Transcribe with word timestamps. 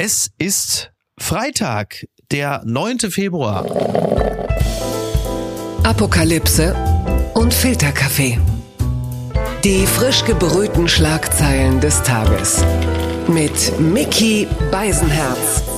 Es 0.00 0.30
ist 0.38 0.92
Freitag, 1.18 2.06
der 2.30 2.62
9. 2.64 3.10
Februar. 3.10 3.66
Apokalypse 5.82 6.72
und 7.34 7.52
Filterkaffee. 7.52 8.38
Die 9.64 9.84
frisch 9.88 10.24
gebrühten 10.24 10.86
Schlagzeilen 10.86 11.80
des 11.80 12.00
Tages. 12.04 12.64
Mit 13.26 13.80
Mickey 13.80 14.46
Beisenherz. 14.70 15.77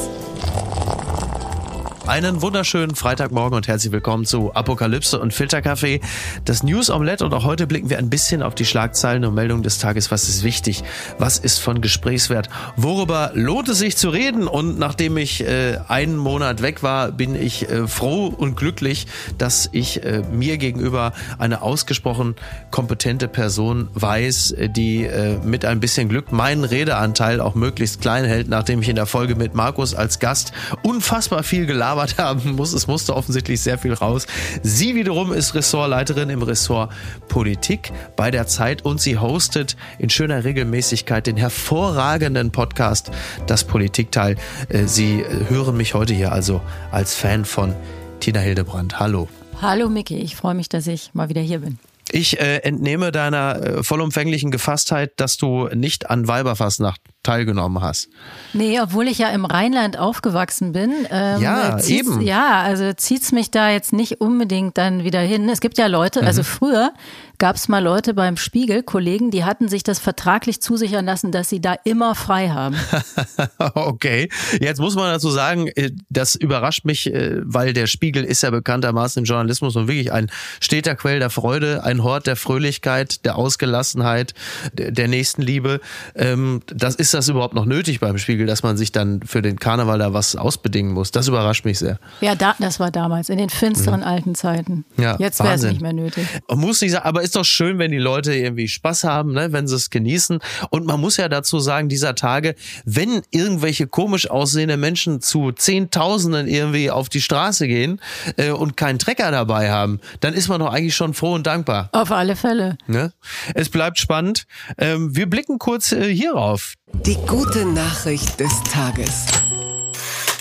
Einen 2.10 2.42
wunderschönen 2.42 2.96
Freitagmorgen 2.96 3.56
und 3.56 3.68
herzlich 3.68 3.92
willkommen 3.92 4.24
zu 4.24 4.52
Apokalypse 4.52 5.20
und 5.20 5.32
Filterkaffee, 5.32 6.00
das 6.44 6.64
News 6.64 6.90
Omelette. 6.90 7.24
Und 7.24 7.32
auch 7.32 7.44
heute 7.44 7.68
blicken 7.68 7.88
wir 7.88 7.98
ein 7.98 8.10
bisschen 8.10 8.42
auf 8.42 8.56
die 8.56 8.64
Schlagzeilen 8.64 9.24
und 9.24 9.32
Meldungen 9.32 9.62
des 9.62 9.78
Tages. 9.78 10.10
Was 10.10 10.28
ist 10.28 10.42
wichtig? 10.42 10.82
Was 11.18 11.38
ist 11.38 11.58
von 11.58 11.80
Gesprächswert? 11.80 12.48
Worüber 12.74 13.30
lohnt 13.34 13.68
es 13.68 13.78
sich 13.78 13.96
zu 13.96 14.08
reden? 14.08 14.48
Und 14.48 14.76
nachdem 14.76 15.18
ich 15.18 15.46
äh, 15.46 15.78
einen 15.86 16.16
Monat 16.16 16.62
weg 16.62 16.82
war, 16.82 17.12
bin 17.12 17.36
ich 17.36 17.70
äh, 17.70 17.86
froh 17.86 18.26
und 18.26 18.56
glücklich, 18.56 19.06
dass 19.38 19.68
ich 19.70 20.02
äh, 20.02 20.24
mir 20.32 20.58
gegenüber 20.58 21.12
eine 21.38 21.62
ausgesprochen 21.62 22.34
kompetente 22.72 23.28
Person 23.28 23.88
weiß, 23.94 24.56
die 24.74 25.04
äh, 25.04 25.38
mit 25.44 25.64
ein 25.64 25.78
bisschen 25.78 26.08
Glück 26.08 26.32
meinen 26.32 26.64
Redeanteil 26.64 27.40
auch 27.40 27.54
möglichst 27.54 28.00
klein 28.00 28.24
hält, 28.24 28.48
nachdem 28.48 28.82
ich 28.82 28.88
in 28.88 28.96
der 28.96 29.06
Folge 29.06 29.36
mit 29.36 29.54
Markus 29.54 29.94
als 29.94 30.18
Gast 30.18 30.50
unfassbar 30.82 31.44
viel 31.44 31.66
gelabert 31.66 31.99
gelabert 32.00 32.18
haben 32.18 32.56
muss. 32.56 32.72
Es 32.72 32.86
musste 32.86 33.14
offensichtlich 33.14 33.60
sehr 33.60 33.78
viel 33.78 33.92
raus. 33.92 34.26
Sie 34.62 34.94
wiederum 34.94 35.32
ist 35.32 35.54
Ressortleiterin 35.54 36.30
im 36.30 36.42
Ressort 36.42 36.92
Politik 37.28 37.92
bei 38.16 38.30
der 38.30 38.46
Zeit 38.46 38.84
und 38.84 39.00
sie 39.00 39.18
hostet 39.18 39.76
in 39.98 40.10
schöner 40.10 40.44
Regelmäßigkeit 40.44 41.26
den 41.26 41.36
hervorragenden 41.36 42.50
Podcast 42.50 43.10
Das 43.46 43.64
Politikteil. 43.64 44.36
Äh, 44.68 44.84
sie 44.84 45.24
hören 45.48 45.76
mich 45.76 45.94
heute 45.94 46.14
hier 46.14 46.32
also 46.32 46.60
als 46.90 47.14
Fan 47.14 47.44
von 47.44 47.74
Tina 48.20 48.40
Hildebrand. 48.40 48.98
Hallo. 49.00 49.28
Hallo 49.60 49.88
Miki, 49.88 50.16
ich 50.16 50.36
freue 50.36 50.54
mich, 50.54 50.68
dass 50.68 50.86
ich 50.86 51.10
mal 51.12 51.28
wieder 51.28 51.42
hier 51.42 51.60
bin. 51.60 51.78
Ich 52.12 52.40
äh, 52.40 52.58
entnehme 52.58 53.12
deiner 53.12 53.62
äh, 53.62 53.82
vollumfänglichen 53.82 54.50
Gefasstheit, 54.50 55.12
dass 55.16 55.36
du 55.36 55.68
nicht 55.74 56.10
an 56.10 56.28
Weiberfastnacht 56.28 57.00
teilgenommen 57.22 57.82
hast. 57.82 58.08
Nee, 58.52 58.80
obwohl 58.80 59.06
ich 59.08 59.18
ja 59.18 59.28
im 59.28 59.44
Rheinland 59.44 59.98
aufgewachsen 59.98 60.72
bin. 60.72 61.06
Ähm, 61.10 61.42
ja, 61.42 61.78
eben. 61.84 62.20
Ja, 62.22 62.62
also 62.62 62.92
zieht 62.94 63.22
es 63.22 63.32
mich 63.32 63.50
da 63.50 63.70
jetzt 63.70 63.92
nicht 63.92 64.20
unbedingt 64.20 64.78
dann 64.78 65.04
wieder 65.04 65.20
hin. 65.20 65.48
Es 65.48 65.60
gibt 65.60 65.78
ja 65.78 65.86
Leute, 65.86 66.22
also 66.22 66.40
mhm. 66.40 66.46
früher 66.46 66.92
gab 67.40 67.56
es 67.56 67.68
mal 67.68 67.82
Leute 67.82 68.12
beim 68.12 68.36
Spiegel, 68.36 68.82
Kollegen, 68.82 69.30
die 69.30 69.44
hatten 69.44 69.68
sich 69.68 69.82
das 69.82 69.98
vertraglich 69.98 70.60
zusichern 70.60 71.06
lassen, 71.06 71.32
dass 71.32 71.48
sie 71.48 71.60
da 71.60 71.74
immer 71.84 72.14
frei 72.14 72.50
haben. 72.50 72.76
okay, 73.74 74.28
jetzt 74.60 74.78
muss 74.78 74.94
man 74.94 75.10
dazu 75.10 75.30
sagen, 75.30 75.66
äh, 75.68 75.90
das 76.10 76.34
überrascht 76.34 76.84
mich, 76.84 77.12
äh, 77.12 77.40
weil 77.42 77.72
der 77.72 77.86
Spiegel 77.86 78.24
ist 78.24 78.42
ja 78.42 78.50
bekanntermaßen 78.50 79.20
im 79.20 79.24
Journalismus 79.24 79.74
und 79.74 79.88
wirklich 79.88 80.12
ein 80.12 80.30
steter 80.60 80.94
Quell 80.94 81.18
der 81.18 81.30
Freude, 81.30 81.82
ein 81.82 82.02
Hort 82.02 82.26
der 82.26 82.36
Fröhlichkeit, 82.36 83.24
der 83.24 83.36
Ausgelassenheit, 83.36 84.34
der 84.74 85.08
Nächstenliebe. 85.08 85.80
Ähm, 86.14 86.60
das 86.66 86.94
ist 86.94 87.14
das 87.14 87.28
überhaupt 87.28 87.54
noch 87.54 87.64
nötig 87.64 88.00
beim 88.00 88.18
Spiegel, 88.18 88.46
dass 88.46 88.62
man 88.62 88.76
sich 88.76 88.92
dann 88.92 89.22
für 89.22 89.40
den 89.40 89.58
Karneval 89.58 89.98
da 89.98 90.12
was 90.12 90.36
ausbedingen 90.36 90.92
muss? 90.92 91.10
Das 91.10 91.26
überrascht 91.26 91.64
mich 91.64 91.78
sehr. 91.78 91.98
Ja, 92.20 92.34
da, 92.34 92.54
das 92.58 92.80
war 92.80 92.90
damals, 92.90 93.30
in 93.30 93.38
den 93.38 93.48
finsteren 93.48 94.00
mhm. 94.00 94.06
alten 94.06 94.34
Zeiten. 94.34 94.84
Ja, 94.98 95.16
Jetzt 95.18 95.42
wäre 95.42 95.54
es 95.54 95.62
nicht 95.62 95.80
mehr 95.80 95.94
nötig. 95.94 96.26
Muss 96.50 96.82
nicht 96.82 96.92
sagen, 96.92 97.06
aber 97.06 97.29
ist 97.30 97.36
doch 97.36 97.44
schön, 97.44 97.78
wenn 97.78 97.92
die 97.92 97.98
Leute 97.98 98.34
irgendwie 98.34 98.66
Spaß 98.66 99.04
haben, 99.04 99.32
ne, 99.32 99.52
wenn 99.52 99.68
sie 99.68 99.76
es 99.76 99.90
genießen. 99.90 100.40
Und 100.70 100.84
man 100.84 101.00
muss 101.00 101.16
ja 101.16 101.28
dazu 101.28 101.60
sagen, 101.60 101.88
dieser 101.88 102.16
Tage, 102.16 102.56
wenn 102.84 103.22
irgendwelche 103.30 103.86
komisch 103.86 104.28
aussehenden 104.28 104.80
Menschen 104.80 105.20
zu 105.20 105.52
Zehntausenden 105.52 106.48
irgendwie 106.48 106.90
auf 106.90 107.08
die 107.08 107.20
Straße 107.20 107.68
gehen 107.68 108.00
äh, 108.36 108.50
und 108.50 108.76
keinen 108.76 108.98
Trecker 108.98 109.30
dabei 109.30 109.70
haben, 109.70 110.00
dann 110.18 110.34
ist 110.34 110.48
man 110.48 110.58
doch 110.58 110.72
eigentlich 110.72 110.96
schon 110.96 111.14
froh 111.14 111.34
und 111.34 111.46
dankbar. 111.46 111.88
Auf 111.92 112.10
alle 112.10 112.34
Fälle. 112.34 112.76
Ne? 112.88 113.12
Es 113.54 113.68
bleibt 113.68 113.98
spannend. 113.98 114.46
Ähm, 114.76 115.14
wir 115.14 115.30
blicken 115.30 115.60
kurz 115.60 115.92
äh, 115.92 116.12
hierauf. 116.12 116.74
Die 117.06 117.16
gute 117.28 117.64
Nachricht 117.64 118.40
des 118.40 118.52
Tages. 118.64 119.26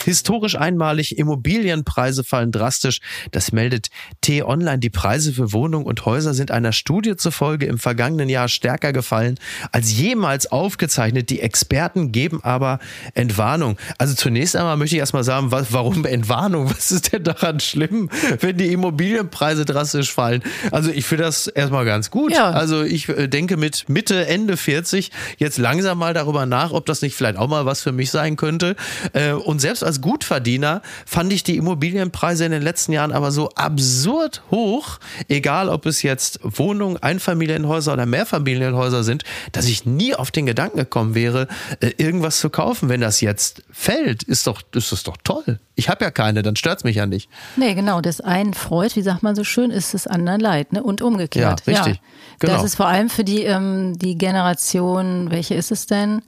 Historisch 0.04 0.56
einmalig, 0.56 1.18
Immobilienpreise 1.18 2.24
fallen 2.24 2.52
drastisch. 2.52 3.00
Das 3.32 3.52
meldet 3.52 3.90
T-Online. 4.22 4.80
Die 4.80 4.90
Preise 4.90 5.34
für 5.34 5.54
Wohnungen 5.54 5.86
und 5.86 6.06
Häuser 6.06 6.34
sind 6.34 6.52
einer 6.52 6.72
Studie 6.72 7.16
zufolge 7.16 7.66
im 7.66 7.78
vergangenen 7.78 8.30
Jahr 8.30 8.48
stärker 8.48 8.94
gefallen 8.94 9.40
als 9.72 9.92
jemals 9.98 10.52
aufgezeichnet. 10.52 11.30
Die 11.30 11.42
Experten 11.42 12.12
geben 12.12 12.44
aber 12.44 12.80
Entwarnung. 13.14 13.78
Also 13.98 14.14
zunächst 14.16 14.56
einmal 14.56 14.78
möchte 14.78 14.96
ich 14.96 15.00
erstmal 15.00 15.24
sagen, 15.24 15.52
was, 15.52 15.72
warum 15.74 16.06
Entwarnung? 16.06 16.70
Was 16.70 16.92
ist 16.92 17.14
denn 17.14 17.24
daran 17.24 17.60
schlimm, 17.60 18.10
wenn 18.40 18.58
die 18.58 18.72
Immobilienpreise 18.72 19.66
drastisch 19.66 20.14
fallen? 20.14 20.44
Also 20.72 20.92
ich 20.92 21.06
finde 21.06 21.26
das 21.26 21.48
erstmal 21.48 21.86
ganz 21.86 22.12
gut. 22.12 22.32
Ja. 22.34 22.52
Also 22.52 22.84
ich 22.84 23.10
äh, 23.10 23.28
denke 23.28 23.58
mit 23.58 23.90
Mitte, 23.90 24.28
Ende 24.28 24.58
40 24.58 25.12
jetzt 25.38 25.58
langsam 25.58 25.98
mal 25.98 26.14
darüber 26.14 26.46
nach, 26.46 26.72
ob 26.72 26.86
das 26.86 27.02
nicht 27.02 27.16
vielleicht 27.16 27.38
auch 27.38 27.48
mal 27.48 27.66
was 27.66 27.82
für 27.82 27.92
mich 27.92 28.12
sein 28.12 28.36
könnte. 28.36 28.76
Äh, 29.14 29.34
und 29.34 29.60
selbst 29.60 29.84
als 29.90 30.02
Gutverdiener 30.02 30.84
fand 31.08 31.34
ich 31.34 31.42
die 31.42 31.58
Immobilienpreise 31.58 32.46
in 32.46 32.52
den 32.52 32.62
letzten 32.62 32.92
Jahren 32.92 33.12
aber 33.12 33.32
so 33.32 33.50
absurd 33.56 34.44
hoch, 34.52 35.00
egal 35.28 35.68
ob 35.68 35.88
es 35.88 36.04
jetzt 36.04 36.40
Wohnungen, 36.44 36.98
Einfamilienhäuser 36.98 37.94
oder 37.94 38.06
Mehrfamilienhäuser 38.06 39.04
sind, 39.04 39.24
dass 39.52 39.66
ich 39.66 39.88
nie 39.88 40.14
auf 40.14 40.30
den 40.30 40.46
Gedanken 40.46 40.78
gekommen 40.78 41.16
wäre, 41.16 41.48
äh, 41.80 41.92
irgendwas 41.98 42.40
zu 42.40 42.52
kaufen. 42.52 42.88
Wenn 42.88 43.02
das 43.02 43.20
jetzt 43.20 43.64
fällt, 43.72 44.22
ist 44.22 44.46
doch, 44.46 44.62
ist 44.76 44.92
das 44.92 45.02
doch 45.02 45.18
toll. 45.24 45.60
Ich 45.74 45.90
habe 45.90 46.06
ja 46.06 46.12
keine, 46.12 46.44
dann 46.44 46.56
stört 46.56 46.80
es 46.80 46.84
mich 46.84 46.98
ja 46.98 47.08
nicht. 47.08 47.28
Nee, 47.56 47.74
genau. 47.74 48.00
Das 48.00 48.22
einen 48.22 48.54
freut, 48.54 48.96
wie 48.96 49.02
sagt 49.02 49.24
man 49.24 49.36
so 49.36 49.44
schön, 49.44 49.72
ist 49.72 49.96
das 49.96 50.06
anderen 50.06 50.40
leid. 50.40 50.72
Ne? 50.72 50.84
Und 50.84 51.02
umgekehrt. 51.02 51.64
Ja, 51.66 51.74
richtig. 51.74 51.96
Ja. 51.96 52.02
Genau. 52.38 52.54
Das 52.54 52.64
ist 52.64 52.76
vor 52.76 52.88
allem 52.88 53.10
für 53.10 53.24
die, 53.24 53.42
ähm, 53.42 53.98
die 53.98 54.20
Generation, 54.20 55.32
welche 55.32 55.56
ist 55.56 55.72
es 55.72 55.88
denn? 55.88 56.22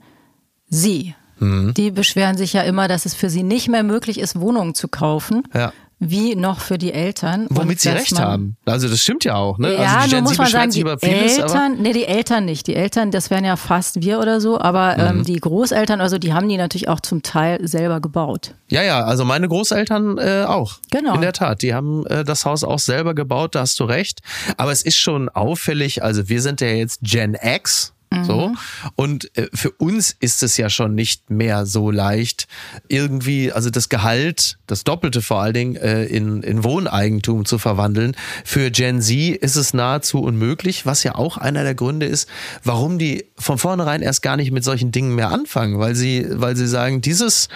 Sie. 0.68 1.14
Mhm. 1.42 1.74
Die 1.74 1.90
beschweren 1.90 2.36
sich 2.36 2.52
ja 2.52 2.62
immer, 2.62 2.88
dass 2.88 3.06
es 3.06 3.14
für 3.14 3.30
sie 3.30 3.42
nicht 3.42 3.68
mehr 3.68 3.82
möglich 3.82 4.18
ist, 4.18 4.38
Wohnungen 4.40 4.74
zu 4.74 4.88
kaufen. 4.88 5.42
Ja 5.54 5.72
wie 6.04 6.34
noch 6.34 6.58
für 6.58 6.78
die 6.78 6.92
Eltern. 6.92 7.46
Womit 7.48 7.80
sie 7.80 7.90
recht 7.90 8.18
haben. 8.18 8.56
Also 8.64 8.88
das 8.88 9.00
stimmt 9.00 9.24
ja 9.24 9.36
auch. 9.36 9.58
Ne? 9.58 9.74
Ja, 9.74 9.98
also 10.00 10.16
nur 10.16 10.22
muss 10.22 10.38
man 10.38 10.48
sagen, 10.48 10.72
die 10.72 10.84
vieles, 11.00 11.38
Eltern, 11.38 11.80
nee, 11.80 11.92
die 11.92 12.06
Eltern 12.06 12.44
nicht. 12.44 12.66
Die 12.66 12.74
Eltern, 12.74 13.12
das 13.12 13.30
wären 13.30 13.44
ja 13.44 13.54
fast 13.54 14.02
wir 14.02 14.18
oder 14.18 14.40
so, 14.40 14.60
aber 14.60 14.98
ähm, 14.98 15.00
mhm. 15.00 15.18
ähm, 15.18 15.24
die 15.24 15.36
Großeltern, 15.36 16.00
also 16.00 16.18
die 16.18 16.32
haben 16.32 16.48
die 16.48 16.56
natürlich 16.56 16.88
auch 16.88 16.98
zum 16.98 17.22
Teil 17.22 17.66
selber 17.68 18.00
gebaut. 18.00 18.54
Ja, 18.68 18.82
ja, 18.82 19.04
also 19.04 19.24
meine 19.24 19.46
Großeltern 19.46 20.18
äh, 20.18 20.44
auch. 20.46 20.78
Genau. 20.90 21.14
In 21.14 21.20
der 21.20 21.32
Tat, 21.32 21.62
die 21.62 21.72
haben 21.72 22.04
äh, 22.06 22.24
das 22.24 22.44
Haus 22.44 22.64
auch 22.64 22.80
selber 22.80 23.14
gebaut, 23.14 23.54
da 23.54 23.60
hast 23.60 23.78
du 23.78 23.84
recht. 23.84 24.22
Aber 24.56 24.72
es 24.72 24.82
ist 24.82 24.96
schon 24.96 25.28
auffällig, 25.28 26.02
also 26.02 26.28
wir 26.28 26.42
sind 26.42 26.60
ja 26.60 26.68
jetzt 26.68 26.98
Gen 27.02 27.36
X, 27.40 27.92
so. 28.24 28.48
Mhm. 28.48 28.56
Und 28.96 29.36
äh, 29.36 29.48
für 29.54 29.70
uns 29.72 30.16
ist 30.20 30.42
es 30.42 30.56
ja 30.56 30.70
schon 30.70 30.94
nicht 30.94 31.30
mehr 31.30 31.66
so 31.66 31.90
leicht, 31.90 32.46
irgendwie, 32.88 33.52
also 33.52 33.70
das 33.70 33.88
Gehalt, 33.88 34.58
das 34.66 34.84
Doppelte 34.84 35.22
vor 35.22 35.40
allen 35.40 35.54
Dingen, 35.54 35.76
äh, 35.76 36.04
in, 36.04 36.42
in 36.42 36.64
Wohneigentum 36.64 37.44
zu 37.44 37.58
verwandeln. 37.58 38.16
Für 38.44 38.70
Gen 38.70 39.00
Z 39.00 39.36
ist 39.36 39.56
es 39.56 39.74
nahezu 39.74 40.20
unmöglich, 40.20 40.86
was 40.86 41.02
ja 41.04 41.14
auch 41.14 41.36
einer 41.38 41.62
der 41.64 41.74
Gründe 41.74 42.06
ist, 42.06 42.28
warum 42.64 42.98
die 42.98 43.26
von 43.38 43.58
vornherein 43.58 44.02
erst 44.02 44.22
gar 44.22 44.36
nicht 44.36 44.52
mit 44.52 44.64
solchen 44.64 44.92
Dingen 44.92 45.14
mehr 45.14 45.30
anfangen, 45.30 45.78
weil 45.78 45.94
sie, 45.94 46.26
weil 46.30 46.56
sie 46.56 46.68
sagen, 46.68 47.00
dieses, 47.00 47.48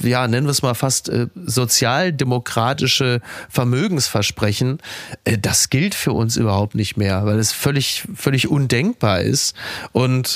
ja, 0.00 0.26
nennen 0.26 0.46
wir 0.46 0.50
es 0.50 0.62
mal 0.62 0.74
fast 0.74 1.08
äh, 1.08 1.28
sozialdemokratische 1.34 3.20
Vermögensversprechen, 3.48 4.78
äh, 5.24 5.38
das 5.38 5.70
gilt 5.70 5.94
für 5.94 6.12
uns 6.12 6.36
überhaupt 6.36 6.74
nicht 6.74 6.96
mehr, 6.96 7.24
weil 7.24 7.38
es 7.38 7.52
völlig, 7.52 8.04
völlig 8.14 8.48
undenkbar 8.48 9.20
ist. 9.20 9.54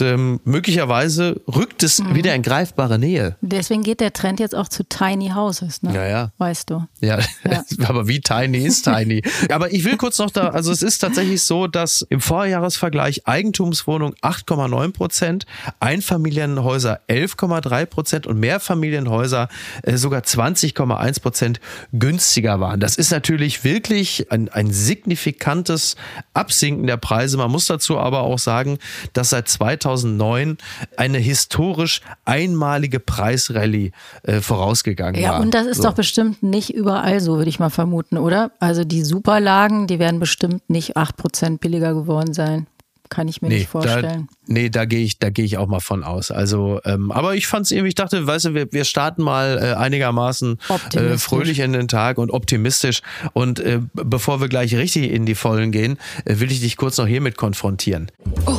Ähm, 0.01 0.41
möglicherweise 0.45 1.41
rückt 1.47 1.83
es 1.83 2.01
mhm. 2.01 2.15
wieder 2.15 2.35
in 2.35 2.43
greifbare 2.43 2.99
Nähe. 2.99 3.37
Deswegen 3.43 3.83
geht 3.83 4.01
der 4.01 4.13
Trend 4.13 4.41
jetzt 4.41 4.55
auch 4.55 4.69
zu 4.69 4.83
Tiny 4.83 5.31
Houses, 5.31 5.83
ne? 5.83 5.95
Ja, 5.95 6.07
ja. 6.07 6.33
Weißt 6.39 6.71
du. 6.71 6.87
Ja, 7.01 7.19
ja. 7.45 7.65
aber 7.87 8.09
wie 8.09 8.21
tiny 8.21 8.59
ist 8.59 8.85
tiny? 8.85 9.23
aber 9.51 9.73
ich 9.73 9.85
will 9.85 9.97
kurz 9.97 10.19
noch 10.19 10.31
da, 10.31 10.49
also 10.49 10.73
es 10.73 10.83
ist 10.83 10.99
tatsächlich 10.99 11.43
so, 11.43 11.67
dass 11.67 12.03
im 12.09 12.21
Vorjahresvergleich 12.21 13.27
Eigentumswohnungen 13.27 14.15
8,9 14.17 14.93
Prozent, 14.93 15.47
Einfamilienhäuser 15.81 17.01
11,3 17.09 17.87
Prozent 17.87 18.27
und 18.27 18.41
Mehrfamilienhäuser 18.41 19.49
äh, 19.83 19.97
sogar 19.97 20.23
20,1 20.23 21.21
Prozent 21.23 21.61
günstiger 21.93 22.59
waren. 22.61 22.81
Das 22.81 22.97
ist 22.97 23.11
natürlich 23.11 23.65
wirklich 23.65 24.33
ein, 24.33 24.49
ein 24.49 24.73
signifikantes 24.73 25.97
Absinken 26.35 26.87
der 26.87 26.97
Preise. 26.97 27.37
Man 27.37 27.51
muss 27.51 27.67
dazu 27.67 27.99
aber 27.99 28.23
auch 28.23 28.39
sagen, 28.39 28.79
dass 29.13 29.31
seit 29.31 29.52
2009 29.53 30.59
eine 30.97 31.19
historisch 31.19 32.01
einmalige 32.25 33.01
Preisrallye 33.01 33.93
äh, 34.23 34.41
vorausgegangen 34.41 35.21
ja, 35.21 35.31
war. 35.31 35.37
Ja, 35.39 35.43
und 35.43 35.55
das 35.55 35.67
ist 35.67 35.79
so. 35.79 35.85
doch 35.85 35.95
bestimmt 35.95 36.43
nicht 36.43 36.75
überall 36.75 37.21
so, 37.21 37.37
würde 37.37 37.49
ich 37.49 37.59
mal 37.59 37.71
vermuten, 37.71 38.19
oder? 38.19 38.53
Also 38.59 38.85
die 38.85 39.03
Superlagen, 39.03 39.87
die 39.87 39.99
werden 39.99 40.21
bestimmt 40.21 40.69
nicht 40.69 40.97
8% 40.97 41.59
billiger 41.59 41.95
geworden 41.95 42.35
sein. 42.35 42.67
kann 43.09 43.29
ich 43.29 43.43
mir 43.43 43.49
nee, 43.49 43.59
nicht 43.59 43.69
vorstellen. 43.69 44.29
Da, 44.29 44.37
nee, 44.47 44.71
da 44.71 44.87
gehe 44.87 45.05
ich, 45.05 45.19
da 45.19 45.29
gehe 45.29 45.45
ich 45.45 45.59
auch 45.59 45.67
mal 45.67 45.81
von 45.81 46.03
aus. 46.03 46.31
Also, 46.31 46.81
ähm, 46.87 47.13
aber 47.13 47.35
ich 47.35 47.47
fand 47.47 47.67
es 47.67 47.71
irgendwie, 47.71 47.89
ich 47.89 47.95
dachte, 47.95 48.27
weißt 48.27 48.47
du, 48.47 48.55
wir, 48.55 48.73
wir 48.73 48.85
starten 48.85 49.23
mal 49.23 49.59
äh, 49.63 49.75
einigermaßen 49.75 50.59
äh, 50.95 51.19
fröhlich 51.19 51.59
in 51.59 51.75
den 51.75 51.89
Tag 51.89 52.17
und 52.17 52.31
optimistisch. 52.31 53.03
Und 53.35 53.61
äh, 53.61 53.81
bevor 53.93 54.41
wir 54.41 54.49
gleich 54.49 54.75
richtig 54.75 55.11
in 55.11 55.27
die 55.27 55.35
Vollen 55.35 55.73
gehen, 55.73 55.99
äh, 56.25 56.41
will 56.41 56.51
ich 56.51 56.61
dich 56.61 56.79
kurz 56.79 56.97
noch 56.97 57.07
hiermit 57.07 57.37
konfrontieren. 57.37 58.11
Oh, 58.47 58.59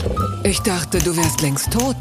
ich 0.54 0.62
dachte, 0.62 1.00
du 1.00 1.18
wärst 1.18 1.42
längst 1.42 1.72
tot. 1.72 1.96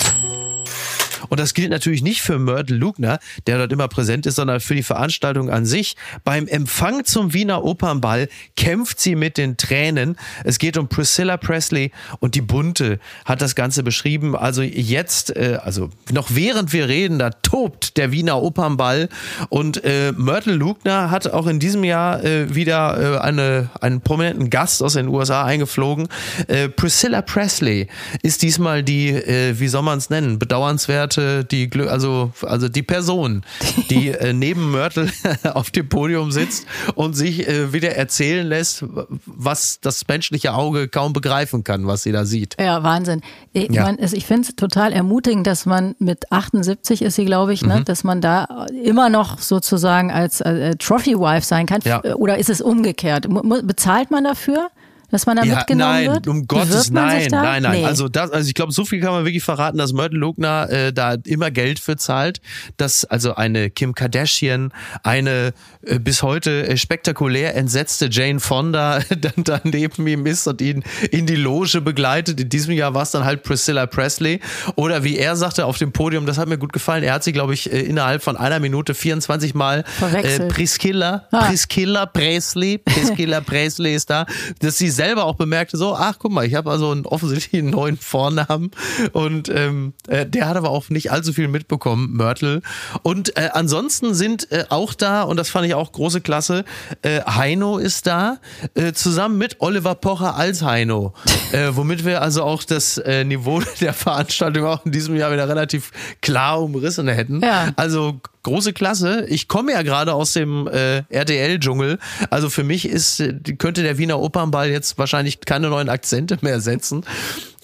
Und 1.32 1.40
das 1.40 1.54
gilt 1.54 1.70
natürlich 1.70 2.02
nicht 2.02 2.20
für 2.20 2.38
Myrtle 2.38 2.76
Lugner, 2.76 3.18
der 3.46 3.56
dort 3.56 3.72
immer 3.72 3.88
präsent 3.88 4.26
ist, 4.26 4.34
sondern 4.34 4.60
für 4.60 4.74
die 4.74 4.82
Veranstaltung 4.82 5.48
an 5.48 5.64
sich. 5.64 5.96
Beim 6.24 6.46
Empfang 6.46 7.06
zum 7.06 7.32
Wiener 7.32 7.64
Opernball 7.64 8.28
kämpft 8.54 9.00
sie 9.00 9.16
mit 9.16 9.38
den 9.38 9.56
Tränen. 9.56 10.18
Es 10.44 10.58
geht 10.58 10.76
um 10.76 10.88
Priscilla 10.88 11.38
Presley 11.38 11.90
und 12.20 12.34
die 12.34 12.42
Bunte 12.42 12.98
hat 13.24 13.40
das 13.40 13.54
Ganze 13.54 13.82
beschrieben. 13.82 14.36
Also 14.36 14.60
jetzt, 14.60 15.34
äh, 15.34 15.58
also 15.64 15.88
noch 16.10 16.34
während 16.34 16.74
wir 16.74 16.88
reden, 16.88 17.18
da 17.18 17.30
tobt 17.30 17.96
der 17.96 18.12
Wiener 18.12 18.42
Opernball 18.42 19.08
und 19.48 19.82
äh, 19.84 20.12
Myrtle 20.12 20.52
Lugner 20.52 21.10
hat 21.10 21.28
auch 21.28 21.46
in 21.46 21.58
diesem 21.58 21.82
Jahr 21.82 22.22
äh, 22.22 22.54
wieder 22.54 23.14
äh, 23.14 23.18
eine, 23.20 23.70
einen 23.80 24.02
prominenten 24.02 24.50
Gast 24.50 24.82
aus 24.82 24.92
den 24.92 25.08
USA 25.08 25.46
eingeflogen. 25.46 26.08
Äh, 26.48 26.68
Priscilla 26.68 27.22
Presley 27.22 27.88
ist 28.20 28.42
diesmal 28.42 28.82
die, 28.82 29.08
äh, 29.08 29.58
wie 29.58 29.68
soll 29.68 29.82
man 29.82 29.96
es 29.96 30.10
nennen, 30.10 30.38
bedauernswerte 30.38 31.21
Leute, 31.22 31.44
die 31.44 31.70
also 31.88 32.32
also 32.42 32.68
die 32.68 32.82
Person, 32.82 33.42
die 33.90 34.08
äh, 34.10 34.32
neben 34.32 34.70
Mörtel 34.70 35.10
auf 35.54 35.70
dem 35.70 35.88
Podium 35.88 36.32
sitzt 36.32 36.66
und 36.94 37.14
sich 37.14 37.48
äh, 37.48 37.72
wieder 37.72 37.96
erzählen 37.96 38.46
lässt, 38.46 38.84
was 39.26 39.80
das 39.80 40.06
menschliche 40.08 40.54
Auge 40.54 40.88
kaum 40.88 41.12
begreifen 41.12 41.64
kann, 41.64 41.86
was 41.86 42.02
sie 42.02 42.12
da 42.12 42.24
sieht. 42.24 42.56
Ja, 42.60 42.82
Wahnsinn. 42.82 43.20
Ich, 43.52 43.70
ja. 43.70 43.84
Man, 43.84 43.98
ich 43.98 44.26
finde 44.26 44.48
es 44.48 44.56
total 44.56 44.92
ermutigend, 44.92 45.46
dass 45.46 45.66
man 45.66 45.94
mit 45.98 46.30
78 46.32 47.02
ist 47.02 47.16
sie, 47.16 47.24
glaube 47.24 47.52
ich, 47.52 47.62
ne, 47.62 47.80
mhm. 47.80 47.84
dass 47.84 48.04
man 48.04 48.20
da 48.20 48.66
immer 48.84 49.08
noch 49.08 49.38
sozusagen 49.38 50.10
als 50.10 50.40
äh, 50.40 50.74
Trophy 50.76 51.18
Wife 51.18 51.46
sein 51.46 51.66
kann. 51.66 51.80
Ja. 51.84 52.02
Oder 52.14 52.38
ist 52.38 52.50
es 52.50 52.60
umgekehrt? 52.60 53.28
Bezahlt 53.64 54.10
man 54.10 54.24
dafür? 54.24 54.70
Dass 55.12 55.26
man 55.26 55.36
da 55.36 55.44
ja, 55.44 55.56
mitgenommen 55.56 55.92
nein, 55.92 56.12
wird? 56.14 56.26
um 56.26 56.46
Gottes 56.46 56.90
nein, 56.90 57.28
nein, 57.30 57.62
nein. 57.62 57.80
Nee. 57.80 57.84
Also 57.84 58.08
das, 58.08 58.30
also 58.30 58.48
ich 58.48 58.54
glaube, 58.54 58.72
so 58.72 58.86
viel 58.86 59.00
kann 59.00 59.12
man 59.12 59.24
wirklich 59.26 59.44
verraten, 59.44 59.76
dass 59.76 59.92
Myrtle 59.92 60.18
Lugner 60.18 60.68
äh, 60.70 60.92
da 60.92 61.16
immer 61.26 61.50
Geld 61.50 61.78
für 61.78 61.96
zahlt, 61.96 62.40
dass 62.78 63.04
also 63.04 63.34
eine 63.34 63.68
Kim 63.68 63.94
Kardashian, 63.94 64.72
eine 65.02 65.52
äh, 65.82 65.98
bis 65.98 66.22
heute 66.22 66.66
äh, 66.66 66.76
spektakulär 66.78 67.54
entsetzte 67.54 68.08
Jane 68.10 68.40
Fonda 68.40 69.00
dann, 69.20 69.44
dann 69.44 69.60
neben 69.64 70.06
ihm 70.06 70.24
ist 70.24 70.46
und 70.46 70.62
ihn 70.62 70.82
in 71.10 71.26
die 71.26 71.36
Loge 71.36 71.82
begleitet. 71.82 72.40
In 72.40 72.48
diesem 72.48 72.72
Jahr 72.72 72.94
war 72.94 73.02
es 73.02 73.10
dann 73.10 73.24
halt 73.24 73.42
Priscilla 73.42 73.84
Presley 73.84 74.40
oder 74.76 75.04
wie 75.04 75.18
er 75.18 75.36
sagte 75.36 75.66
auf 75.66 75.76
dem 75.76 75.92
Podium, 75.92 76.24
das 76.24 76.38
hat 76.38 76.48
mir 76.48 76.56
gut 76.56 76.72
gefallen. 76.72 77.04
Er 77.04 77.12
hat 77.12 77.22
sie, 77.22 77.32
glaube 77.32 77.52
ich, 77.52 77.70
äh, 77.70 77.80
innerhalb 77.80 78.22
von 78.22 78.38
einer 78.38 78.60
Minute 78.60 78.94
24 78.94 79.54
Mal 79.54 79.84
äh, 80.00 80.40
Priscilla, 80.48 81.26
ah. 81.32 81.48
Priscilla 81.48 82.06
Presley, 82.06 82.78
Priscilla 82.78 83.42
Presley 83.42 83.94
ist 83.94 84.08
da, 84.08 84.24
dass 84.60 84.78
sie 84.78 84.88
selber 85.02 85.24
auch 85.24 85.34
bemerkte, 85.34 85.76
so, 85.76 85.96
ach 85.96 86.18
guck 86.20 86.30
mal, 86.30 86.46
ich 86.46 86.54
habe 86.54 86.70
also 86.70 86.92
einen 86.92 87.06
offensichtlichen 87.06 87.70
neuen 87.70 87.96
Vornamen 87.96 88.70
und 89.12 89.48
ähm, 89.48 89.94
äh, 90.06 90.24
der 90.26 90.48
hat 90.48 90.56
aber 90.56 90.70
auch 90.70 90.90
nicht 90.90 91.10
allzu 91.10 91.32
viel 91.32 91.48
mitbekommen, 91.48 92.12
Mörtel. 92.12 92.62
Und 93.02 93.36
äh, 93.36 93.50
ansonsten 93.52 94.14
sind 94.14 94.50
äh, 94.52 94.66
auch 94.68 94.94
da, 94.94 95.22
und 95.22 95.36
das 95.38 95.50
fand 95.50 95.66
ich 95.66 95.74
auch 95.74 95.90
große 95.90 96.20
Klasse, 96.20 96.64
äh, 97.02 97.20
Heino 97.22 97.78
ist 97.78 98.06
da, 98.06 98.38
äh, 98.74 98.92
zusammen 98.92 99.38
mit 99.38 99.56
Oliver 99.60 99.96
Pocher 99.96 100.36
als 100.36 100.62
Heino, 100.62 101.14
äh, 101.52 101.70
womit 101.72 102.04
wir 102.04 102.22
also 102.22 102.44
auch 102.44 102.62
das 102.62 103.02
Niveau 103.24 103.60
der 103.80 103.94
Veranstaltung 103.94 104.66
auch 104.66 104.86
in 104.86 104.92
diesem 104.92 105.16
Jahr 105.16 105.32
wieder 105.32 105.48
relativ 105.48 105.90
klar 106.20 106.62
umrissen 106.62 107.08
hätten. 107.08 107.40
Ja. 107.40 107.72
Also 107.74 108.20
große 108.42 108.72
Klasse. 108.72 109.26
Ich 109.28 109.48
komme 109.48 109.72
ja 109.72 109.82
gerade 109.82 110.14
aus 110.14 110.32
dem 110.32 110.66
äh, 110.66 111.02
RTL-Dschungel. 111.08 111.98
Also 112.30 112.50
für 112.50 112.64
mich 112.64 112.88
ist, 112.88 113.20
äh, 113.20 113.34
könnte 113.58 113.82
der 113.82 113.98
Wiener 113.98 114.20
Opernball 114.20 114.70
jetzt 114.70 114.98
wahrscheinlich 114.98 115.40
keine 115.40 115.68
neuen 115.68 115.88
Akzente 115.88 116.38
mehr 116.40 116.60
setzen. 116.60 117.04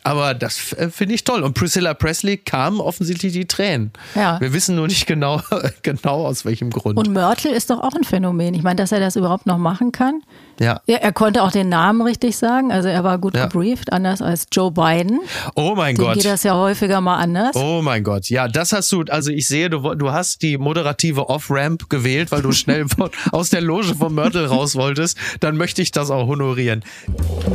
Aber 0.09 0.33
das 0.33 0.73
äh, 0.73 0.89
finde 0.89 1.15
ich 1.15 1.25
toll. 1.25 1.43
Und 1.43 1.53
Priscilla 1.53 1.93
Presley 1.93 2.39
kam 2.39 2.81
offensichtlich 2.81 3.35
die 3.35 3.47
Tränen. 3.47 3.93
Ja. 4.15 4.41
Wir 4.41 4.55
wissen 4.55 4.75
nur 4.75 4.87
nicht 4.87 5.07
genau, 5.07 5.43
genau 5.83 6.25
aus 6.27 6.47
welchem 6.47 6.71
Grund. 6.71 6.99
Und 6.99 7.13
Mörtel 7.13 7.53
ist 7.53 7.69
doch 7.69 7.81
auch 7.81 7.93
ein 7.93 8.05
Phänomen. 8.05 8.55
Ich 8.55 8.63
meine, 8.63 8.77
dass 8.77 8.91
er 8.91 9.01
das 9.01 9.17
überhaupt 9.17 9.45
noch 9.45 9.59
machen 9.59 9.93
kann. 9.93 10.23
Ja. 10.59 10.81
Er, 10.87 11.03
er 11.03 11.13
konnte 11.13 11.43
auch 11.43 11.53
den 11.53 11.69
Namen 11.69 12.01
richtig 12.01 12.39
sagen. 12.39 12.73
Also 12.73 12.89
er 12.89 13.05
war 13.05 13.19
gut 13.19 13.37
ja. 13.37 13.47
gebrieft, 13.47 13.93
anders 13.93 14.23
als 14.23 14.47
Joe 14.51 14.71
Biden. 14.71 15.21
Oh 15.55 15.75
mein 15.77 15.95
Dem 15.95 16.05
Gott. 16.07 16.15
geht 16.15 16.25
das 16.25 16.43
ja 16.43 16.55
häufiger 16.55 17.03
mal 17.03 17.17
anders. 17.17 17.55
Oh 17.55 17.83
mein 17.83 18.03
Gott. 18.03 18.31
Ja, 18.31 18.49
das 18.49 18.73
hast 18.73 18.91
du, 18.91 19.03
also 19.11 19.31
ich 19.31 19.47
sehe, 19.47 19.69
du, 19.69 19.95
du 19.95 20.11
hast 20.11 20.41
die 20.41 20.57
moderative 20.57 21.29
Off-Ramp 21.29 21.91
gewählt, 21.91 22.33
weil 22.33 22.41
du 22.41 22.53
schnell 22.53 22.89
von, 22.89 23.11
aus 23.31 23.51
der 23.51 23.61
Loge 23.61 23.95
vom 23.95 24.15
Mörtel 24.15 24.47
raus 24.47 24.75
wolltest. 24.75 25.19
Dann 25.41 25.59
möchte 25.59 25.83
ich 25.83 25.93
das 25.93 26.11
auch 26.11 26.27
honorieren. 26.27 26.83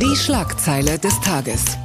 Die 0.00 0.14
Schlagzeile 0.14 1.00
des 1.00 1.20
Tages 1.20 1.76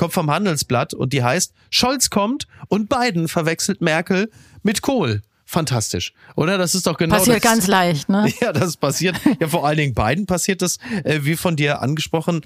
kommt 0.00 0.14
vom 0.14 0.30
Handelsblatt 0.30 0.94
und 0.94 1.12
die 1.12 1.22
heißt, 1.22 1.52
Scholz 1.68 2.08
kommt 2.08 2.46
und 2.68 2.88
Biden 2.88 3.28
verwechselt 3.28 3.82
Merkel 3.82 4.30
mit 4.62 4.80
Kohl. 4.80 5.20
Fantastisch, 5.44 6.14
oder? 6.36 6.56
Das 6.56 6.74
ist 6.74 6.86
doch 6.86 6.96
genau 6.96 7.16
Passiert 7.16 7.36
das, 7.36 7.42
ganz 7.42 7.66
leicht, 7.66 8.08
ne? 8.08 8.32
Ja, 8.40 8.54
das 8.54 8.78
passiert. 8.78 9.20
Ja, 9.38 9.48
vor 9.48 9.66
allen 9.66 9.76
Dingen 9.76 9.92
Biden 9.92 10.24
passiert 10.24 10.62
das, 10.62 10.78
äh, 11.04 11.18
wie 11.24 11.36
von 11.36 11.54
dir 11.54 11.82
angesprochen, 11.82 12.40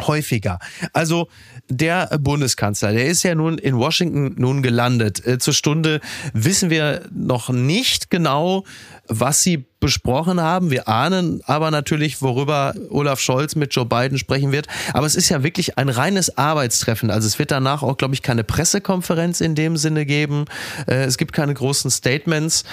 häufiger. 0.00 0.60
Also 0.92 1.26
der 1.70 2.18
Bundeskanzler, 2.18 2.92
der 2.92 3.06
ist 3.06 3.22
ja 3.22 3.34
nun 3.34 3.56
in 3.56 3.78
Washington 3.78 4.34
nun 4.36 4.62
gelandet. 4.62 5.26
Äh, 5.26 5.38
zur 5.38 5.54
Stunde 5.54 6.00
wissen 6.34 6.68
wir 6.68 7.02
noch 7.14 7.48
nicht 7.48 8.10
genau, 8.10 8.64
was 9.06 9.42
sie 9.42 9.64
besprochen 9.78 10.40
haben. 10.40 10.70
Wir 10.70 10.88
ahnen 10.88 11.40
aber 11.46 11.70
natürlich, 11.70 12.20
worüber 12.20 12.74
Olaf 12.90 13.18
Scholz 13.20 13.56
mit 13.56 13.74
Joe 13.74 13.86
Biden 13.86 14.18
sprechen 14.18 14.52
wird. 14.52 14.66
Aber 14.92 15.06
es 15.06 15.14
ist 15.14 15.28
ja 15.30 15.42
wirklich 15.42 15.78
ein 15.78 15.88
reines 15.88 16.36
Arbeitstreffen. 16.36 17.10
Also 17.10 17.26
es 17.26 17.38
wird 17.38 17.50
danach 17.50 17.82
auch, 17.82 17.96
glaube 17.96 18.14
ich, 18.14 18.22
keine 18.22 18.44
Pressekonferenz 18.44 19.40
in 19.40 19.54
dem 19.54 19.76
Sinne 19.76 20.04
geben. 20.04 20.44
Äh, 20.86 21.04
es 21.04 21.16
gibt 21.16 21.32
keine 21.32 21.54
großen 21.54 21.90
Statements. 21.90 22.64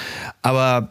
Aber 0.42 0.90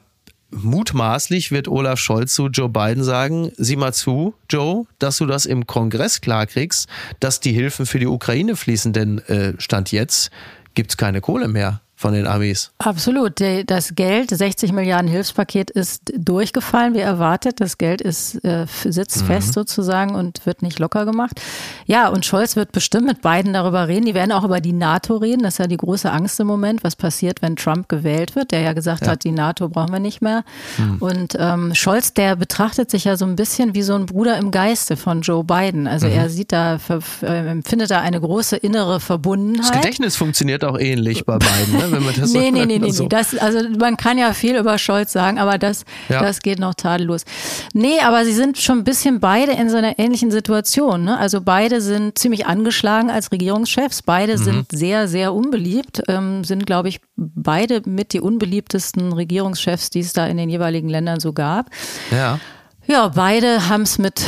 mutmaßlich 0.51 1.51
wird 1.51 1.69
Olaf 1.69 1.99
Scholz 1.99 2.35
zu 2.35 2.47
Joe 2.47 2.69
Biden 2.69 3.05
sagen, 3.05 3.53
sieh 3.57 3.77
mal 3.77 3.93
zu, 3.93 4.35
Joe, 4.51 4.85
dass 4.99 5.19
du 5.19 5.27
das 5.27 5.47
im 5.47 5.67
Kongress 5.67 6.21
klarkriegst, 6.21 6.89
dass 7.21 7.41
die 7.41 7.53
Hilfen 7.53 7.87
für 7.87 7.99
die 7.99 8.07
Ukraine 8.07 8.57
fließen, 8.57 8.93
denn 8.93 9.19
äh, 9.27 9.55
Stand 9.59 9.93
jetzt 9.93 10.31
gibt's 10.75 10.97
keine 10.97 11.21
Kohle 11.21 11.49
mehr 11.49 11.81
von 11.99 12.13
den 12.13 12.27
Amis. 12.27 12.73
Absolut. 12.77 13.41
Das 13.67 13.95
Geld, 13.95 14.29
60 14.29 14.73
Milliarden 14.73 15.11
Hilfspaket 15.11 15.71
ist 15.71 16.13
durchgefallen, 16.15 16.93
wie 16.93 17.01
erwartet. 17.01 17.59
Das 17.59 17.79
Geld 17.79 18.03
ist, 18.03 18.45
äh, 18.45 18.67
sitzt 18.85 19.23
mhm. 19.23 19.27
fest 19.27 19.55
sozusagen 19.55 20.15
und 20.15 20.45
wird 20.45 20.61
nicht 20.61 20.79
locker 20.79 21.07
gemacht. 21.07 21.41
Ja, 21.87 22.09
und 22.09 22.27
Scholz 22.27 22.55
wird 22.55 22.73
bestimmt 22.73 23.07
mit 23.07 23.23
beiden 23.23 23.55
darüber 23.55 23.89
reden. 23.89 24.05
Die 24.05 24.13
werden 24.13 24.33
auch 24.33 24.45
über 24.45 24.61
die 24.61 24.75
NATO 24.75 25.17
reden. 25.17 25.43
Das 25.43 25.55
ist 25.55 25.59
ja 25.59 25.67
die 25.67 25.79
große 25.79 26.13
Angst 26.13 26.39
im 26.39 26.47
Moment, 26.47 26.85
was 26.85 26.97
passiert, 26.97 27.41
wenn 27.41 27.57
Trump 27.57 27.89
gewählt 27.89 28.37
wird, 28.37 28.51
der 28.51 28.61
ja 28.61 28.75
gesagt 28.75 29.07
ja. 29.07 29.13
hat, 29.13 29.25
die 29.25 29.33
NATO 29.33 29.71
brauchen 29.71 29.93
wir 29.93 29.99
nicht 29.99 30.21
mehr. 30.21 30.45
Mhm. 30.77 30.97
Und 30.99 31.37
ähm, 31.39 31.75
Scholz, 31.75 32.13
der 32.13 32.37
betrachtet 32.37 32.91
sich 32.91 33.05
ja 33.05 33.17
so 33.17 33.25
ein 33.25 33.37
bisschen 33.37 33.75
wie 33.75 33.83
so 33.83 33.95
ein 33.95 34.05
Bruder 34.05 34.37
im 34.37 34.51
Geiste 34.51 34.99
von 34.99 35.23
Joe 35.23 35.45
Biden. 35.45 35.87
Also 35.87 36.09
mhm. 36.09 36.13
er 36.13 36.29
sieht 36.29 36.53
da, 36.53 36.79
äh, 37.23 37.49
empfindet 37.49 37.91
da 37.91 38.03
eine 38.03 38.21
große 38.21 38.57
innere 38.57 39.01
Verbundenheit. 39.01 39.71
Das 39.71 39.81
Gedächtnis 39.81 40.17
funktioniert 40.17 40.63
auch 40.63 40.79
ähnlich 40.79 41.25
bei 41.25 41.39
beiden. 41.39 41.73
Ne? 41.73 41.87
wenn 41.97 42.05
man 42.05 42.15
das 42.15 42.33
nee, 42.33 42.47
so 42.47 42.51
nee, 42.53 42.67
nee, 42.67 42.79
nee, 42.79 42.91
so. 42.91 43.05
nee. 43.05 43.09
Das, 43.09 43.37
also 43.37 43.69
man 43.79 43.97
kann 43.97 44.19
ja 44.19 44.33
viel 44.33 44.57
über 44.57 44.79
Scholz 44.79 45.13
sagen, 45.13 45.39
aber 45.39 45.59
das, 45.59 45.85
ja. 46.09 46.21
das 46.21 46.41
geht 46.41 46.59
noch 46.59 46.75
tadellos. 46.75 47.25
Nee, 47.73 48.01
aber 48.05 48.25
sie 48.25 48.33
sind 48.33 48.59
schon 48.59 48.79
ein 48.79 48.85
bisschen 48.85 49.21
beide 49.21 49.53
in 49.53 49.71
so 49.71 49.77
einer 49.77 49.99
ähnlichen 49.99 50.31
Situation. 50.31 51.05
Ne? 51.05 51.19
Also 51.19 51.41
beide 51.41 51.81
sind 51.81 52.19
ziemlich 52.19 52.47
angeschlagen 52.47 53.11
als 53.11 53.33
Regierungschefs, 53.33 54.03
beide 54.03 54.37
mhm. 54.37 54.43
sind 54.43 54.67
sehr, 54.73 55.09
sehr 55.09 55.35
unbeliebt, 55.35 56.03
ähm, 56.09 56.45
sind, 56.45 56.67
glaube 56.67 56.89
ich, 56.89 57.01
beide 57.17 57.83
mit 57.87 58.13
die 58.13 58.21
unbeliebtesten 58.21 59.13
Regierungschefs, 59.13 59.91
die 59.91 60.01
es 60.01 60.13
da 60.13 60.27
in 60.27 60.37
den 60.37 60.51
jeweiligen 60.51 60.89
Ländern 60.89 61.21
so 61.21 61.33
gab. 61.33 61.71
Ja. 62.11 62.39
Ja, 62.87 63.09
beide 63.09 63.69
haben 63.69 63.83
es 63.83 63.99
mit 63.99 64.23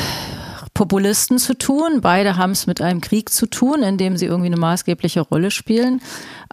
Populisten 0.79 1.39
zu 1.39 1.55
tun. 1.55 2.03
Beide 2.03 2.37
haben 2.37 2.53
es 2.53 2.69
mit 2.69 2.81
einem 2.81 3.01
Krieg 3.01 3.31
zu 3.31 3.47
tun, 3.47 3.83
in 3.83 3.99
dem 3.99 4.17
sie 4.17 4.27
irgendwie 4.27 4.47
eine 4.47 4.59
maßgebliche 4.59 5.23
Rolle 5.23 5.51
spielen. 5.51 6.01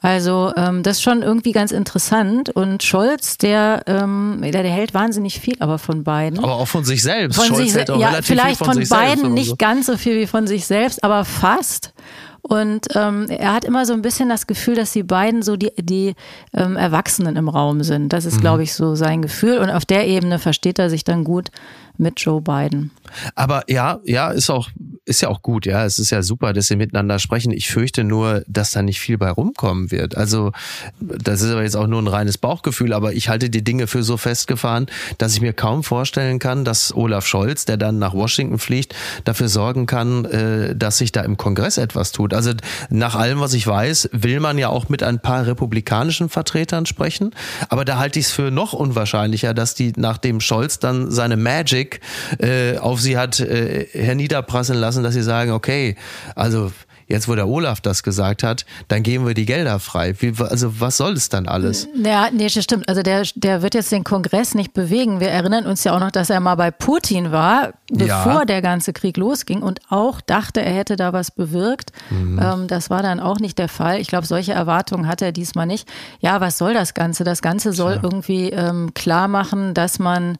Also 0.01 0.51
ähm, 0.57 0.81
das 0.81 0.97
ist 0.97 1.03
schon 1.03 1.21
irgendwie 1.21 1.51
ganz 1.51 1.71
interessant. 1.71 2.49
Und 2.49 2.81
Scholz, 2.81 3.37
der, 3.37 3.83
ähm, 3.85 4.39
der, 4.41 4.63
der 4.63 4.71
hält 4.71 4.95
wahnsinnig 4.95 5.39
viel, 5.39 5.57
aber 5.59 5.77
von 5.77 6.03
beiden. 6.03 6.39
Aber 6.39 6.55
auch 6.55 6.67
von 6.67 6.83
sich 6.83 7.03
selbst. 7.03 7.35
Von 7.35 7.45
Scholz 7.45 7.59
sich, 7.59 7.75
hält 7.75 7.91
auch 7.91 7.99
ja, 7.99 8.07
relativ 8.07 8.25
vielleicht 8.25 8.57
viel 8.57 8.65
von, 8.65 8.83
von 8.83 8.89
beiden 8.89 9.33
nicht 9.35 9.49
so. 9.49 9.55
ganz 9.57 9.85
so 9.85 9.95
viel 9.95 10.17
wie 10.17 10.25
von 10.25 10.47
sich 10.47 10.65
selbst, 10.65 11.03
aber 11.03 11.23
fast. 11.23 11.93
Und 12.41 12.87
ähm, 12.95 13.27
er 13.29 13.53
hat 13.53 13.63
immer 13.63 13.85
so 13.85 13.93
ein 13.93 14.03
bisschen 14.03 14.29
das 14.29 14.45
Gefühl, 14.45 14.75
dass 14.75 14.91
die 14.91 15.01
beiden 15.01 15.41
so 15.41 15.55
die, 15.55 15.71
die 15.79 16.15
ähm, 16.53 16.77
Erwachsenen 16.77 17.37
im 17.37 17.49
Raum 17.49 17.81
sind. 17.81 18.13
Das 18.13 18.25
ist, 18.25 18.37
mhm. 18.37 18.41
glaube 18.41 18.63
ich, 18.63 18.73
so 18.73 18.95
sein 18.95 19.23
Gefühl. 19.23 19.57
Und 19.57 19.71
auf 19.71 19.85
der 19.85 20.07
Ebene 20.07 20.37
versteht 20.37 20.77
er 20.77 20.91
sich 20.91 21.03
dann 21.03 21.23
gut 21.23 21.49
mit 21.97 22.19
Joe 22.19 22.41
Biden. 22.41 22.91
Aber 23.35 23.63
ja, 23.67 23.99
ja, 24.03 24.31
ist 24.31 24.49
auch, 24.49 24.69
ist 25.05 25.21
ja 25.21 25.29
auch 25.29 25.41
gut, 25.41 25.65
ja. 25.65 25.85
Es 25.85 25.99
ist 25.99 26.09
ja 26.09 26.23
super, 26.23 26.51
dass 26.51 26.67
sie 26.67 26.75
miteinander 26.75 27.19
sprechen. 27.19 27.51
Ich 27.51 27.69
fürchte 27.69 28.03
nur, 28.03 28.43
dass 28.47 28.71
da 28.71 28.81
nicht 28.81 28.99
viel 28.99 29.17
bei 29.17 29.29
rumkommen 29.29 29.91
wird. 29.91 30.17
Also, 30.17 30.51
das 30.99 31.41
ist 31.41 31.51
aber 31.51 31.61
jetzt 31.61 31.77
auch 31.77 31.87
nur 31.87 32.01
ein 32.01 32.07
reines 32.07 32.39
Bauchgefühl, 32.39 32.91
aber 32.91 33.13
ich 33.13 33.29
halte 33.29 33.49
die 33.49 33.63
Dinge 33.63 33.85
für 33.85 34.01
so 34.03 34.17
festgefahren, 34.17 34.87
dass 35.19 35.33
ich 35.33 35.41
mir 35.41 35.53
kaum 35.53 35.83
vorstellen 35.83 36.39
kann, 36.39 36.65
dass 36.65 36.93
Olaf 36.95 37.27
Scholz, 37.27 37.65
der 37.65 37.77
dann 37.77 37.99
nach 37.99 38.13
Washington 38.13 38.57
fliegt, 38.57 38.95
dafür 39.25 39.47
sorgen 39.47 39.85
kann, 39.85 40.25
äh, 40.25 40.75
dass 40.75 40.97
sich 40.97 41.11
da 41.11 41.21
im 41.21 41.37
Kongress 41.37 41.77
etwas 41.77 42.11
tut. 42.11 42.33
Also, 42.33 42.51
nach 42.89 43.15
allem, 43.15 43.39
was 43.39 43.53
ich 43.53 43.67
weiß, 43.67 44.09
will 44.11 44.39
man 44.39 44.57
ja 44.57 44.69
auch 44.69 44.89
mit 44.89 45.03
ein 45.03 45.19
paar 45.19 45.45
republikanischen 45.45 46.29
Vertretern 46.29 46.87
sprechen. 46.87 47.31
Aber 47.69 47.85
da 47.85 47.99
halte 47.99 48.17
ich 48.19 48.25
es 48.25 48.31
für 48.31 48.49
noch 48.49 48.73
unwahrscheinlicher, 48.73 49.53
dass 49.53 49.75
die, 49.75 49.93
nachdem 49.95 50.41
Scholz 50.41 50.79
dann 50.79 51.11
seine 51.11 51.37
Magic 51.37 51.99
äh, 52.39 52.77
auf 52.77 52.99
sie 53.01 53.17
hat 53.17 53.39
äh, 53.39 53.85
herniederprasseln 53.93 54.79
lassen, 54.79 54.94
dass 55.03 55.13
sie 55.13 55.23
sagen, 55.23 55.51
okay, 55.51 55.95
also 56.35 56.71
jetzt 57.07 57.27
wo 57.27 57.35
der 57.35 57.47
Olaf 57.47 57.81
das 57.81 58.03
gesagt 58.03 58.43
hat, 58.43 58.65
dann 58.87 59.03
geben 59.03 59.27
wir 59.27 59.33
die 59.33 59.45
Gelder 59.45 59.79
frei. 59.79 60.15
Wie, 60.19 60.33
also 60.39 60.79
was 60.79 60.97
soll 60.97 61.13
es 61.13 61.29
dann 61.29 61.47
alles? 61.47 61.87
Ja, 61.95 62.29
nee, 62.31 62.47
das 62.47 62.63
stimmt. 62.63 62.89
Also 62.89 63.03
der, 63.03 63.23
der 63.35 63.61
wird 63.61 63.75
jetzt 63.75 63.91
den 63.91 64.03
Kongress 64.03 64.55
nicht 64.55 64.73
bewegen. 64.73 65.19
Wir 65.19 65.29
erinnern 65.29 65.65
uns 65.65 65.83
ja 65.83 65.95
auch 65.95 65.99
noch, 65.99 66.11
dass 66.11 66.29
er 66.29 66.39
mal 66.39 66.55
bei 66.55 66.71
Putin 66.71 67.31
war, 67.31 67.73
bevor 67.91 68.39
ja. 68.39 68.45
der 68.45 68.61
ganze 68.61 68.93
Krieg 68.93 69.17
losging 69.17 69.61
und 69.61 69.79
auch 69.89 70.21
dachte, 70.21 70.61
er 70.61 70.73
hätte 70.73 70.95
da 70.95 71.13
was 71.13 71.31
bewirkt. 71.31 71.91
Mhm. 72.09 72.39
Ähm, 72.41 72.67
das 72.67 72.89
war 72.89 73.03
dann 73.03 73.19
auch 73.19 73.39
nicht 73.39 73.59
der 73.59 73.69
Fall. 73.69 73.99
Ich 73.99 74.07
glaube, 74.07 74.25
solche 74.25 74.53
Erwartungen 74.53 75.07
hat 75.07 75.21
er 75.21 75.31
diesmal 75.31 75.67
nicht. 75.67 75.87
Ja, 76.19 76.41
was 76.41 76.57
soll 76.57 76.73
das 76.73 76.93
Ganze? 76.93 77.23
Das 77.23 77.41
Ganze 77.41 77.73
soll 77.73 77.95
ja. 77.95 77.99
irgendwie 78.01 78.49
ähm, 78.49 78.93
klar 78.93 79.27
machen, 79.27 79.73
dass 79.73 79.99
man 79.99 80.37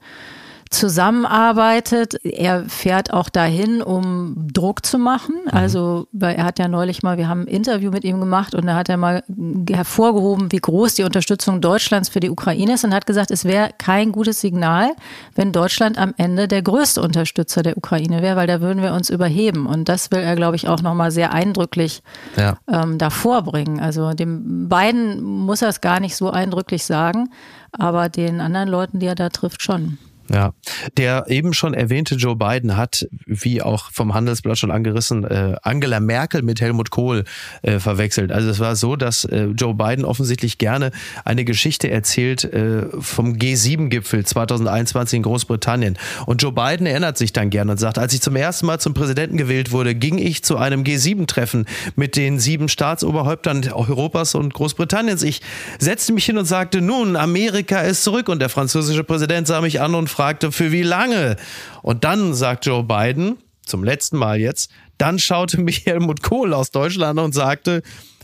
zusammenarbeitet. 0.75 2.15
Er 2.23 2.65
fährt 2.65 3.11
auch 3.13 3.29
dahin, 3.29 3.81
um 3.81 4.47
Druck 4.51 4.85
zu 4.85 4.97
machen. 4.97 5.35
Mhm. 5.45 5.57
Also, 5.57 6.07
er 6.19 6.43
hat 6.43 6.59
ja 6.59 6.67
neulich 6.67 7.03
mal, 7.03 7.17
wir 7.17 7.27
haben 7.27 7.41
ein 7.41 7.47
Interview 7.47 7.91
mit 7.91 8.03
ihm 8.03 8.19
gemacht 8.19 8.53
und 8.53 8.65
da 8.65 8.75
hat 8.75 8.89
er 8.89 8.97
mal 8.97 9.23
hervorgehoben, 9.69 10.51
wie 10.51 10.57
groß 10.57 10.95
die 10.95 11.03
Unterstützung 11.03 11.61
Deutschlands 11.61 12.09
für 12.09 12.19
die 12.19 12.29
Ukraine 12.29 12.73
ist 12.73 12.83
und 12.83 12.93
hat 12.93 13.05
gesagt, 13.05 13.31
es 13.31 13.45
wäre 13.45 13.69
kein 13.77 14.11
gutes 14.11 14.41
Signal, 14.41 14.91
wenn 15.35 15.51
Deutschland 15.51 15.97
am 15.97 16.13
Ende 16.17 16.47
der 16.47 16.61
größte 16.61 17.01
Unterstützer 17.01 17.63
der 17.63 17.77
Ukraine 17.77 18.21
wäre, 18.21 18.35
weil 18.35 18.47
da 18.47 18.61
würden 18.61 18.83
wir 18.83 18.93
uns 18.93 19.09
überheben. 19.09 19.65
Und 19.65 19.89
das 19.89 20.11
will 20.11 20.19
er, 20.19 20.35
glaube 20.35 20.55
ich, 20.55 20.67
auch 20.67 20.81
nochmal 20.81 21.11
sehr 21.11 21.33
eindrücklich 21.33 22.03
ja. 22.37 22.57
ähm, 22.71 22.97
davor 22.97 23.43
bringen. 23.43 23.79
Also 23.79 24.13
dem 24.13 24.67
beiden 24.67 25.23
muss 25.23 25.61
er 25.61 25.69
es 25.69 25.81
gar 25.81 25.99
nicht 25.99 26.15
so 26.15 26.29
eindrücklich 26.29 26.83
sagen, 26.83 27.29
aber 27.71 28.09
den 28.09 28.41
anderen 28.41 28.69
Leuten, 28.69 28.99
die 28.99 29.05
er 29.05 29.15
da 29.15 29.29
trifft, 29.29 29.61
schon. 29.61 29.97
Ja, 30.33 30.53
der 30.97 31.25
eben 31.27 31.53
schon 31.53 31.75
erwähnte 31.75 32.15
Joe 32.15 32.35
Biden 32.35 32.75
hat, 32.77 33.07
wie 33.27 33.61
auch 33.61 33.91
vom 33.91 34.15
Handelsblatt 34.15 34.57
schon 34.57 34.71
angerissen, 34.71 35.23
äh, 35.23 35.55
Angela 35.61 35.99
Merkel 35.99 36.41
mit 36.41 36.61
Helmut 36.61 36.89
Kohl 36.89 37.25
äh, 37.61 37.77
verwechselt. 37.77 38.31
Also 38.31 38.49
es 38.49 38.59
war 38.59 38.75
so, 38.75 38.95
dass 38.95 39.25
äh, 39.25 39.45
Joe 39.55 39.75
Biden 39.75 40.03
offensichtlich 40.03 40.57
gerne 40.57 40.91
eine 41.25 41.45
Geschichte 41.45 41.91
erzählt 41.91 42.43
äh, 42.43 42.87
vom 42.99 43.33
G7-Gipfel 43.33 44.25
2021 44.25 45.17
in 45.17 45.23
Großbritannien. 45.23 45.97
Und 46.25 46.41
Joe 46.41 46.51
Biden 46.51 46.87
erinnert 46.87 47.19
sich 47.19 47.31
dann 47.31 47.51
gerne 47.51 47.73
und 47.73 47.77
sagt, 47.77 47.99
als 47.99 48.11
ich 48.13 48.21
zum 48.21 48.35
ersten 48.35 48.65
Mal 48.65 48.79
zum 48.79 48.95
Präsidenten 48.95 49.37
gewählt 49.37 49.71
wurde, 49.71 49.93
ging 49.93 50.17
ich 50.17 50.43
zu 50.43 50.57
einem 50.57 50.83
G7-Treffen 50.83 51.65
mit 51.95 52.15
den 52.15 52.39
sieben 52.39 52.67
Staatsoberhäuptern 52.67 53.71
Europas 53.71 54.33
und 54.33 54.55
Großbritanniens. 54.55 55.21
Ich 55.21 55.41
setzte 55.77 56.13
mich 56.13 56.25
hin 56.25 56.39
und 56.39 56.45
sagte, 56.45 56.81
nun, 56.81 57.15
Amerika 57.15 57.81
ist 57.81 58.03
zurück. 58.03 58.27
Und 58.27 58.39
der 58.39 58.49
französische 58.49 59.03
Präsident 59.03 59.45
sah 59.45 59.61
mich 59.61 59.81
an 59.81 59.93
und 59.93 60.14
fragte, 60.15 60.53
für 60.53 60.71
wie 60.71 60.83
lange? 60.83 61.35
Und 61.81 62.05
dann 62.05 62.33
sagt 62.33 62.65
Joe 62.65 62.83
Biden, 62.83 63.37
zum 63.65 63.83
letzten 63.83 64.17
Mal 64.17 64.39
jetzt, 64.39 64.71
dann 64.97 65.19
schaute 65.19 65.59
mich 65.59 65.85
Helmut 65.85 66.23
Kohl 66.23 66.53
aus 66.53 66.71
Deutschland 66.71 67.19
und 67.19 67.33
sagte, 67.33 67.81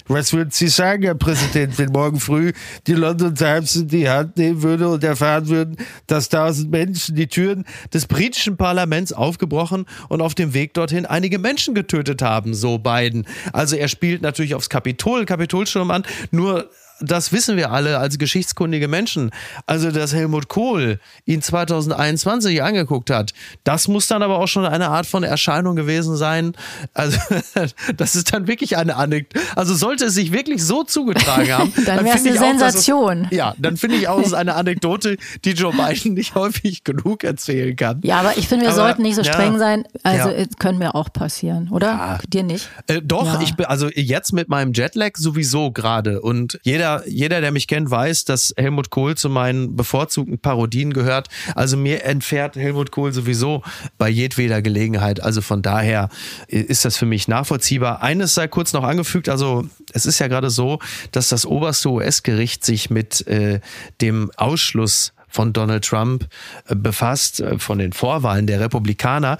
was 0.08 0.34
würden 0.34 0.52
Sie 0.52 0.68
sagen, 0.68 1.04
Herr 1.04 1.16
Präsident, 1.16 1.78
wenn 1.78 1.92
morgen 1.92 2.20
früh 2.20 2.54
die 2.88 2.94
London 2.94 3.36
Times 3.36 3.76
in 3.76 3.88
die 3.88 4.10
Hand 4.10 4.38
nehmen 4.38 4.64
würde 4.64 4.90
und 4.90 5.04
erfahren 5.04 5.48
würden, 5.48 5.78
dass 6.08 6.30
tausend 6.30 6.72
Menschen 6.72 7.16
die 7.16 7.28
Türen 7.28 7.66
des 7.94 8.08
britischen 8.08 8.58
Parlaments 8.58 9.14
aufgebrochen 9.14 9.86
und 10.10 10.22
auf 10.22 10.34
dem 10.34 10.54
Weg 10.54 10.74
dorthin 10.74 11.06
einige 11.06 11.40
Menschen 11.40 11.76
getötet 11.76 12.22
haben, 12.22 12.54
so 12.54 12.78
Biden. 12.78 13.28
Also 13.54 13.76
er 13.76 13.88
spielt 13.88 14.22
natürlich 14.22 14.56
aufs 14.56 14.70
Kapitol, 14.70 15.26
Kapitolsturm 15.26 15.92
an, 15.92 16.04
nur 16.32 16.70
das 17.02 17.32
wissen 17.32 17.58
wir 17.58 17.72
alle 17.72 17.98
als 17.98 18.18
geschichtskundige 18.18 18.88
Menschen. 18.88 19.32
Also, 19.66 19.92
dass 19.92 20.14
Helmut 20.14 20.48
Kohl 20.48 21.00
ihn 21.26 21.42
2021 21.42 22.62
angeguckt 22.64 23.10
hat, 23.10 23.34
das 23.64 23.88
muss 23.88 24.08
dann 24.08 24.24
aber 24.24 24.40
auch 24.40 24.48
schon 24.48 24.66
eine 24.66 24.90
Art 24.90 25.06
von 25.06 25.24
Erscheinung 25.24 25.76
gewesen 25.76 26.16
sein. 26.16 26.54
Also, 26.94 27.18
das 27.98 28.16
ist 28.16 28.34
dann 28.34 28.48
wirklich 28.48 28.78
eine 28.78 28.96
Anekdote. 28.96 29.46
Also, 29.56 29.74
sollte 29.76 30.06
es 30.06 30.14
sich 30.14 30.32
wirklich 30.32 30.64
so 30.64 30.84
zugetragen 30.84 31.52
haben, 31.52 31.74
dann, 31.86 31.98
dann 31.98 32.06
wäre 32.06 32.18
es 32.18 32.26
eine 32.26 32.38
Sensation. 32.38 33.28
Es, 33.30 33.38
ja, 33.38 33.56
dann 33.58 33.78
finde 33.78 33.98
ich 33.98 34.08
auch, 34.08 34.20
es 34.20 34.28
ist 34.28 34.34
eine 34.34 34.56
Anekdote, 34.56 35.18
die 35.44 35.52
Joe 35.52 35.74
Biden 35.74 36.14
nicht 36.14 36.36
häufig 36.36 36.84
genug 36.84 37.24
erzählen 37.24 37.76
kann. 37.76 38.02
Ja, 38.04 38.20
aber 38.20 38.38
ich 38.38 38.48
finde, 38.48 38.66
wir 38.66 38.74
aber, 38.74 38.82
sollten 38.88 39.02
nicht 39.02 39.16
so 39.16 39.24
streng 39.24 39.54
ja, 39.54 39.60
sein. 39.60 39.84
Also, 40.04 40.30
ja. 40.30 40.46
können 40.60 40.78
mir 40.78 40.96
auch 40.96 41.12
passieren, 41.12 41.70
oder? 41.72 41.88
Ja. 41.88 42.20
Dir 42.28 42.44
nicht? 42.44 42.70
Äh, 42.88 43.02
doch, 43.02 43.42
ich 43.42 43.56
bin, 43.56 43.66
also 43.66 43.90
jetzt 43.94 44.34
mit 44.34 44.50
meinem 44.50 44.74
Jetlag 44.74 45.18
sowieso 45.18 45.72
gerade 45.72 46.22
und 46.22 46.60
jeder 46.64 46.91
jeder, 47.06 47.42
der 47.42 47.52
mich 47.52 47.68
kennt, 47.68 47.90
weiß, 47.90 48.26
dass 48.26 48.54
Helmut 48.58 48.90
Kohl 48.90 49.16
zu 49.16 49.30
meinen 49.30 49.76
bevorzugten 49.76 50.40
Parodien 50.40 50.94
gehört. 50.94 51.28
Also 51.56 51.78
mir 51.78 52.04
entfährt 52.04 52.56
Helmut 52.56 52.92
Kohl 52.92 53.14
sowieso 53.14 53.64
bei 53.98 54.10
jedweder 54.10 54.62
Gelegenheit. 54.62 55.22
Also 55.22 55.42
von 55.42 55.62
daher 55.62 56.10
ist 56.48 56.86
das 56.86 56.98
für 56.98 57.06
mich 57.06 57.28
nachvollziehbar. 57.28 58.02
Eines 58.02 58.34
sei 58.34 58.48
kurz 58.48 58.74
noch 58.74 58.84
angefügt, 58.84 59.30
also 59.30 59.66
es 59.94 60.06
ist 60.06 60.20
ja 60.20 60.28
gerade 60.28 60.50
so, 60.50 60.80
dass 61.12 61.30
das 61.30 61.46
oberste 61.46 61.90
US-Gericht 61.90 62.66
sich 62.66 62.90
mit 62.90 63.26
äh, 63.28 63.60
dem 64.02 64.32
Ausschluss 64.36 65.14
von 65.32 65.54
Donald 65.54 65.86
Trump 65.86 66.28
äh, 66.68 66.76
befasst, 66.76 67.40
äh, 67.40 67.58
von 67.58 67.80
den 67.80 67.94
Vorwahlen 67.94 68.48
der 68.48 68.60
Republikaner. 68.60 69.38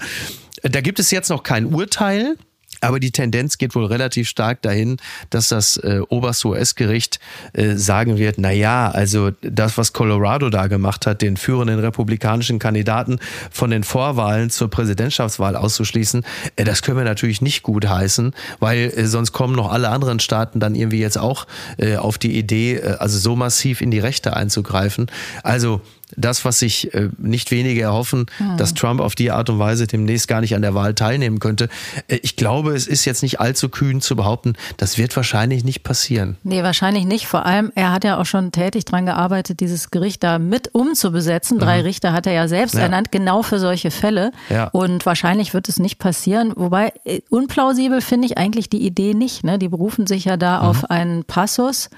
Da 0.62 0.80
gibt 0.80 0.98
es 0.98 1.10
jetzt 1.10 1.28
noch 1.28 1.42
kein 1.42 1.66
Urteil. 1.66 2.36
Aber 2.82 3.00
die 3.00 3.12
Tendenz 3.12 3.58
geht 3.58 3.74
wohl 3.74 3.86
relativ 3.86 4.28
stark 4.28 4.60
dahin, 4.62 4.98
dass 5.30 5.48
das 5.48 5.76
äh, 5.78 6.00
oberste 6.08 6.48
US-Gericht 6.48 7.20
äh, 7.52 7.76
sagen 7.76 8.18
wird, 8.18 8.38
na 8.38 8.50
ja, 8.50 8.90
also 8.90 9.30
das, 9.40 9.78
was 9.78 9.92
Colorado 9.92 10.50
da 10.50 10.66
gemacht 10.66 11.06
hat, 11.06 11.22
den 11.22 11.36
führenden 11.36 11.78
republikanischen 11.78 12.58
Kandidaten 12.58 13.18
von 13.50 13.70
den 13.70 13.84
Vorwahlen 13.84 14.50
zur 14.50 14.68
Präsidentschaftswahl 14.68 15.56
auszuschließen, 15.56 16.24
äh, 16.56 16.64
das 16.64 16.82
können 16.82 16.98
wir 16.98 17.04
natürlich 17.04 17.40
nicht 17.40 17.62
gut 17.62 17.88
heißen, 17.88 18.34
weil 18.58 18.92
äh, 18.96 19.06
sonst 19.06 19.32
kommen 19.32 19.54
noch 19.54 19.72
alle 19.72 19.88
anderen 19.88 20.18
Staaten 20.20 20.58
dann 20.58 20.74
irgendwie 20.74 21.00
jetzt 21.00 21.18
auch 21.18 21.46
äh, 21.78 21.96
auf 21.96 22.18
die 22.18 22.36
Idee, 22.36 22.76
äh, 22.76 22.96
also 22.98 23.18
so 23.18 23.36
massiv 23.36 23.80
in 23.80 23.90
die 23.90 24.00
Rechte 24.00 24.34
einzugreifen. 24.36 25.06
Also 25.44 25.80
das, 26.16 26.44
was 26.44 26.58
sich 26.58 26.92
äh, 26.94 27.08
nicht 27.18 27.50
wenige 27.50 27.82
erhoffen, 27.82 28.26
mhm. 28.38 28.56
dass 28.56 28.74
Trump 28.74 29.00
auf 29.00 29.14
die 29.14 29.30
Art 29.30 29.50
und 29.50 29.58
Weise 29.58 29.86
demnächst 29.86 30.28
gar 30.28 30.40
nicht 30.40 30.54
an 30.54 30.62
der 30.62 30.74
Wahl 30.74 30.94
teilnehmen 30.94 31.38
könnte. 31.38 31.68
Äh, 32.08 32.18
ich 32.22 32.36
glaube, 32.36 32.74
es 32.74 32.86
ist 32.86 33.04
jetzt 33.04 33.22
nicht 33.22 33.40
allzu 33.40 33.68
kühn 33.68 34.00
zu 34.00 34.16
behaupten, 34.16 34.54
das 34.76 34.98
wird 34.98 35.16
wahrscheinlich 35.16 35.64
nicht 35.64 35.82
passieren. 35.82 36.36
Nee, 36.42 36.62
wahrscheinlich 36.62 37.04
nicht. 37.04 37.26
Vor 37.26 37.46
allem, 37.46 37.72
er 37.74 37.92
hat 37.92 38.04
ja 38.04 38.20
auch 38.20 38.26
schon 38.26 38.52
tätig 38.52 38.84
daran 38.84 39.06
gearbeitet, 39.06 39.60
dieses 39.60 39.90
Gericht 39.90 40.22
da 40.22 40.38
mit 40.38 40.74
umzubesetzen. 40.74 41.58
Drei 41.58 41.78
mhm. 41.78 41.84
Richter 41.84 42.12
hat 42.12 42.26
er 42.26 42.32
ja 42.32 42.48
selbst 42.48 42.74
ja. 42.74 42.80
ernannt, 42.80 43.12
genau 43.12 43.42
für 43.42 43.58
solche 43.58 43.90
Fälle. 43.90 44.32
Ja. 44.48 44.68
Und 44.68 45.06
wahrscheinlich 45.06 45.54
wird 45.54 45.68
es 45.68 45.78
nicht 45.78 45.98
passieren. 45.98 46.52
Wobei, 46.56 46.92
äh, 47.04 47.20
unplausibel 47.28 48.00
finde 48.00 48.26
ich 48.26 48.38
eigentlich 48.38 48.68
die 48.68 48.84
Idee 48.84 49.14
nicht. 49.14 49.44
Ne? 49.44 49.58
Die 49.58 49.68
berufen 49.68 50.06
sich 50.06 50.24
ja 50.24 50.36
da 50.36 50.60
mhm. 50.60 50.68
auf 50.68 50.90
einen 50.90 51.24
Passus 51.24 51.90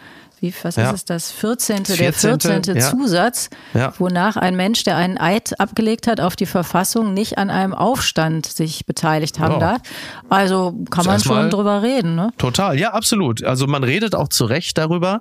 wie, 0.45 0.55
was 0.63 0.77
ja. 0.77 0.91
ist 0.91 0.95
es, 0.95 1.05
das 1.05 1.31
14. 1.33 1.85
14. 1.87 1.99
der 1.99 2.61
14. 2.61 2.77
Ja. 2.77 2.91
Zusatz, 2.91 3.51
wonach 3.99 4.37
ein 4.37 4.57
Mensch, 4.57 4.85
der 4.85 4.97
einen 4.97 5.19
Eid 5.19 5.59
abgelegt 5.59 6.07
hat 6.07 6.21
auf 6.21 6.37
die 6.37 6.47
Verfassung, 6.47 7.15
nicht 7.15 7.39
an 7.39 7.51
einem 7.51 7.73
Aufstand 7.73 8.47
sich 8.47 8.87
beteiligt 8.87 9.39
haben 9.39 9.61
darf. 9.61 9.81
Also 10.29 10.75
kann 10.91 11.07
man 11.07 11.21
schon 11.21 11.51
drüber 11.51 11.83
reden. 11.83 12.15
Ne? 12.15 12.31
Total, 12.39 12.79
ja, 12.79 12.93
absolut. 12.93 13.43
Also 13.43 13.67
man 13.67 13.85
redet 13.85 14.15
auch 14.15 14.29
zu 14.29 14.45
Recht 14.45 14.77
darüber. 14.79 15.21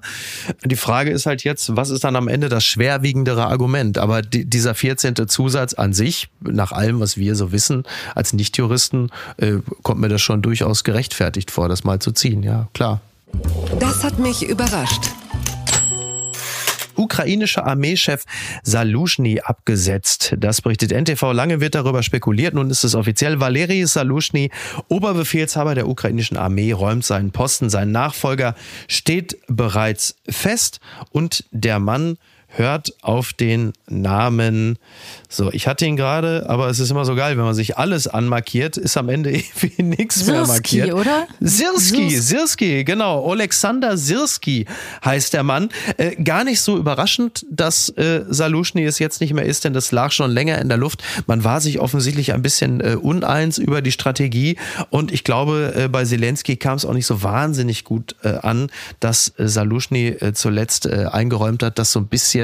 Die 0.63 0.75
Frage 0.75 1.11
ist 1.11 1.25
halt 1.25 1.43
jetzt, 1.43 1.75
was 1.75 1.89
ist 1.89 2.03
dann 2.03 2.15
am 2.15 2.27
Ende 2.27 2.49
das 2.49 2.65
schwerwiegendere 2.65 3.45
Argument? 3.45 3.97
Aber 3.97 4.21
die, 4.21 4.45
dieser 4.45 4.75
14. 4.75 5.27
Zusatz 5.27 5.73
an 5.73 5.93
sich, 5.93 6.29
nach 6.41 6.71
allem, 6.71 6.99
was 6.99 7.17
wir 7.17 7.35
so 7.35 7.51
wissen, 7.51 7.83
als 8.15 8.33
Nichtjuristen, 8.33 9.11
äh, 9.37 9.53
kommt 9.83 10.01
mir 10.01 10.09
das 10.09 10.21
schon 10.21 10.41
durchaus 10.41 10.83
gerechtfertigt 10.83 11.51
vor, 11.51 11.69
das 11.69 11.83
mal 11.83 11.99
zu 11.99 12.11
ziehen. 12.11 12.43
Ja, 12.43 12.67
klar. 12.73 13.01
Das 13.79 14.03
hat 14.03 14.19
mich 14.19 14.43
überrascht. 14.43 15.09
Ukrainischer 16.95 17.65
Armeechef 17.65 18.23
Salushny 18.63 19.41
abgesetzt. 19.41 20.35
Das 20.37 20.61
berichtet 20.61 20.91
NTV. 20.91 21.33
Lange 21.33 21.59
wird 21.59 21.75
darüber 21.75 22.03
spekuliert. 22.03 22.53
Nun 22.53 22.69
ist 22.69 22.83
es 22.83 22.95
offiziell. 22.95 23.39
Valery 23.39 23.85
Salushny, 23.85 24.51
Oberbefehlshaber 24.87 25.75
der 25.75 25.87
ukrainischen 25.87 26.37
Armee, 26.37 26.71
räumt 26.71 27.05
seinen 27.05 27.31
Posten. 27.31 27.69
Sein 27.69 27.91
Nachfolger 27.91 28.55
steht 28.87 29.37
bereits 29.47 30.15
fest 30.29 30.79
und 31.11 31.45
der 31.51 31.79
Mann 31.79 32.17
hört 32.55 32.93
auf 33.01 33.33
den 33.33 33.73
Namen. 33.87 34.77
So, 35.27 35.51
ich 35.51 35.67
hatte 35.67 35.85
ihn 35.85 35.95
gerade, 35.95 36.45
aber 36.47 36.69
es 36.69 36.79
ist 36.79 36.91
immer 36.91 37.05
so 37.05 37.15
geil, 37.15 37.37
wenn 37.37 37.43
man 37.43 37.55
sich 37.55 37.77
alles 37.77 38.07
anmarkiert, 38.07 38.77
ist 38.77 38.95
am 38.97 39.09
Ende 39.09 39.31
irgendwie 39.35 39.81
nichts 39.81 40.25
mehr 40.25 40.45
markiert. 40.45 40.93
oder? 40.93 41.27
Sirski, 41.39 42.09
Sirski, 42.15 42.83
genau. 42.83 43.29
Alexander 43.31 43.97
Sirski 43.97 44.65
heißt 45.03 45.33
der 45.33 45.43
Mann. 45.43 45.69
Äh, 45.97 46.15
gar 46.23 46.43
nicht 46.43 46.61
so 46.61 46.77
überraschend, 46.77 47.45
dass 47.49 47.89
äh, 47.89 48.23
Saluschny 48.29 48.83
es 48.83 48.99
jetzt 48.99 49.21
nicht 49.21 49.33
mehr 49.33 49.45
ist, 49.45 49.65
denn 49.65 49.73
das 49.73 49.91
lag 49.91 50.11
schon 50.11 50.29
länger 50.29 50.59
in 50.59 50.69
der 50.69 50.77
Luft. 50.77 51.03
Man 51.25 51.43
war 51.43 51.61
sich 51.61 51.79
offensichtlich 51.79 52.33
ein 52.33 52.43
bisschen 52.43 52.81
äh, 52.81 52.95
uneins 52.95 53.57
über 53.57 53.81
die 53.81 53.91
Strategie 53.91 54.57
und 54.91 55.11
ich 55.11 55.23
glaube, 55.23 55.73
äh, 55.75 55.87
bei 55.87 56.05
Zelensky 56.05 56.57
kam 56.57 56.75
es 56.75 56.85
auch 56.85 56.93
nicht 56.93 57.07
so 57.07 57.23
wahnsinnig 57.23 57.83
gut 57.83 58.15
äh, 58.23 58.35
an, 58.41 58.69
dass 58.99 59.33
äh, 59.37 59.47
Saluschny 59.47 60.09
äh, 60.09 60.33
zuletzt 60.33 60.85
äh, 60.85 61.07
eingeräumt 61.11 61.63
hat, 61.63 61.79
dass 61.79 61.91
so 61.91 61.99
ein 61.99 62.07
bisschen 62.07 62.42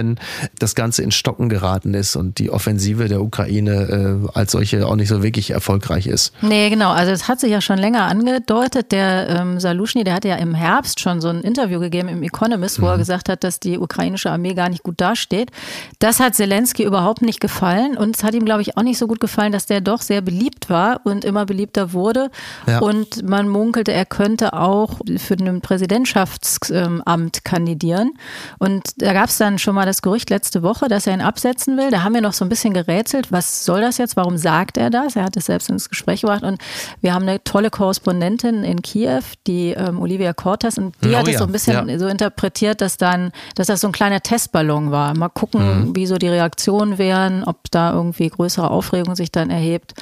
das 0.57 0.75
Ganze 0.75 1.03
in 1.03 1.11
Stocken 1.11 1.49
geraten 1.49 1.93
ist 1.93 2.15
und 2.15 2.39
die 2.39 2.49
Offensive 2.49 3.07
der 3.07 3.21
Ukraine 3.21 4.21
äh, 4.33 4.37
als 4.37 4.51
solche 4.51 4.87
auch 4.87 4.95
nicht 4.95 5.09
so 5.09 5.23
wirklich 5.23 5.51
erfolgreich 5.51 6.07
ist. 6.07 6.33
Nee, 6.41 6.69
genau. 6.69 6.91
Also 6.91 7.11
es 7.11 7.27
hat 7.27 7.39
sich 7.39 7.51
ja 7.51 7.61
schon 7.61 7.77
länger 7.77 8.03
angedeutet. 8.05 8.91
Der 8.91 9.29
ähm, 9.29 9.59
Saluschny, 9.59 10.03
der 10.03 10.13
hatte 10.15 10.27
ja 10.27 10.35
im 10.35 10.53
Herbst 10.53 10.99
schon 10.99 11.21
so 11.21 11.29
ein 11.29 11.41
Interview 11.41 11.79
gegeben 11.79 12.09
im 12.09 12.23
Economist, 12.23 12.81
wo 12.81 12.85
mhm. 12.85 12.91
er 12.91 12.97
gesagt 12.97 13.29
hat, 13.29 13.43
dass 13.43 13.59
die 13.59 13.77
ukrainische 13.77 14.31
Armee 14.31 14.53
gar 14.53 14.69
nicht 14.69 14.83
gut 14.83 14.99
dasteht. 15.01 15.51
Das 15.99 16.19
hat 16.19 16.35
Zelensky 16.35 16.83
überhaupt 16.83 17.21
nicht 17.21 17.39
gefallen 17.39 17.97
und 17.97 18.15
es 18.15 18.23
hat 18.23 18.33
ihm, 18.33 18.45
glaube 18.45 18.61
ich, 18.61 18.77
auch 18.77 18.83
nicht 18.83 18.97
so 18.97 19.07
gut 19.07 19.19
gefallen, 19.19 19.51
dass 19.51 19.65
der 19.65 19.81
doch 19.81 20.01
sehr 20.01 20.21
beliebt 20.21 20.69
war 20.69 21.01
und 21.03 21.25
immer 21.25 21.45
beliebter 21.45 21.93
wurde. 21.93 22.29
Ja. 22.67 22.79
Und 22.79 23.27
man 23.27 23.47
munkelte, 23.47 23.91
er 23.91 24.05
könnte 24.05 24.53
auch 24.53 24.99
für 25.17 25.35
ein 25.35 25.61
Präsidentschaftsamt 25.61 27.43
kandidieren. 27.43 28.13
Und 28.57 28.83
da 28.97 29.13
gab 29.13 29.29
es 29.29 29.37
dann 29.37 29.59
schon 29.59 29.75
mal 29.75 29.85
das 29.89 30.01
Gerücht 30.01 30.29
letzte 30.29 30.63
Woche, 30.63 30.87
dass 30.87 31.07
er 31.07 31.13
ihn 31.13 31.21
absetzen 31.21 31.77
will. 31.77 31.91
Da 31.91 32.03
haben 32.03 32.13
wir 32.13 32.21
noch 32.21 32.33
so 32.33 32.45
ein 32.45 32.49
bisschen 32.49 32.73
gerätselt, 32.73 33.31
was 33.31 33.65
soll 33.65 33.81
das 33.81 33.97
jetzt? 33.97 34.15
Warum 34.15 34.37
sagt 34.37 34.77
er 34.77 34.89
das? 34.89 35.15
Er 35.15 35.23
hat 35.23 35.35
es 35.35 35.47
selbst 35.47 35.69
ins 35.69 35.89
Gespräch 35.89 36.21
gebracht 36.21 36.43
und 36.43 36.61
wir 37.01 37.13
haben 37.13 37.23
eine 37.23 37.43
tolle 37.43 37.69
Korrespondentin 37.69 38.63
in 38.63 38.81
Kiew, 38.81 39.23
die 39.47 39.71
ähm, 39.71 39.99
Olivia 39.99 40.33
Cortes, 40.33 40.77
und 40.77 40.95
die 41.03 41.09
oh, 41.09 41.17
hat 41.17 41.27
es 41.27 41.33
ja. 41.33 41.39
so 41.39 41.45
ein 41.45 41.51
bisschen 41.51 41.89
ja. 41.89 41.99
so 41.99 42.07
interpretiert, 42.07 42.81
dass 42.81 42.97
dann, 42.97 43.31
dass 43.55 43.67
das 43.67 43.81
so 43.81 43.87
ein 43.87 43.93
kleiner 43.93 44.21
Testballon 44.21 44.91
war. 44.91 45.15
Mal 45.17 45.29
gucken, 45.29 45.89
mhm. 45.89 45.95
wie 45.95 46.05
so 46.05 46.17
die 46.17 46.29
Reaktionen 46.29 46.97
wären, 46.97 47.43
ob 47.43 47.69
da 47.71 47.91
irgendwie 47.91 48.29
größere 48.29 48.69
Aufregung 48.69 49.15
sich 49.15 49.31
dann 49.31 49.49
erhebt. 49.49 49.93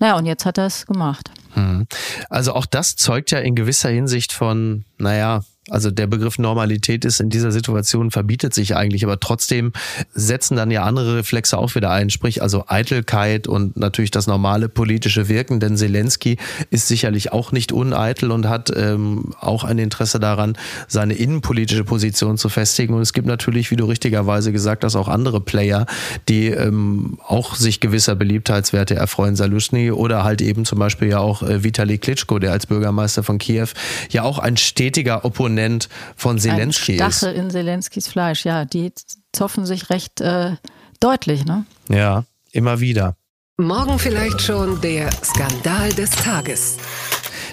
Naja, 0.00 0.16
und 0.16 0.26
jetzt 0.26 0.46
hat 0.46 0.58
er 0.58 0.66
es 0.66 0.86
gemacht. 0.86 1.30
Mhm. 1.54 1.86
Also 2.30 2.54
auch 2.54 2.66
das 2.66 2.96
zeugt 2.96 3.30
ja 3.30 3.38
in 3.38 3.54
gewisser 3.54 3.88
Hinsicht 3.88 4.32
von, 4.32 4.84
naja, 4.98 5.42
also 5.70 5.90
der 5.90 6.06
Begriff 6.06 6.38
Normalität 6.38 7.04
ist 7.04 7.20
in 7.20 7.30
dieser 7.30 7.52
Situation 7.52 8.10
verbietet 8.10 8.54
sich 8.54 8.76
eigentlich, 8.76 9.04
aber 9.04 9.20
trotzdem 9.20 9.72
setzen 10.14 10.56
dann 10.56 10.70
ja 10.70 10.84
andere 10.84 11.16
Reflexe 11.16 11.58
auch 11.58 11.74
wieder 11.74 11.90
ein, 11.90 12.10
sprich 12.10 12.42
also 12.42 12.64
Eitelkeit 12.68 13.46
und 13.46 13.76
natürlich 13.76 14.10
das 14.10 14.26
normale 14.26 14.68
politische 14.68 15.28
Wirken, 15.28 15.60
denn 15.60 15.76
Zelensky 15.76 16.38
ist 16.70 16.88
sicherlich 16.88 17.32
auch 17.32 17.52
nicht 17.52 17.72
uneitel 17.72 18.30
und 18.30 18.48
hat 18.48 18.72
ähm, 18.74 19.34
auch 19.40 19.64
ein 19.64 19.78
Interesse 19.78 20.20
daran, 20.20 20.56
seine 20.86 21.14
innenpolitische 21.14 21.84
Position 21.84 22.38
zu 22.38 22.48
festigen. 22.48 22.94
Und 22.94 23.02
es 23.02 23.12
gibt 23.12 23.26
natürlich, 23.26 23.70
wie 23.70 23.76
du 23.76 23.84
richtigerweise 23.84 24.52
gesagt 24.52 24.84
hast, 24.84 24.96
auch 24.96 25.08
andere 25.08 25.40
Player, 25.40 25.86
die 26.28 26.46
ähm, 26.48 27.18
auch 27.26 27.54
sich 27.54 27.80
gewisser 27.80 28.14
Beliebtheitswerte 28.14 28.94
erfreuen, 28.94 29.36
Salushny 29.36 29.90
oder 29.90 30.24
halt 30.24 30.40
eben 30.40 30.64
zum 30.64 30.78
Beispiel 30.78 31.08
ja 31.08 31.18
auch 31.18 31.42
äh, 31.42 31.64
Vitali 31.64 31.98
Klitschko, 31.98 32.38
der 32.38 32.52
als 32.52 32.66
Bürgermeister 32.66 33.22
von 33.22 33.38
Kiew 33.38 33.68
ja 34.10 34.22
auch 34.22 34.38
ein 34.38 34.56
stetiger 34.56 35.24
Opponent 35.24 35.57
Opponent 35.58 35.88
von 36.16 36.38
Zelensky 36.38 36.92
Ein 37.00 37.10
Stachel 37.10 37.32
ist. 37.34 37.38
in 37.38 37.50
Zelenskys 37.50 38.08
Fleisch, 38.08 38.44
ja, 38.44 38.64
die 38.64 38.92
zoffen 39.32 39.66
sich 39.66 39.90
recht 39.90 40.20
äh, 40.20 40.52
deutlich, 41.00 41.44
ne? 41.44 41.64
Ja, 41.88 42.24
immer 42.52 42.80
wieder. 42.80 43.16
Morgen 43.56 43.98
vielleicht 43.98 44.40
schon 44.40 44.80
der 44.80 45.10
Skandal 45.24 45.92
des 45.92 46.10
Tages. 46.10 46.76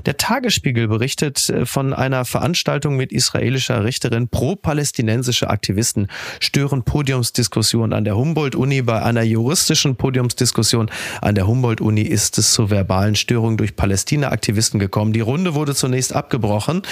Der 0.05 0.17
Tagesspiegel 0.17 0.88
berichtet 0.88 1.50
äh, 1.50 1.65
von 1.65 1.93
einer 1.93 2.25
Veranstaltung 2.25 2.95
mit 2.95 3.12
israelischer 3.12 3.83
Richterin. 3.83 4.27
Pro-palästinensische 4.27 5.50
Aktivisten 5.50 6.07
stören 6.39 6.83
Podiumsdiskussion 6.83 7.93
an 7.93 8.05
der 8.05 8.15
Humboldt-Uni. 8.15 8.83
Bei 8.83 9.01
einer 9.01 9.24
juristischen 9.24 9.95
Podiumsdiskussion 9.95 10.91
an 11.22 11.35
der 11.35 11.48
Humboldt-Uni 11.48 12.01
ist 12.01 12.37
es 12.37 12.53
zu 12.53 12.70
verbalen 12.70 13.15
Störungen 13.15 13.57
durch 13.57 13.75
Palästina-Aktivisten 13.75 14.79
gekommen. 14.79 15.13
Die 15.13 15.22
Runde 15.22 15.55
wurde 15.55 15.74
zunächst 15.74 16.15
abgebrochen. 16.15 16.83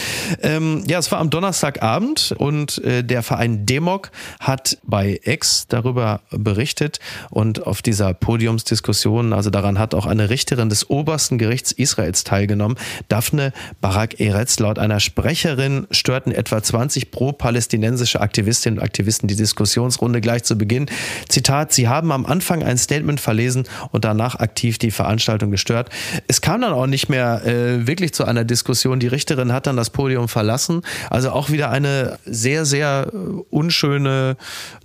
Ähm, 0.41 0.83
ja, 0.87 0.99
es 0.99 1.11
war 1.11 1.19
am 1.19 1.29
Donnerstagabend 1.29 2.33
und 2.37 2.83
äh, 2.83 3.03
der 3.03 3.23
Verein 3.23 3.65
Demok 3.65 4.11
hat 4.39 4.77
bei 4.83 5.19
Ex 5.23 5.67
darüber 5.67 6.21
berichtet 6.31 6.99
und 7.29 7.65
auf 7.67 7.81
dieser 7.81 8.13
Podiumsdiskussion, 8.13 9.33
also 9.33 9.49
daran 9.49 9.77
hat 9.77 9.93
auch 9.93 10.05
eine 10.05 10.29
Richterin 10.29 10.69
des 10.69 10.89
obersten 10.89 11.37
Gerichts 11.37 11.71
Israels 11.71 12.23
teilgenommen. 12.23 12.77
Daphne 13.07 13.53
Barak 13.81 14.19
Eretz. 14.19 14.59
Laut 14.59 14.79
einer 14.79 14.99
Sprecherin 14.99 15.87
störten 15.91 16.31
etwa 16.31 16.61
20 16.61 17.11
pro-palästinensische 17.11 18.21
Aktivistinnen 18.21 18.79
und 18.79 18.83
Aktivisten 18.83 19.27
die 19.27 19.35
Diskussionsrunde 19.35 20.21
gleich 20.21 20.43
zu 20.43 20.57
Beginn. 20.57 20.87
Zitat, 21.29 21.73
sie 21.73 21.87
haben 21.87 22.11
am 22.11 22.25
Anfang 22.25 22.63
ein 22.63 22.77
Statement 22.77 23.19
verlesen 23.19 23.65
und 23.91 24.05
danach 24.05 24.35
aktiv 24.35 24.77
die 24.77 24.91
Veranstaltung 24.91 25.51
gestört. 25.51 25.89
Es 26.27 26.41
kam 26.41 26.61
dann 26.61 26.73
auch 26.73 26.87
nicht 26.87 27.09
mehr 27.09 27.45
äh, 27.45 27.87
wirklich 27.87 28.13
zu 28.13 28.25
einer 28.25 28.43
Diskussion. 28.43 28.99
Die 28.99 29.07
Richterin 29.07 29.51
hat 29.51 29.67
dann 29.67 29.77
das 29.77 29.89
Podium 29.89 30.27
verlassen. 30.27 30.81
Also 31.09 31.31
auch 31.31 31.49
wieder 31.49 31.69
eine 31.69 32.19
sehr, 32.25 32.65
sehr 32.65 33.07
äh, 33.11 33.17
unschöne 33.49 34.37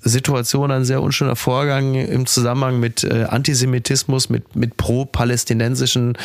Situation, 0.03 0.71
ein 0.71 0.85
sehr 0.85 1.03
unschöner 1.03 1.37
Vorgang 1.37 1.95
im 1.95 2.27
Zusammenhang 2.27 2.81
mit 2.81 3.05
äh, 3.05 3.25
Antisemitismus, 3.29 4.29
mit, 4.29 4.57
mit 4.57 4.77
pro-palästinensischen 4.77 6.17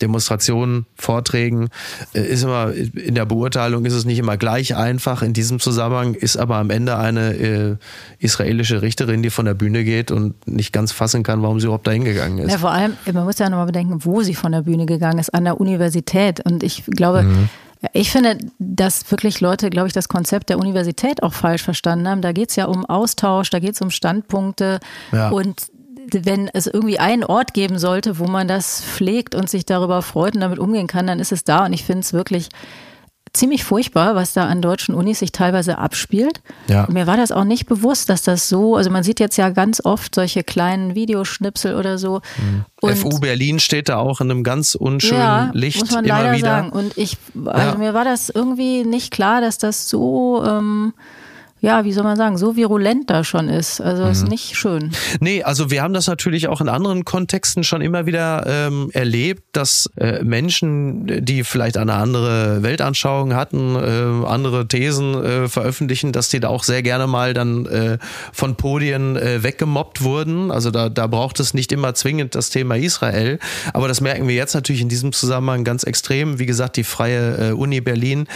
Demonstrationen 0.00 0.86
Vorträgen 1.02 1.68
äh, 2.14 2.20
ist 2.20 2.42
immer 2.42 2.72
in 2.72 3.14
der 3.14 3.26
Beurteilung 3.26 3.84
ist 3.84 3.92
es 3.92 4.04
nicht 4.04 4.18
immer 4.18 4.36
gleich 4.36 4.76
einfach. 4.76 5.22
In 5.22 5.32
diesem 5.32 5.60
Zusammenhang 5.60 6.14
ist 6.14 6.36
aber 6.36 6.56
am 6.56 6.70
Ende 6.70 6.96
eine 6.96 7.34
äh, 7.34 7.76
israelische 8.18 8.82
Richterin, 8.82 9.22
die 9.22 9.30
von 9.30 9.44
der 9.44 9.54
Bühne 9.54 9.84
geht 9.84 10.10
und 10.10 10.46
nicht 10.46 10.72
ganz 10.72 10.92
fassen 10.92 11.22
kann, 11.22 11.42
warum 11.42 11.60
sie 11.60 11.66
überhaupt 11.66 11.86
dahin 11.86 12.04
gegangen 12.04 12.38
ist. 12.38 12.50
Ja, 12.50 12.58
vor 12.58 12.70
allem, 12.70 12.94
man 13.12 13.24
muss 13.24 13.38
ja 13.38 13.50
nochmal 13.50 13.66
bedenken, 13.66 14.04
wo 14.04 14.22
sie 14.22 14.34
von 14.34 14.52
der 14.52 14.62
Bühne 14.62 14.86
gegangen 14.86 15.18
ist, 15.18 15.34
an 15.34 15.44
der 15.44 15.60
Universität. 15.60 16.40
Und 16.40 16.62
ich 16.62 16.84
glaube, 16.86 17.22
mhm. 17.22 17.48
Ich 17.92 18.12
finde, 18.12 18.38
dass 18.60 19.10
wirklich 19.10 19.40
Leute, 19.40 19.68
glaube 19.68 19.88
ich, 19.88 19.92
das 19.92 20.08
Konzept 20.08 20.50
der 20.50 20.58
Universität 20.58 21.22
auch 21.24 21.32
falsch 21.32 21.64
verstanden 21.64 22.06
haben. 22.06 22.22
Da 22.22 22.30
geht 22.30 22.50
es 22.50 22.56
ja 22.56 22.66
um 22.66 22.86
Austausch, 22.86 23.50
da 23.50 23.58
geht 23.58 23.74
es 23.74 23.80
um 23.80 23.90
Standpunkte. 23.90 24.78
Ja. 25.10 25.30
Und 25.30 25.71
wenn 26.10 26.48
es 26.48 26.66
irgendwie 26.66 26.98
einen 26.98 27.24
Ort 27.24 27.54
geben 27.54 27.78
sollte, 27.78 28.18
wo 28.18 28.26
man 28.26 28.48
das 28.48 28.82
pflegt 28.82 29.34
und 29.34 29.48
sich 29.48 29.66
darüber 29.66 30.02
freut 30.02 30.34
und 30.34 30.40
damit 30.40 30.58
umgehen 30.58 30.86
kann, 30.86 31.06
dann 31.06 31.20
ist 31.20 31.32
es 31.32 31.44
da. 31.44 31.66
Und 31.66 31.72
ich 31.72 31.84
finde 31.84 32.00
es 32.00 32.12
wirklich 32.12 32.48
ziemlich 33.32 33.64
furchtbar, 33.64 34.14
was 34.14 34.34
da 34.34 34.46
an 34.46 34.60
deutschen 34.60 34.94
Unis 34.94 35.20
sich 35.20 35.32
teilweise 35.32 35.78
abspielt. 35.78 36.42
Ja. 36.68 36.84
Und 36.84 36.94
mir 36.94 37.06
war 37.06 37.16
das 37.16 37.32
auch 37.32 37.44
nicht 37.44 37.66
bewusst, 37.66 38.10
dass 38.10 38.22
das 38.22 38.48
so, 38.48 38.76
also 38.76 38.90
man 38.90 39.02
sieht 39.04 39.20
jetzt 39.20 39.38
ja 39.38 39.48
ganz 39.48 39.82
oft 39.82 40.14
solche 40.14 40.44
kleinen 40.44 40.94
Videoschnipsel 40.94 41.74
oder 41.74 41.96
so. 41.96 42.20
Mhm. 42.36 42.94
FU 42.94 43.20
Berlin 43.20 43.58
steht 43.58 43.88
da 43.88 43.96
auch 43.96 44.20
in 44.20 44.30
einem 44.30 44.44
ganz 44.44 44.74
unschönen 44.74 45.20
ja, 45.20 45.50
Licht 45.54 45.80
muss 45.80 45.92
man 45.92 46.04
leider 46.04 46.32
wieder. 46.32 46.46
sagen. 46.46 46.70
Und 46.70 46.98
ich, 46.98 47.16
also 47.46 47.72
ja. 47.72 47.78
mir 47.78 47.94
war 47.94 48.04
das 48.04 48.28
irgendwie 48.28 48.84
nicht 48.84 49.10
klar, 49.10 49.40
dass 49.40 49.56
das 49.56 49.88
so 49.88 50.44
ähm, 50.46 50.92
ja, 51.62 51.84
wie 51.84 51.92
soll 51.92 52.02
man 52.02 52.16
sagen, 52.16 52.36
so 52.36 52.56
virulent 52.56 53.08
da 53.08 53.22
schon 53.22 53.48
ist. 53.48 53.80
Also 53.80 54.04
mhm. 54.04 54.10
ist 54.10 54.28
nicht 54.28 54.56
schön. 54.56 54.90
Nee, 55.20 55.44
also 55.44 55.70
wir 55.70 55.80
haben 55.80 55.94
das 55.94 56.08
natürlich 56.08 56.48
auch 56.48 56.60
in 56.60 56.68
anderen 56.68 57.04
Kontexten 57.04 57.62
schon 57.62 57.82
immer 57.82 58.04
wieder 58.04 58.44
ähm, 58.48 58.90
erlebt, 58.92 59.44
dass 59.52 59.88
äh, 59.96 60.24
Menschen, 60.24 61.24
die 61.24 61.44
vielleicht 61.44 61.76
eine 61.76 61.94
andere 61.94 62.64
Weltanschauung 62.64 63.36
hatten, 63.36 63.76
äh, 63.76 64.26
andere 64.26 64.66
Thesen 64.66 65.14
äh, 65.14 65.48
veröffentlichen, 65.48 66.10
dass 66.10 66.30
die 66.30 66.40
da 66.40 66.48
auch 66.48 66.64
sehr 66.64 66.82
gerne 66.82 67.06
mal 67.06 67.32
dann 67.32 67.66
äh, 67.66 67.98
von 68.32 68.56
Podien 68.56 69.16
äh, 69.16 69.44
weggemobbt 69.44 70.02
wurden. 70.02 70.50
Also 70.50 70.72
da, 70.72 70.88
da 70.88 71.06
braucht 71.06 71.38
es 71.38 71.54
nicht 71.54 71.70
immer 71.70 71.94
zwingend 71.94 72.34
das 72.34 72.50
Thema 72.50 72.74
Israel. 72.74 73.38
Aber 73.72 73.86
das 73.86 74.00
merken 74.00 74.26
wir 74.26 74.34
jetzt 74.34 74.54
natürlich 74.54 74.82
in 74.82 74.88
diesem 74.88 75.12
Zusammenhang 75.12 75.62
ganz 75.62 75.84
extrem. 75.84 76.40
Wie 76.40 76.46
gesagt, 76.46 76.76
die 76.76 76.82
Freie 76.82 77.50
äh, 77.50 77.52
Uni 77.52 77.80
Berlin 77.80 78.26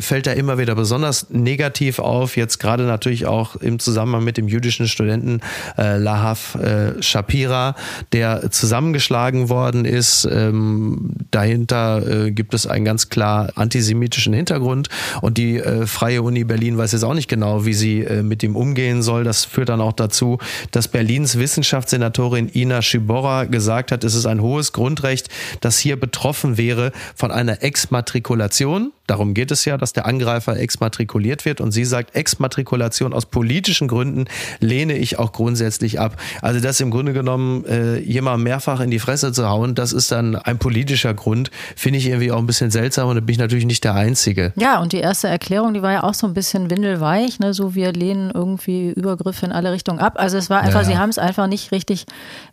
fällt 0.00 0.26
da 0.26 0.32
immer 0.32 0.58
wieder 0.58 0.74
besonders 0.74 1.30
negativ 1.30 1.98
auf. 1.98 2.36
Jetzt 2.36 2.55
gerade 2.58 2.84
natürlich 2.84 3.26
auch 3.26 3.56
im 3.56 3.78
Zusammenhang 3.78 4.24
mit 4.24 4.36
dem 4.36 4.48
jüdischen 4.48 4.88
Studenten 4.88 5.40
äh, 5.78 5.96
Lahav 5.98 6.56
äh, 6.56 7.02
Shapira, 7.02 7.74
der 8.12 8.50
zusammengeschlagen 8.50 9.48
worden 9.48 9.84
ist. 9.84 10.28
Ähm, 10.30 11.10
dahinter 11.30 12.26
äh, 12.26 12.30
gibt 12.30 12.54
es 12.54 12.66
einen 12.66 12.84
ganz 12.84 13.08
klar 13.08 13.50
antisemitischen 13.54 14.32
Hintergrund 14.32 14.88
und 15.20 15.38
die 15.38 15.56
äh, 15.56 15.86
Freie 15.86 16.22
Uni 16.22 16.44
Berlin 16.44 16.78
weiß 16.78 16.92
jetzt 16.92 17.04
auch 17.04 17.14
nicht 17.14 17.28
genau, 17.28 17.64
wie 17.64 17.74
sie 17.74 18.00
äh, 18.02 18.22
mit 18.22 18.42
ihm 18.42 18.56
umgehen 18.56 19.02
soll. 19.02 19.24
Das 19.24 19.44
führt 19.44 19.68
dann 19.68 19.80
auch 19.80 19.92
dazu, 19.92 20.38
dass 20.70 20.88
Berlins 20.88 21.38
Wissenschaftssenatorin 21.38 22.50
Ina 22.54 22.82
Schibora 22.82 23.44
gesagt 23.44 23.92
hat, 23.92 24.04
es 24.04 24.14
ist 24.14 24.26
ein 24.26 24.40
hohes 24.40 24.72
Grundrecht, 24.72 25.28
das 25.60 25.78
hier 25.78 25.98
betroffen 25.98 26.58
wäre 26.58 26.92
von 27.14 27.30
einer 27.30 27.62
Exmatrikulation 27.62 28.92
Darum 29.06 29.34
geht 29.34 29.50
es 29.50 29.64
ja, 29.64 29.76
dass 29.76 29.92
der 29.92 30.06
Angreifer 30.06 30.56
exmatrikuliert 30.56 31.44
wird. 31.44 31.60
Und 31.60 31.72
sie 31.72 31.84
sagt, 31.84 32.14
Exmatrikulation 32.14 33.12
aus 33.12 33.26
politischen 33.26 33.88
Gründen 33.88 34.24
lehne 34.60 34.96
ich 34.96 35.18
auch 35.18 35.32
grundsätzlich 35.32 36.00
ab. 36.00 36.16
Also 36.42 36.60
das 36.60 36.80
im 36.80 36.90
Grunde 36.90 37.12
genommen 37.12 37.64
äh, 37.66 37.98
jemand 37.98 38.42
mehrfach 38.42 38.80
in 38.80 38.90
die 38.90 38.98
Fresse 38.98 39.32
zu 39.32 39.48
hauen, 39.48 39.74
das 39.74 39.92
ist 39.92 40.10
dann 40.10 40.36
ein 40.36 40.58
politischer 40.58 41.14
Grund. 41.14 41.50
Finde 41.76 41.98
ich 41.98 42.06
irgendwie 42.06 42.32
auch 42.32 42.38
ein 42.38 42.46
bisschen 42.46 42.70
seltsam 42.70 43.08
und 43.08 43.14
da 43.16 43.20
bin 43.20 43.32
ich 43.32 43.38
natürlich 43.38 43.66
nicht 43.66 43.84
der 43.84 43.94
Einzige. 43.94 44.52
Ja, 44.56 44.80
und 44.80 44.92
die 44.92 44.98
erste 44.98 45.28
Erklärung, 45.28 45.74
die 45.74 45.82
war 45.82 45.92
ja 45.92 46.02
auch 46.02 46.14
so 46.14 46.26
ein 46.26 46.34
bisschen 46.34 46.70
windelweich, 46.70 47.38
ne? 47.38 47.54
so 47.54 47.74
wir 47.74 47.92
lehnen 47.92 48.30
irgendwie 48.32 48.90
Übergriffe 48.90 49.46
in 49.46 49.52
alle 49.52 49.72
Richtungen 49.72 50.00
ab. 50.00 50.14
Also 50.16 50.36
es 50.36 50.50
war 50.50 50.60
einfach, 50.60 50.82
ja. 50.82 50.86
sie 50.86 50.98
haben 50.98 51.10
es 51.10 51.18
einfach 51.18 51.46
nicht 51.46 51.72
richtig 51.72 52.06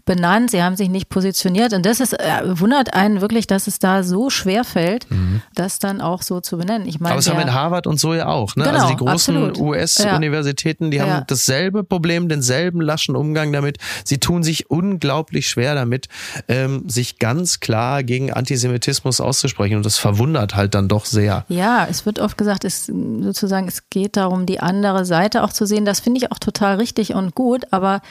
benannt, 0.06 0.52
sie 0.52 0.62
haben 0.62 0.76
sich 0.76 0.90
nicht 0.90 1.10
positioniert 1.10 1.74
und 1.74 1.86
das 1.86 2.00
ist, 2.00 2.14
äh, 2.14 2.60
wundert 2.60 2.94
einen 2.94 3.22
wirklich, 3.22 3.48
dass 3.48 3.68
es 3.68 3.80
da 3.80 4.04
so 4.04 4.30
schwer 4.30 4.64
fällt, 4.64 5.10
mhm. 5.10 5.42
das 5.56 5.80
dann 5.80 6.02
auch 6.02 6.22
so 6.22 6.42
zu 6.44 6.58
benennen. 6.58 6.88
Ich 6.88 7.00
meine, 7.00 7.14
Aber 7.14 7.20
es 7.20 7.30
haben 7.30 7.40
in 7.40 7.54
Harvard 7.54 7.88
und 7.88 8.00
so 8.00 8.14
ja 8.14 8.28
auch. 8.28 8.56
Ne? 8.56 8.64
Also 8.64 8.72
genau, 8.72 8.84
also 8.84 8.94
die 8.94 9.04
großen 9.04 9.62
US-Universitäten, 9.62 10.92
die 10.92 10.98
ja. 10.98 11.08
haben 11.08 11.24
dasselbe 11.28 11.84
Problem, 11.84 12.30
denselben 12.30 12.82
laschen 12.82 13.16
Umgang 13.16 13.52
damit. 13.52 13.78
Sie 14.04 14.20
tun 14.20 14.44
sich 14.44 14.70
unglaublich 14.70 15.48
schwer 15.48 15.76
damit, 15.76 16.08
ähm, 16.48 16.88
sich 16.88 17.20
ganz 17.20 17.60
klar 17.60 18.04
gegen 18.04 18.32
Antisemitismus 18.32 19.22
auszusprechen. 19.22 19.78
Und 19.78 19.86
das 19.86 19.98
verwundert 19.98 20.56
halt 20.56 20.76
dann 20.76 20.88
doch 20.88 21.06
sehr. 21.06 21.46
Ja, 21.50 21.88
es 21.90 22.06
wird 22.06 22.20
oft 22.20 22.38
gesagt, 22.38 22.66
es 22.66 22.86
sozusagen, 22.86 23.68
es 23.68 23.90
geht 23.90 24.18
darum, 24.18 24.46
die 24.46 24.60
andere 24.60 25.06
Seite 25.06 25.44
auch 25.44 25.54
zu 25.54 25.66
sehen. 25.66 25.86
Das 25.86 26.00
finde 26.00 26.20
ich 26.20 26.32
auch 26.32 26.40
total 26.40 26.76
richtig 26.76 27.14
und 27.14 27.36
gut, 27.36 27.66
aber 27.72 28.02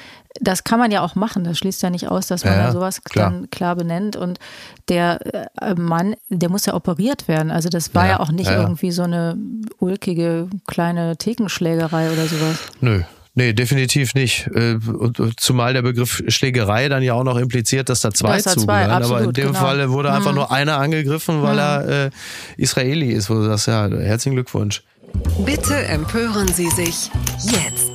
das 0.40 0.64
kann 0.64 0.78
man 0.78 0.90
ja 0.90 1.02
auch 1.02 1.14
machen. 1.14 1.44
Das 1.44 1.58
schließt 1.58 1.82
ja 1.82 1.90
nicht 1.90 2.08
aus, 2.08 2.26
dass 2.26 2.44
man 2.44 2.54
ja, 2.54 2.66
da 2.66 2.72
sowas 2.72 3.02
klar. 3.02 3.30
dann 3.30 3.50
klar 3.50 3.76
benennt. 3.76 4.16
Und 4.16 4.38
der 4.88 5.18
äh, 5.60 5.74
Mann, 5.74 6.14
der 6.28 6.48
muss 6.48 6.66
ja 6.66 6.74
operiert 6.74 7.28
werden. 7.28 7.50
Also 7.50 7.68
das 7.68 7.94
war 7.94 8.04
ja, 8.04 8.10
ja 8.12 8.20
auch 8.20 8.30
nicht 8.30 8.50
ja, 8.50 8.60
irgendwie 8.60 8.90
so 8.90 9.02
eine 9.02 9.36
ulkige 9.78 10.48
kleine 10.66 11.16
Thekenschlägerei 11.16 12.10
oder 12.12 12.26
sowas. 12.26 12.58
Nö. 12.80 13.02
Nee, 13.34 13.54
definitiv 13.54 14.14
nicht. 14.14 14.46
Äh, 14.48 14.78
zumal 15.38 15.72
der 15.72 15.80
Begriff 15.80 16.22
Schlägerei 16.28 16.90
dann 16.90 17.02
ja 17.02 17.14
auch 17.14 17.24
noch 17.24 17.38
impliziert, 17.38 17.88
dass 17.88 18.02
da 18.02 18.10
zwei 18.10 18.36
das 18.36 18.54
zugehören. 18.54 18.84
Zwei, 18.84 18.92
absolut, 18.92 19.16
Aber 19.16 19.24
in 19.24 19.32
dem 19.32 19.46
genau. 19.48 19.58
Fall 19.58 19.90
wurde 19.90 20.10
hm. 20.10 20.16
einfach 20.16 20.34
nur 20.34 20.52
einer 20.52 20.76
angegriffen, 20.76 21.42
weil 21.42 21.52
hm. 21.52 21.58
er 21.58 22.06
äh, 22.06 22.10
Israeli 22.58 23.10
ist, 23.10 23.30
wo 23.30 23.34
du 23.34 23.44
sagst, 23.44 23.68
ja, 23.68 23.88
herzlichen 23.88 24.34
Glückwunsch. 24.34 24.82
Bitte 25.44 25.74
empören 25.74 26.48
Sie 26.48 26.68
sich 26.70 27.10
jetzt. 27.42 27.91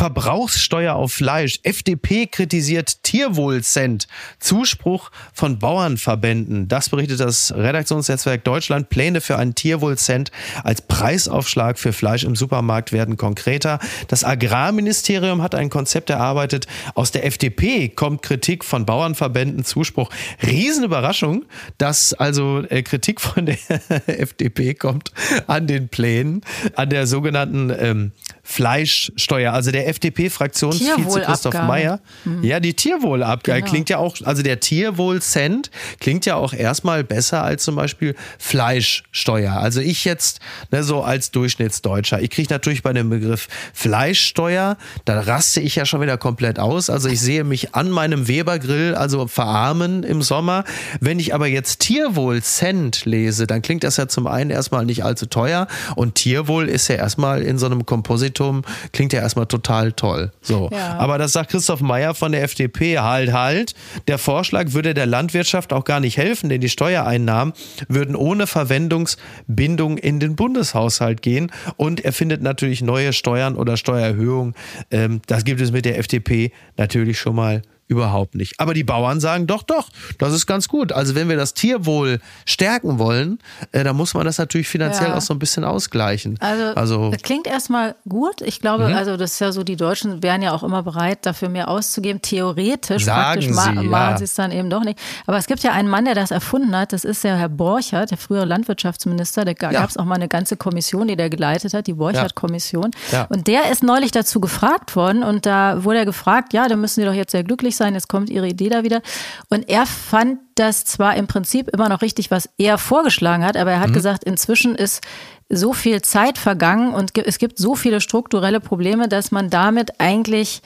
Verbrauchssteuer 0.00 0.94
auf 0.94 1.12
Fleisch. 1.12 1.60
FDP 1.62 2.26
kritisiert 2.26 3.02
Tierwohlcent. 3.02 4.08
Zuspruch 4.38 5.10
von 5.34 5.58
Bauernverbänden. 5.58 6.68
Das 6.68 6.88
berichtet 6.88 7.20
das 7.20 7.52
Redaktionsnetzwerk 7.54 8.42
Deutschland. 8.42 8.88
Pläne 8.88 9.20
für 9.20 9.36
einen 9.36 9.54
Tierwohlcent 9.54 10.30
als 10.64 10.80
Preisaufschlag 10.80 11.78
für 11.78 11.92
Fleisch 11.92 12.24
im 12.24 12.34
Supermarkt 12.34 12.92
werden 12.92 13.18
konkreter. 13.18 13.78
Das 14.08 14.24
Agrarministerium 14.24 15.42
hat 15.42 15.54
ein 15.54 15.68
Konzept 15.68 16.08
erarbeitet. 16.08 16.66
Aus 16.94 17.10
der 17.10 17.26
FDP 17.26 17.90
kommt 17.90 18.22
Kritik 18.22 18.64
von 18.64 18.86
Bauernverbänden. 18.86 19.66
Zuspruch. 19.66 20.08
Riesenüberraschung, 20.42 21.44
dass 21.76 22.14
also 22.14 22.62
äh, 22.70 22.82
Kritik 22.82 23.20
von 23.20 23.44
der 23.44 23.58
FDP 24.06 24.72
kommt 24.72 25.12
an 25.46 25.66
den 25.66 25.90
Plänen, 25.90 26.40
an 26.74 26.88
der 26.88 27.06
sogenannten 27.06 27.70
ähm, 27.78 28.12
Fleischsteuer. 28.50 29.52
Also 29.52 29.70
der 29.70 29.86
FDP-Fraktionsvize 29.86 31.20
Christoph 31.20 31.54
Meyer. 31.54 32.00
Mhm. 32.24 32.42
Ja, 32.42 32.58
die 32.58 32.74
Tierwohlabgabe 32.74 33.60
genau. 33.60 33.70
klingt 33.70 33.90
ja 33.90 33.98
auch, 33.98 34.16
also 34.24 34.42
der 34.42 34.58
Tierwohl-Cent 34.58 35.70
klingt 36.00 36.26
ja 36.26 36.34
auch 36.34 36.52
erstmal 36.52 37.04
besser 37.04 37.44
als 37.44 37.62
zum 37.62 37.76
Beispiel 37.76 38.16
Fleischsteuer. 38.40 39.52
Also 39.52 39.80
ich 39.80 40.04
jetzt 40.04 40.40
ne, 40.72 40.82
so 40.82 41.02
als 41.02 41.30
Durchschnittsdeutscher, 41.30 42.20
ich 42.22 42.30
kriege 42.30 42.52
natürlich 42.52 42.82
bei 42.82 42.92
dem 42.92 43.08
Begriff 43.08 43.46
Fleischsteuer, 43.72 44.76
da 45.04 45.20
raste 45.20 45.60
ich 45.60 45.76
ja 45.76 45.86
schon 45.86 46.00
wieder 46.00 46.18
komplett 46.18 46.58
aus. 46.58 46.90
Also 46.90 47.08
ich 47.08 47.20
sehe 47.20 47.44
mich 47.44 47.76
an 47.76 47.88
meinem 47.88 48.26
Webergrill, 48.26 48.96
also 48.96 49.28
verarmen 49.28 50.02
im 50.02 50.22
Sommer. 50.22 50.64
Wenn 50.98 51.20
ich 51.20 51.34
aber 51.34 51.46
jetzt 51.46 51.78
Tierwohl-Cent 51.82 53.04
lese, 53.04 53.46
dann 53.46 53.62
klingt 53.62 53.84
das 53.84 53.96
ja 53.96 54.08
zum 54.08 54.26
einen 54.26 54.50
erstmal 54.50 54.84
nicht 54.84 55.04
allzu 55.04 55.26
teuer 55.26 55.68
und 55.94 56.16
Tierwohl 56.16 56.68
ist 56.68 56.88
ja 56.88 56.96
erstmal 56.96 57.42
in 57.42 57.56
so 57.56 57.66
einem 57.66 57.86
Kompositor 57.86 58.39
Reichtum 58.40 58.62
klingt 58.92 59.12
ja 59.12 59.20
erstmal 59.20 59.46
total 59.46 59.92
toll. 59.92 60.32
So. 60.40 60.68
Ja. 60.72 60.98
Aber 60.98 61.18
das 61.18 61.32
sagt 61.32 61.50
Christoph 61.50 61.80
Meyer 61.80 62.14
von 62.14 62.32
der 62.32 62.42
FDP. 62.42 62.98
Halt, 62.98 63.32
halt. 63.32 63.74
Der 64.08 64.18
Vorschlag 64.18 64.72
würde 64.72 64.94
der 64.94 65.06
Landwirtschaft 65.06 65.72
auch 65.72 65.84
gar 65.84 66.00
nicht 66.00 66.16
helfen, 66.16 66.48
denn 66.48 66.60
die 66.60 66.68
Steuereinnahmen 66.68 67.54
würden 67.88 68.16
ohne 68.16 68.46
Verwendungsbindung 68.46 69.98
in 69.98 70.20
den 70.20 70.36
Bundeshaushalt 70.36 71.22
gehen. 71.22 71.52
Und 71.76 72.04
er 72.04 72.12
findet 72.12 72.42
natürlich 72.42 72.82
neue 72.82 73.12
Steuern 73.12 73.56
oder 73.56 73.76
Steuererhöhungen. 73.76 74.54
Ähm, 74.90 75.20
das 75.26 75.44
gibt 75.44 75.60
es 75.60 75.72
mit 75.72 75.84
der 75.84 75.98
FDP 75.98 76.52
natürlich 76.76 77.18
schon 77.18 77.36
mal 77.36 77.62
Überhaupt 77.90 78.36
nicht. 78.36 78.60
Aber 78.60 78.72
die 78.72 78.84
Bauern 78.84 79.18
sagen, 79.18 79.48
doch, 79.48 79.64
doch, 79.64 79.88
das 80.18 80.32
ist 80.32 80.46
ganz 80.46 80.68
gut. 80.68 80.92
Also 80.92 81.16
wenn 81.16 81.28
wir 81.28 81.36
das 81.36 81.54
Tierwohl 81.54 82.20
stärken 82.46 83.00
wollen, 83.00 83.40
äh, 83.72 83.82
dann 83.82 83.96
muss 83.96 84.14
man 84.14 84.24
das 84.24 84.38
natürlich 84.38 84.68
finanziell 84.68 85.08
ja. 85.08 85.16
auch 85.16 85.20
so 85.20 85.34
ein 85.34 85.40
bisschen 85.40 85.64
ausgleichen. 85.64 86.38
Also, 86.38 86.66
also 86.76 87.10
das 87.10 87.20
klingt 87.22 87.48
erstmal 87.48 87.96
gut. 88.08 88.42
Ich 88.42 88.60
glaube, 88.60 88.86
mhm. 88.86 88.94
also 88.94 89.16
das 89.16 89.32
ist 89.32 89.40
ja 89.40 89.50
so, 89.50 89.64
die 89.64 89.74
Deutschen 89.74 90.22
wären 90.22 90.40
ja 90.40 90.52
auch 90.52 90.62
immer 90.62 90.84
bereit, 90.84 91.26
dafür 91.26 91.48
mehr 91.48 91.66
auszugeben. 91.66 92.22
Theoretisch, 92.22 93.06
sagen 93.06 93.40
praktisch 93.40 93.46
sie, 93.46 93.72
ma 93.72 93.82
ja. 93.82 93.88
machen 93.88 94.18
sie 94.18 94.24
es 94.24 94.34
dann 94.34 94.52
eben 94.52 94.70
doch 94.70 94.84
nicht. 94.84 94.96
Aber 95.26 95.38
es 95.38 95.48
gibt 95.48 95.64
ja 95.64 95.72
einen 95.72 95.88
Mann, 95.88 96.04
der 96.04 96.14
das 96.14 96.30
erfunden 96.30 96.76
hat. 96.76 96.92
Das 96.92 97.02
ist 97.02 97.24
der 97.24 97.38
Herr 97.38 97.48
Borchert, 97.48 98.12
der 98.12 98.18
frühere 98.18 98.44
Landwirtschaftsminister. 98.44 99.44
Da 99.44 99.52
gab 99.52 99.90
es 99.90 99.96
auch 99.96 100.04
mal 100.04 100.14
eine 100.14 100.28
ganze 100.28 100.56
Kommission, 100.56 101.08
die 101.08 101.16
der 101.16 101.28
geleitet 101.28 101.74
hat, 101.74 101.88
die 101.88 101.94
Borchert-Kommission. 101.94 102.92
Und 103.30 103.48
der 103.48 103.72
ist 103.72 103.82
neulich 103.82 104.12
dazu 104.12 104.38
gefragt 104.38 104.94
worden 104.94 105.24
und 105.24 105.44
da 105.44 105.82
wurde 105.82 105.98
er 105.98 106.04
gefragt, 106.04 106.52
ja, 106.52 106.68
da 106.68 106.76
müssen 106.76 107.00
Sie 107.00 107.06
doch 107.06 107.14
jetzt 107.14 107.32
sehr 107.32 107.42
glücklich 107.42 107.74
sein 107.74 107.79
sein, 107.80 107.94
jetzt 107.94 108.08
kommt 108.08 108.30
ihre 108.30 108.46
Idee 108.46 108.68
da 108.68 108.84
wieder. 108.84 109.02
Und 109.48 109.68
er 109.68 109.86
fand 109.86 110.38
das 110.54 110.84
zwar 110.84 111.16
im 111.16 111.26
Prinzip 111.26 111.68
immer 111.68 111.88
noch 111.88 112.02
richtig, 112.02 112.30
was 112.30 112.48
er 112.58 112.78
vorgeschlagen 112.78 113.44
hat, 113.44 113.56
aber 113.56 113.72
er 113.72 113.80
hat 113.80 113.90
mhm. 113.90 113.94
gesagt, 113.94 114.24
inzwischen 114.24 114.76
ist 114.76 115.02
so 115.48 115.72
viel 115.72 116.00
Zeit 116.02 116.38
vergangen 116.38 116.94
und 116.94 117.18
es 117.18 117.38
gibt 117.38 117.58
so 117.58 117.74
viele 117.74 118.00
strukturelle 118.00 118.60
Probleme, 118.60 119.08
dass 119.08 119.32
man 119.32 119.50
damit 119.50 119.98
eigentlich 119.98 120.62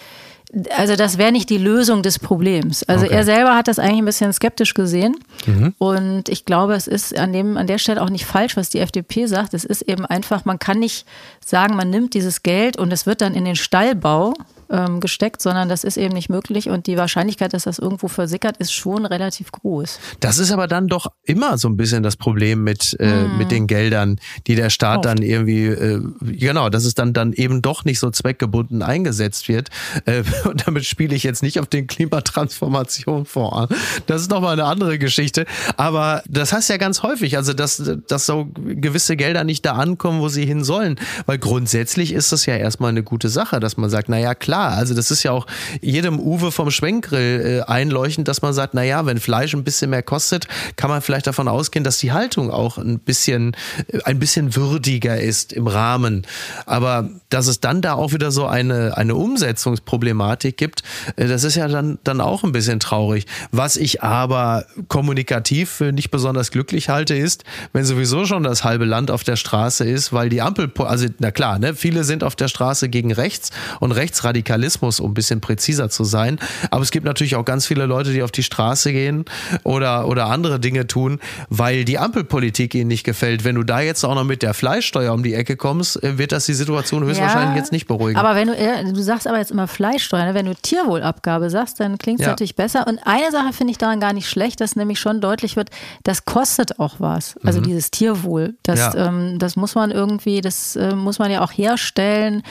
also 0.77 0.95
das 0.95 1.19
wäre 1.19 1.33
nicht 1.33 1.51
die 1.51 1.59
Lösung 1.59 2.03
des 2.03 2.19
Problems. 2.19 2.83
Also 2.85 3.07
okay. 3.07 3.15
er 3.15 3.25
selber 3.25 3.57
hat 3.57 3.67
das 3.67 3.79
eigentlich 3.79 3.99
ein 3.99 4.05
bisschen 4.05 4.33
skeptisch 4.33 4.75
gesehen. 4.75 5.17
Mhm. 5.47 5.75
Und 5.79 6.29
ich 6.29 6.45
glaube, 6.45 6.75
es 6.75 6.87
ist 6.87 7.17
an, 7.19 7.33
dem, 7.33 7.57
an 7.57 7.67
der 7.67 7.79
Stelle 7.79 8.01
auch 8.01 8.11
nicht 8.11 8.25
falsch, 8.25 8.57
was 8.57 8.69
die 8.69 8.79
FDP 8.79 9.27
sagt. 9.27 9.55
Es 9.55 9.65
ist 9.65 9.83
eben 9.83 10.07
einfach, 10.07 10.45
man 10.45 10.59
kann 10.59 10.79
nicht 10.79 11.07
sagen, 11.45 11.77
man 11.77 11.91
nimmt 11.91 12.15
dieses 12.15 12.43
Geld 12.43 12.77
und 12.77 12.93
es 12.93 13.07
wird 13.07 13.21
dann 13.21 13.35
in 13.35 13.45
den 13.45 13.57
Stallbau 13.57 14.35
ähm, 14.75 15.01
gesteckt, 15.01 15.41
sondern 15.41 15.69
das 15.69 15.85
ist 15.85 15.97
eben 15.97 16.15
nicht 16.15 16.29
möglich 16.29 16.69
und 16.69 16.87
die 16.87 16.97
Wahrscheinlichkeit, 16.97 17.55
dass 17.55 17.65
das 17.65 17.79
irgendwo 17.79 18.09
versickert, 18.09 18.57
ist 18.57 18.73
schon 18.73 19.07
relativ 19.07 19.53
groß. 19.53 20.01
Das 20.21 20.39
ist 20.39 20.51
aber 20.51 20.67
dann 20.67 20.89
doch 20.89 21.07
immer 21.23 21.59
so 21.59 21.69
ein 21.69 21.77
bisschen 21.77 22.03
das 22.03 22.17
Problem 22.17 22.65
mit, 22.65 22.97
äh, 22.99 23.25
mm. 23.25 23.39
mit 23.39 23.51
den 23.51 23.67
Geldern, 23.67 24.19
die 24.47 24.57
der 24.57 24.71
Staat 24.71 24.99
Oft. 24.99 25.07
dann 25.07 25.19
irgendwie, 25.19 25.67
äh, 25.67 26.03
genau, 26.21 26.69
dass 26.71 26.85
es 26.85 26.95
dann, 26.95 27.13
dann 27.13 27.33
eben 27.33 27.63
doch 27.63 27.85
nicht 27.85 28.01
so 28.01 28.11
zweckgebunden 28.11 28.83
eingesetzt 28.83 29.49
wird. 29.49 29.69
Äh, 30.07 30.25
und 30.45 30.67
damit 30.67 30.85
spiele 30.85 31.15
ich 31.15 31.23
jetzt 31.23 31.43
nicht 31.43 31.61
auf 31.61 31.67
den 31.67 31.87
Klimatransformation 31.87 33.27
vor. 33.27 33.69
Das 34.07 34.23
ist 34.23 34.31
nochmal 34.31 34.55
eine 34.55 34.65
andere 34.65 34.99
Geschichte. 34.99 35.47
Aber 35.77 36.23
das 36.29 36.53
heißt 36.53 36.69
ja 36.69 36.79
ganz 36.79 37.03
häufig, 37.03 37.37
also 37.37 37.53
dass, 37.53 37.83
dass 38.09 38.27
so 38.27 38.49
gewisse 38.55 39.17
Gelder 39.17 39.45
nicht 39.45 39.65
da 39.65 39.75
ankommen, 39.75 40.21
wo 40.21 40.29
sie 40.29 40.45
hin 40.45 40.65
sollen. 40.65 40.97
Weil 41.27 41.39
grundsätzlich 41.39 42.13
ist 42.13 42.33
das 42.33 42.47
ja 42.47 42.57
erstmal 42.57 42.91
eine 42.91 43.03
gute 43.05 43.29
Sache, 43.29 43.61
dass 43.61 43.77
man 43.77 43.91
sagt, 43.91 44.09
naja, 44.09 44.35
klar, 44.35 44.64
klar. 44.65 44.79
Also 44.79 44.95
das 44.95 45.11
ist 45.11 45.23
ja 45.23 45.33
auch 45.33 45.47
jedem 45.81 46.19
Uwe 46.19 46.53
vom 46.53 46.71
Schwenkgrill 46.71 47.63
äh, 47.67 47.71
einleuchtend, 47.71 48.29
dass 48.29 48.43
man 48.43 48.53
sagt, 48.53 48.75
na 48.75 48.83
ja, 48.83 49.07
wenn 49.07 49.21
Fleisch 49.21 49.55
ein 49.55 49.65
bisschen 49.65 49.91
mehr 49.91 50.03
kostet, 50.03 50.47
kann 50.77 50.91
man 50.91 51.03
vielleicht 51.03 51.27
davon 51.27 51.49
ausgehen, 51.49 51.85
dass 51.85 51.99
die 51.99 52.13
Haltung 52.13 52.51
auch 52.51 52.79
ein 52.79 52.99
bisschen, 52.99 53.57
äh, 53.89 54.01
ein 54.05 54.19
bisschen 54.19 54.57
würdiger 54.57 55.21
ist 55.21 55.53
im 55.53 55.67
Rahmen. 55.67 56.27
Aber 56.67 57.11
dass 57.29 57.47
es 57.47 57.61
dann 57.61 57.83
da 57.83 57.95
auch 57.95 58.13
wieder 58.13 58.31
so 58.31 58.47
eine, 58.47 58.97
eine 58.97 59.15
Umsetzungsproblematik 59.15 60.57
gibt, 60.57 60.83
äh, 61.17 61.27
das 61.27 61.45
ist 61.45 61.57
ja 61.57 61.69
dann, 61.69 61.99
dann 62.05 62.21
auch 62.21 62.45
ein 62.45 62.53
bisschen 62.53 62.81
traurig. 62.81 63.27
Was 63.51 63.77
ich 63.77 64.03
aber 64.03 64.67
kommunikativ 64.89 65.71
für 65.71 65.93
nicht 65.93 66.11
besonders 66.11 66.51
glücklich 66.51 66.89
halte, 66.89 67.15
ist, 67.15 67.45
wenn 67.73 67.85
sowieso 67.85 68.25
schon 68.25 68.43
das 68.43 68.65
halbe 68.65 68.85
Land 68.85 69.11
auf 69.11 69.25
der 69.25 69.37
Straße 69.37 69.85
ist, 69.85 70.13
weil 70.13 70.29
die 70.29 70.43
Ampel, 70.43 70.71
also 70.79 71.07
na 71.19 71.31
klar, 71.31 71.59
ne, 71.59 71.75
viele 71.75 72.05
sind 72.05 72.25
auf 72.25 72.37
der 72.37 72.49
Straße 72.49 72.89
gegen 72.89 73.13
rechts 73.13 73.51
und 73.81 73.93
rechtsradikal 73.93 74.44
Radikalismus, 74.45 75.01
um 75.01 75.11
ein 75.11 75.15
bisschen 75.15 75.41
präziser 75.41 75.89
zu 75.89 76.05
sein. 76.05 76.39
Aber 76.71 76.83
es 76.83 76.91
gibt 76.91 77.07
natürlich 77.07 77.37
auch 77.37 77.45
ganz 77.45 77.67
viele 77.67 77.87
Leute, 77.87 78.13
die 78.13 78.23
auf 78.23 78.31
die 78.31 78.43
Straße 78.43 78.93
gehen 78.93 79.25
oder, 79.63 80.07
oder 80.07 80.27
andere 80.27 80.61
Dinge 80.61 80.87
tun, 80.87 81.19
weil 81.49 81.85
die 81.85 81.99
Ampelpolitik 81.99 82.75
ihnen 82.75 82.89
nicht 82.89 83.05
gefällt. 83.05 83.45
Wenn 83.45 83.55
du 83.55 83.63
da 83.63 83.81
jetzt 83.81 84.05
auch 84.05 84.15
noch 84.15 84.25
mit 84.25 84.43
der 84.43 84.55
Fleischsteuer 84.55 85.13
um 85.13 85.23
die 85.23 85.35
Ecke 85.35 85.57
kommst, 85.57 86.03
äh, 86.03 86.19
wird 86.19 86.33
das 86.33 86.47
die 86.47 86.55
Situation 86.55 87.05
höchstwahrscheinlich 87.05 87.57
ja, 87.57 87.57
jetzt 87.57 87.73
nicht 87.73 87.87
beruhigen. 87.87 88.19
Aber 88.19 88.35
wenn 88.35 88.49
du, 88.49 88.93
du 88.93 89.03
sagst 89.03 89.27
aber 89.27 89.39
jetzt 89.39 89.51
immer 89.51 89.67
Fleischsteuer, 89.67 90.27
ne? 90.27 90.35
wenn 90.35 90.47
du 90.47 90.55
Tierwohlabgabe 90.55 91.49
sagst, 91.49 91.81
dann 91.81 91.97
klingt 91.99 92.21
es 92.21 92.27
ja. 92.27 92.33
natürlich 92.33 92.57
besser. 92.57 92.87
Und 92.87 93.01
eine 93.05 93.31
Sache 93.31 93.53
finde 93.53 93.71
ich 93.71 93.79
daran 93.79 94.01
gar 94.01 94.13
nicht 94.13 94.29
schlecht, 94.29 94.61
dass 94.61 94.77
nämlich 94.77 95.01
schon 95.01 95.21
deutlich 95.21 95.57
wird, 95.57 95.71
das 96.03 96.25
kostet 96.25 96.79
auch 96.79 96.97
was. 96.99 97.37
Also 97.45 97.61
mhm. 97.61 97.65
dieses 97.65 97.91
Tierwohl. 97.91 98.55
Das, 98.63 98.79
ja. 98.79 99.09
ähm, 99.09 99.39
das 99.39 99.57
muss 99.57 99.75
man 99.75 99.91
irgendwie, 99.91 100.41
das 100.41 100.77
äh, 100.77 100.95
muss 100.95 101.19
man 101.19 101.31
ja 101.31 101.43
auch 101.43 101.53
herstellen 101.53 102.43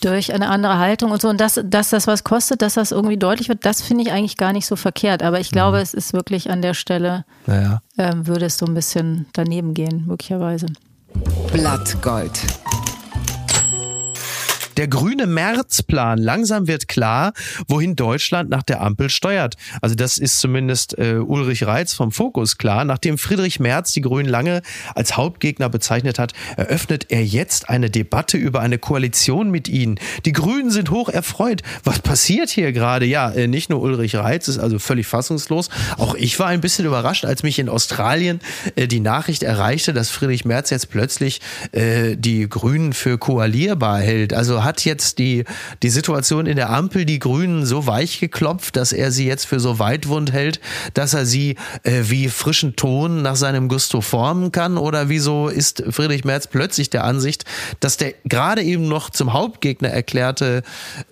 durch 0.00 0.32
eine 0.32 0.48
andere 0.48 0.78
Haltung 0.78 1.10
und 1.10 1.19
so. 1.22 1.28
Und 1.28 1.40
dass, 1.40 1.60
dass 1.64 1.90
das 1.90 2.06
was 2.06 2.24
kostet, 2.24 2.62
dass 2.62 2.74
das 2.74 2.92
irgendwie 2.92 3.16
deutlich 3.16 3.48
wird, 3.48 3.64
das 3.64 3.82
finde 3.82 4.04
ich 4.04 4.12
eigentlich 4.12 4.36
gar 4.36 4.52
nicht 4.52 4.66
so 4.66 4.76
verkehrt. 4.76 5.22
Aber 5.22 5.40
ich 5.40 5.50
glaube, 5.50 5.78
mhm. 5.78 5.82
es 5.82 5.94
ist 5.94 6.12
wirklich 6.12 6.50
an 6.50 6.62
der 6.62 6.74
Stelle, 6.74 7.24
ja. 7.46 7.80
ähm, 7.98 8.26
würde 8.26 8.46
es 8.46 8.58
so 8.58 8.66
ein 8.66 8.74
bisschen 8.74 9.26
daneben 9.32 9.74
gehen, 9.74 10.04
möglicherweise. 10.06 10.66
Blattgold. 11.52 12.40
Der 14.80 14.88
grüne 14.88 15.26
Märzplan. 15.26 16.16
Langsam 16.16 16.66
wird 16.66 16.88
klar, 16.88 17.34
wohin 17.68 17.96
Deutschland 17.96 18.48
nach 18.48 18.62
der 18.62 18.80
Ampel 18.80 19.10
steuert. 19.10 19.58
Also 19.82 19.94
das 19.94 20.16
ist 20.16 20.40
zumindest 20.40 20.96
äh, 20.98 21.16
Ulrich 21.16 21.66
Reitz 21.66 21.92
vom 21.92 22.12
Fokus 22.12 22.56
klar. 22.56 22.86
Nachdem 22.86 23.18
Friedrich 23.18 23.60
Merz 23.60 23.92
die 23.92 24.00
Grünen 24.00 24.30
lange 24.30 24.62
als 24.94 25.18
Hauptgegner 25.18 25.68
bezeichnet 25.68 26.18
hat, 26.18 26.32
eröffnet 26.56 27.08
er 27.10 27.22
jetzt 27.22 27.68
eine 27.68 27.90
Debatte 27.90 28.38
über 28.38 28.60
eine 28.60 28.78
Koalition 28.78 29.50
mit 29.50 29.68
ihnen. 29.68 30.00
Die 30.24 30.32
Grünen 30.32 30.70
sind 30.70 30.90
hoch 30.90 31.10
erfreut. 31.10 31.60
Was 31.84 31.98
passiert 31.98 32.48
hier 32.48 32.72
gerade? 32.72 33.04
Ja, 33.04 33.30
äh, 33.30 33.48
nicht 33.48 33.68
nur 33.68 33.82
Ulrich 33.82 34.16
Reitz 34.16 34.48
ist 34.48 34.56
also 34.58 34.78
völlig 34.78 35.06
fassungslos. 35.06 35.68
Auch 35.98 36.14
ich 36.14 36.38
war 36.38 36.46
ein 36.46 36.62
bisschen 36.62 36.86
überrascht, 36.86 37.26
als 37.26 37.42
mich 37.42 37.58
in 37.58 37.68
Australien 37.68 38.40
äh, 38.76 38.86
die 38.86 39.00
Nachricht 39.00 39.42
erreichte, 39.42 39.92
dass 39.92 40.08
Friedrich 40.08 40.46
Merz 40.46 40.70
jetzt 40.70 40.88
plötzlich 40.88 41.42
äh, 41.72 42.16
die 42.16 42.48
Grünen 42.48 42.94
für 42.94 43.18
koalierbar 43.18 44.00
hält. 44.00 44.32
Also 44.32 44.64
hat 44.70 44.84
jetzt 44.84 45.18
die, 45.18 45.44
die 45.82 45.90
Situation 45.90 46.46
in 46.46 46.54
der 46.54 46.70
Ampel 46.70 47.04
die 47.04 47.18
Grünen 47.18 47.66
so 47.66 47.86
weich 47.86 48.20
geklopft, 48.20 48.76
dass 48.76 48.92
er 48.92 49.10
sie 49.10 49.26
jetzt 49.26 49.46
für 49.46 49.58
so 49.58 49.80
weitwund 49.80 50.32
hält, 50.32 50.60
dass 50.94 51.12
er 51.12 51.26
sie 51.26 51.56
äh, 51.82 52.02
wie 52.04 52.28
frischen 52.28 52.76
Ton 52.76 53.22
nach 53.22 53.34
seinem 53.34 53.68
Gusto 53.68 54.00
formen 54.00 54.52
kann? 54.52 54.78
Oder 54.78 55.08
wieso 55.08 55.48
ist 55.48 55.82
Friedrich 55.90 56.24
Merz 56.24 56.46
plötzlich 56.46 56.88
der 56.88 57.02
Ansicht, 57.02 57.44
dass 57.80 57.96
der 57.96 58.14
gerade 58.24 58.62
eben 58.62 58.86
noch 58.86 59.10
zum 59.10 59.32
Hauptgegner 59.32 59.88
erklärte 59.88 60.62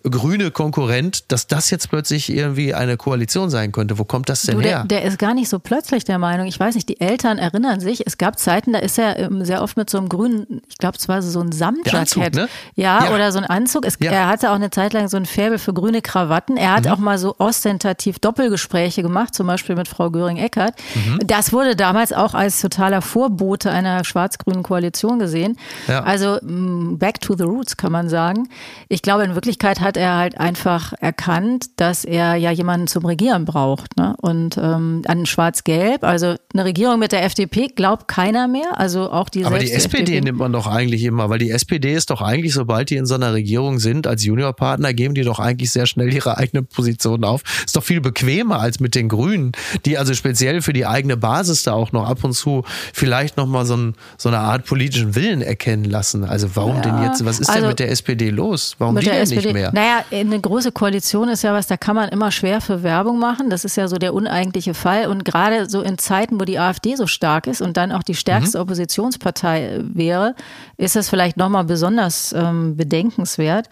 grüne 0.04 0.52
Konkurrent, 0.52 1.32
dass 1.32 1.48
das 1.48 1.70
jetzt 1.70 1.90
plötzlich 1.90 2.30
irgendwie 2.30 2.74
eine 2.74 2.96
Koalition 2.96 3.50
sein 3.50 3.72
könnte? 3.72 3.98
Wo 3.98 4.04
kommt 4.04 4.28
das 4.28 4.42
denn 4.42 4.58
du, 4.58 4.62
her? 4.62 4.84
Der, 4.88 5.00
der, 5.00 5.08
ist 5.08 5.18
gar 5.18 5.34
nicht 5.34 5.48
so 5.48 5.58
plötzlich 5.58 6.04
der 6.04 6.18
Meinung. 6.18 6.46
Ich 6.46 6.60
weiß 6.60 6.76
nicht, 6.76 6.88
die 6.88 7.00
Eltern 7.00 7.38
erinnern 7.38 7.80
sich, 7.80 8.06
es 8.06 8.18
gab 8.18 8.38
Zeiten, 8.38 8.72
da 8.72 8.78
ist 8.78 8.98
er 8.98 9.18
ähm, 9.18 9.44
sehr 9.44 9.62
oft 9.62 9.76
mit 9.76 9.90
so 9.90 9.98
einem 9.98 10.08
grünen, 10.08 10.62
ich 10.68 10.78
glaube, 10.78 10.96
es 10.96 11.08
war 11.08 11.22
so 11.22 11.40
ein 11.40 11.50
Samtjackett. 11.50 12.36
Ne? 12.36 12.48
Ja, 12.76 13.06
ja, 13.06 13.14
oder 13.14 13.32
so 13.32 13.37
ein 13.38 13.46
Anzug. 13.46 13.84
Es, 13.86 13.96
ja. 14.00 14.12
Er 14.12 14.28
hatte 14.28 14.50
auch 14.50 14.56
eine 14.56 14.70
Zeit 14.70 14.92
lang 14.92 15.08
so 15.08 15.16
ein 15.16 15.26
Färbel 15.26 15.58
für 15.58 15.72
grüne 15.72 16.02
Krawatten. 16.02 16.56
Er 16.56 16.74
hat 16.74 16.84
mhm. 16.84 16.92
auch 16.92 16.98
mal 16.98 17.18
so 17.18 17.34
ostentativ 17.38 18.18
Doppelgespräche 18.18 19.02
gemacht, 19.02 19.34
zum 19.34 19.46
Beispiel 19.46 19.76
mit 19.76 19.88
Frau 19.88 20.10
Göring-Eckert. 20.10 20.74
Mhm. 20.94 21.20
Das 21.26 21.52
wurde 21.52 21.76
damals 21.76 22.12
auch 22.12 22.34
als 22.34 22.60
totaler 22.60 23.02
Vorbote 23.02 23.70
einer 23.70 24.04
schwarz-grünen 24.04 24.62
Koalition 24.62 25.18
gesehen. 25.18 25.56
Ja. 25.86 26.02
Also 26.02 26.38
mm, 26.42 26.98
back 26.98 27.20
to 27.20 27.36
the 27.36 27.44
roots, 27.44 27.76
kann 27.76 27.92
man 27.92 28.08
sagen. 28.08 28.48
Ich 28.88 29.02
glaube, 29.02 29.24
in 29.24 29.34
Wirklichkeit 29.34 29.80
hat 29.80 29.96
er 29.96 30.16
halt 30.16 30.38
einfach 30.38 30.92
erkannt, 31.00 31.66
dass 31.76 32.04
er 32.04 32.36
ja 32.36 32.50
jemanden 32.50 32.86
zum 32.86 33.04
Regieren 33.04 33.44
braucht. 33.44 33.96
Ne? 33.96 34.14
Und 34.20 34.56
ähm, 34.58 35.02
an 35.06 35.26
Schwarz-Gelb, 35.26 36.04
also 36.04 36.34
eine 36.52 36.64
Regierung 36.64 36.98
mit 36.98 37.12
der 37.12 37.24
FDP, 37.24 37.68
glaubt 37.68 38.08
keiner 38.08 38.48
mehr. 38.48 38.78
Also 38.78 39.10
auch 39.10 39.28
die 39.28 39.44
Aber 39.44 39.58
die 39.58 39.70
SPD 39.70 40.02
FDP. 40.02 40.20
nimmt 40.22 40.38
man 40.38 40.52
doch 40.52 40.66
eigentlich 40.66 41.04
immer, 41.04 41.30
weil 41.30 41.38
die 41.38 41.50
SPD 41.50 41.92
ist 41.94 42.10
doch 42.10 42.22
eigentlich, 42.22 42.52
sobald 42.54 42.90
die 42.90 42.96
in 42.96 43.06
so 43.06 43.14
einer 43.14 43.27
Regierung 43.32 43.78
sind, 43.78 44.06
als 44.06 44.24
Juniorpartner, 44.24 44.92
geben 44.94 45.14
die 45.14 45.22
doch 45.22 45.38
eigentlich 45.38 45.70
sehr 45.70 45.86
schnell 45.86 46.12
ihre 46.12 46.38
eigene 46.38 46.62
Position 46.62 47.24
auf. 47.24 47.42
Ist 47.64 47.76
doch 47.76 47.82
viel 47.82 48.00
bequemer 48.00 48.60
als 48.60 48.80
mit 48.80 48.94
den 48.94 49.08
Grünen, 49.08 49.52
die 49.84 49.98
also 49.98 50.14
speziell 50.14 50.62
für 50.62 50.72
die 50.72 50.86
eigene 50.86 51.16
Basis 51.16 51.62
da 51.62 51.72
auch 51.72 51.92
noch 51.92 52.08
ab 52.08 52.24
und 52.24 52.32
zu 52.32 52.64
vielleicht 52.92 53.36
nochmal 53.36 53.66
so, 53.66 53.76
ein, 53.76 53.94
so 54.16 54.28
eine 54.28 54.38
Art 54.38 54.64
politischen 54.64 55.14
Willen 55.14 55.42
erkennen 55.42 55.84
lassen. 55.84 56.24
Also 56.24 56.48
warum 56.54 56.76
ja, 56.76 56.82
denn 56.82 57.02
jetzt, 57.02 57.24
was 57.24 57.40
ist 57.40 57.48
also 57.48 57.60
denn 57.60 57.68
mit 57.68 57.78
der 57.78 57.90
SPD 57.90 58.30
los? 58.30 58.74
Warum 58.78 58.96
die 58.96 59.06
denn 59.06 59.14
SPD, 59.14 59.46
nicht 59.46 59.52
mehr? 59.52 59.72
Naja, 59.72 60.04
eine 60.10 60.40
große 60.40 60.72
Koalition 60.72 61.28
ist 61.28 61.42
ja 61.42 61.52
was, 61.52 61.66
da 61.66 61.76
kann 61.76 61.96
man 61.96 62.08
immer 62.08 62.30
schwer 62.30 62.60
für 62.60 62.82
Werbung 62.82 63.18
machen. 63.18 63.50
Das 63.50 63.64
ist 63.64 63.76
ja 63.76 63.88
so 63.88 63.96
der 63.96 64.14
uneigentliche 64.14 64.74
Fall. 64.74 65.06
Und 65.06 65.24
gerade 65.24 65.68
so 65.68 65.82
in 65.82 65.98
Zeiten, 65.98 66.40
wo 66.40 66.44
die 66.44 66.58
AfD 66.58 66.96
so 66.96 67.06
stark 67.06 67.46
ist 67.46 67.60
und 67.60 67.76
dann 67.76 67.92
auch 67.92 68.02
die 68.02 68.14
stärkste 68.14 68.58
mhm. 68.58 68.62
Oppositionspartei 68.62 69.80
wäre, 69.82 70.34
ist 70.76 70.96
das 70.96 71.08
vielleicht 71.08 71.36
nochmal 71.36 71.64
besonders 71.64 72.32
ähm, 72.32 72.76
bedenkenswert 72.76 73.17
bemerkenswert. 73.18 73.68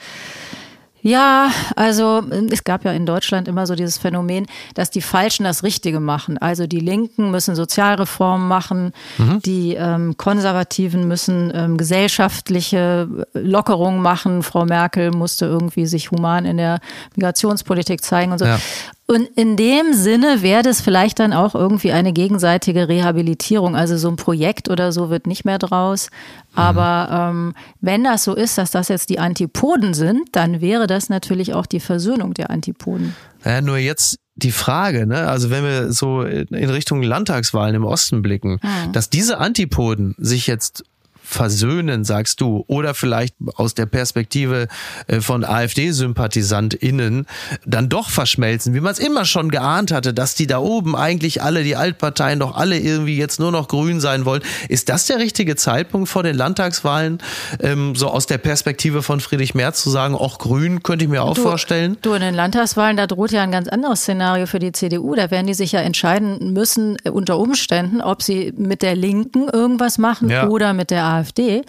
Ja, 1.03 1.53
also 1.77 2.21
es 2.51 2.65
gab 2.65 2.85
ja 2.85 2.91
in 2.91 3.07
Deutschland 3.07 3.47
immer 3.47 3.65
so 3.69 3.77
dieses 3.77 3.97
Phänomen, 3.97 4.47
dass 4.75 4.91
die 4.91 5.01
Falschen 5.01 5.45
das 5.45 5.63
Richtige 5.63 6.01
machen. 6.01 6.37
Also 6.37 6.67
die 6.67 6.81
Linken 6.81 7.31
müssen 7.31 7.55
Sozialreformen 7.55 8.49
machen, 8.49 8.93
mhm. 9.17 9.41
die 9.43 9.75
ähm, 9.75 10.17
Konservativen 10.17 11.07
müssen 11.07 11.53
ähm, 11.55 11.77
gesellschaftliche 11.77 13.09
Lockerungen 13.35 14.03
machen. 14.03 14.43
Frau 14.43 14.65
Merkel 14.65 15.13
musste 15.13 15.47
irgendwie 15.47 15.87
sich 15.87 16.11
human 16.11 16.45
in 16.45 16.57
der 16.57 16.81
Migrationspolitik 17.15 18.03
zeigen 18.03 18.33
und 18.33 18.39
so. 18.39 18.47
Ja. 18.47 18.59
Und 19.09 19.29
in 19.37 19.57
dem 19.57 19.93
Sinne 19.93 20.43
wäre 20.43 20.63
das 20.63 20.81
vielleicht 20.81 21.21
dann 21.21 21.33
auch 21.33 21.55
irgendwie 21.55 21.93
eine 21.93 22.13
gegenseitige 22.13 22.89
Rehabilitierung. 22.89 23.77
Also 23.77 23.97
so 23.97 24.09
ein 24.09 24.17
Projekt 24.17 24.69
oder 24.69 24.91
so 24.91 25.11
wird 25.11 25.29
nicht 25.29 25.45
mehr 25.45 25.59
draus. 25.59 26.11
Aber 26.57 27.31
ähm, 27.31 27.55
wenn 27.81 28.03
das 28.03 28.25
so 28.25 28.35
ist, 28.35 28.59
dass 28.59 28.73
das 28.73 28.89
jetzt 28.89 29.09
die 29.11 29.21
Antipoden 29.21 29.95
sind, 29.95 30.29
dann 30.33 30.61
wäre 30.61 30.89
das 30.89 31.09
natürlich 31.09 31.55
auch 31.55 31.67
die 31.67 31.79
Versöhnung 31.79 32.35
der 32.35 32.51
Antipoden. 32.51 33.15
Ja, 33.45 33.61
nur 33.61 33.79
jetzt 33.79 34.19
die 34.35 34.51
Frage, 34.51 35.07
ne, 35.07 35.29
also 35.29 35.51
wenn 35.51 35.65
wir 35.65 35.93
so 35.93 36.23
in 36.23 36.71
Richtung 36.71 37.03
Landtagswahlen 37.03 37.75
im 37.75 37.85
Osten 37.85 38.21
blicken, 38.21 38.59
hm. 38.61 38.93
dass 38.93 39.09
diese 39.09 39.39
Antipoden 39.39 40.15
sich 40.19 40.47
jetzt 40.47 40.85
versöhnen, 41.27 42.05
sagst 42.05 42.41
du, 42.41 42.65
oder 42.69 42.95
vielleicht 42.95 43.35
aus 43.57 43.75
der 43.75 43.87
Perspektive 43.87 44.69
äh, 45.09 45.21
von 45.21 45.45
AfD-SympathisantInnen 45.45 47.27
dann 47.67 47.89
doch 47.89 48.11
verschmelzen, 48.11 48.75
wie 48.75 48.81
man 48.81 48.93
es 48.93 48.99
immer 48.99 49.25
schon 49.25 49.51
geahnt 49.51 49.91
hatte, 49.91 50.15
dass 50.15 50.35
die 50.35 50.47
da 50.47 50.59
oben 50.59 50.95
eigentlich 50.95 51.43
alle, 51.43 51.65
die 51.65 51.77
Altparteien 51.77 52.39
doch 52.39 52.57
alle 52.57 52.79
irgendwie 52.79 53.17
jetzt 53.17 53.41
nur 53.41 53.51
noch 53.51 53.69
grün 53.69 54.01
sein 54.01 54.25
wollen. 54.25 54.43
Ist 54.69 54.89
das 54.89 55.07
der 55.07 55.19
richtige 55.19 55.57
Zeitpunkt 55.57 56.09
vor 56.09 56.23
den 56.23 56.37
Landtagswahlen, 56.37 57.19
ähm, 57.61 57.97
so 57.97 58.09
aus 58.09 58.27
der 58.27 58.39
Perspektive 58.39 59.03
von 59.03 59.21
Friedrich 59.21 59.55
Merz 59.55 59.83
zu 59.83 59.91
sagen, 59.91 60.15
auch 60.15 60.39
grün 60.39 60.83
könnte 60.83 61.05
ich 61.05 61.11
mir 61.11 61.25
auch 61.25 61.35
du, 61.35 61.43
vorstellen? 61.43 61.97
Du, 62.03 62.13
in 62.13 62.21
den 62.21 62.35
Landtagswahlen, 62.35 62.97
da 62.97 63.07
droht 63.07 63.33
ja 63.33 63.43
ein 63.43 63.51
ganz 63.51 63.69
anderes 63.69 64.01
Szenario 64.01 64.47
für 64.47 64.61
die 64.61 64.73
CDU. 64.73 65.15
Da 65.17 65.31
werden 65.31 65.49
die 65.49 65.55
sich 65.55 65.73
ja 65.73 65.81
entscheiden 65.81 66.53
müssen, 66.53 66.97
äh, 67.05 67.11
unter 67.11 67.39
Umständen, 67.39 68.01
ob 68.01 68.23
sie 68.23 68.55
mit 68.57 68.83
der 68.83 68.95
Linken 68.95 69.49
irgendwas 69.49 69.99
machen 69.99 70.31
ja. 70.31 70.47
oder 70.47 70.73
mit 70.73 70.91
der 70.91 71.05
AfD. 71.05 71.16
AfD. 71.17 71.63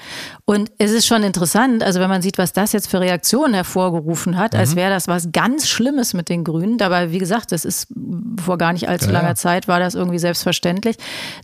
Und 0.46 0.72
es 0.78 0.92
ist 0.92 1.08
schon 1.08 1.24
interessant, 1.24 1.84
also 1.84 2.00
wenn 2.00 2.10
man 2.10 2.22
sieht, 2.22 2.38
was 2.38 2.54
das 2.54 2.74
jetzt 2.74 2.90
für 2.90 3.00
Reaktionen 3.00 3.54
hervorgerufen 3.54 4.38
hat, 4.38 4.54
mhm. 4.54 4.60
als 4.60 4.76
wäre 4.76 4.90
das 4.90 5.08
was 5.08 5.32
ganz 5.32 5.68
Schlimmes 5.68 6.14
mit 6.14 6.30
den 6.30 6.44
Grünen. 6.44 6.78
Dabei, 6.78 7.12
wie 7.12 7.18
gesagt, 7.18 7.52
das 7.52 7.66
ist 7.66 7.88
vor 8.44 8.58
gar 8.58 8.74
nicht 8.74 8.90
allzu 8.90 9.08
ja, 9.08 9.14
langer. 9.14 9.36
Zeit, 9.36 9.68
war 9.68 9.80
das 9.80 9.96
irgendwie 9.96 10.20
selbstverständlich. 10.20 10.98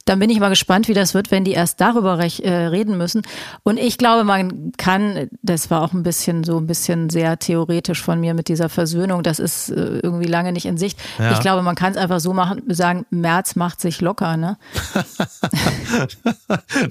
Dann 0.05 0.19
bin 0.19 0.29
ich 0.29 0.39
mal 0.39 0.49
gespannt, 0.49 0.87
wie 0.87 0.93
das 0.93 1.13
wird, 1.13 1.31
wenn 1.31 1.43
die 1.43 1.51
erst 1.51 1.79
darüber 1.81 2.17
äh, 2.19 2.51
reden 2.67 2.97
müssen. 2.97 3.21
Und 3.63 3.77
ich 3.77 3.97
glaube, 3.97 4.23
man 4.23 4.71
kann, 4.77 5.29
das 5.41 5.69
war 5.69 5.81
auch 5.81 5.93
ein 5.93 6.03
bisschen 6.03 6.43
so 6.43 6.57
ein 6.57 6.67
bisschen 6.67 7.09
sehr 7.09 7.37
theoretisch 7.39 8.01
von 8.01 8.19
mir 8.19 8.33
mit 8.33 8.47
dieser 8.47 8.69
Versöhnung, 8.69 9.23
das 9.23 9.39
ist 9.39 9.69
äh, 9.69 9.99
irgendwie 10.01 10.27
lange 10.27 10.51
nicht 10.51 10.65
in 10.65 10.77
Sicht. 10.77 10.99
Ja. 11.19 11.31
Ich 11.31 11.39
glaube, 11.39 11.61
man 11.61 11.75
kann 11.75 11.91
es 11.91 11.97
einfach 11.97 12.19
so 12.19 12.33
machen, 12.33 12.63
sagen, 12.67 13.05
März 13.09 13.55
macht 13.55 13.79
sich 13.79 14.01
locker, 14.01 14.37
ne? 14.37 14.57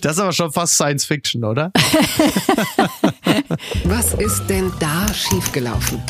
das 0.01 0.13
ist 0.13 0.19
aber 0.19 0.33
schon 0.33 0.53
fast 0.53 0.75
Science 0.75 1.02
Science 1.03 1.07
Fiction, 1.07 1.45
oder? 1.45 1.73
Was 3.85 4.15
ist 4.15 4.47
denn 4.49 4.73
da 4.81 5.13
schiefgelaufen? 5.13 6.03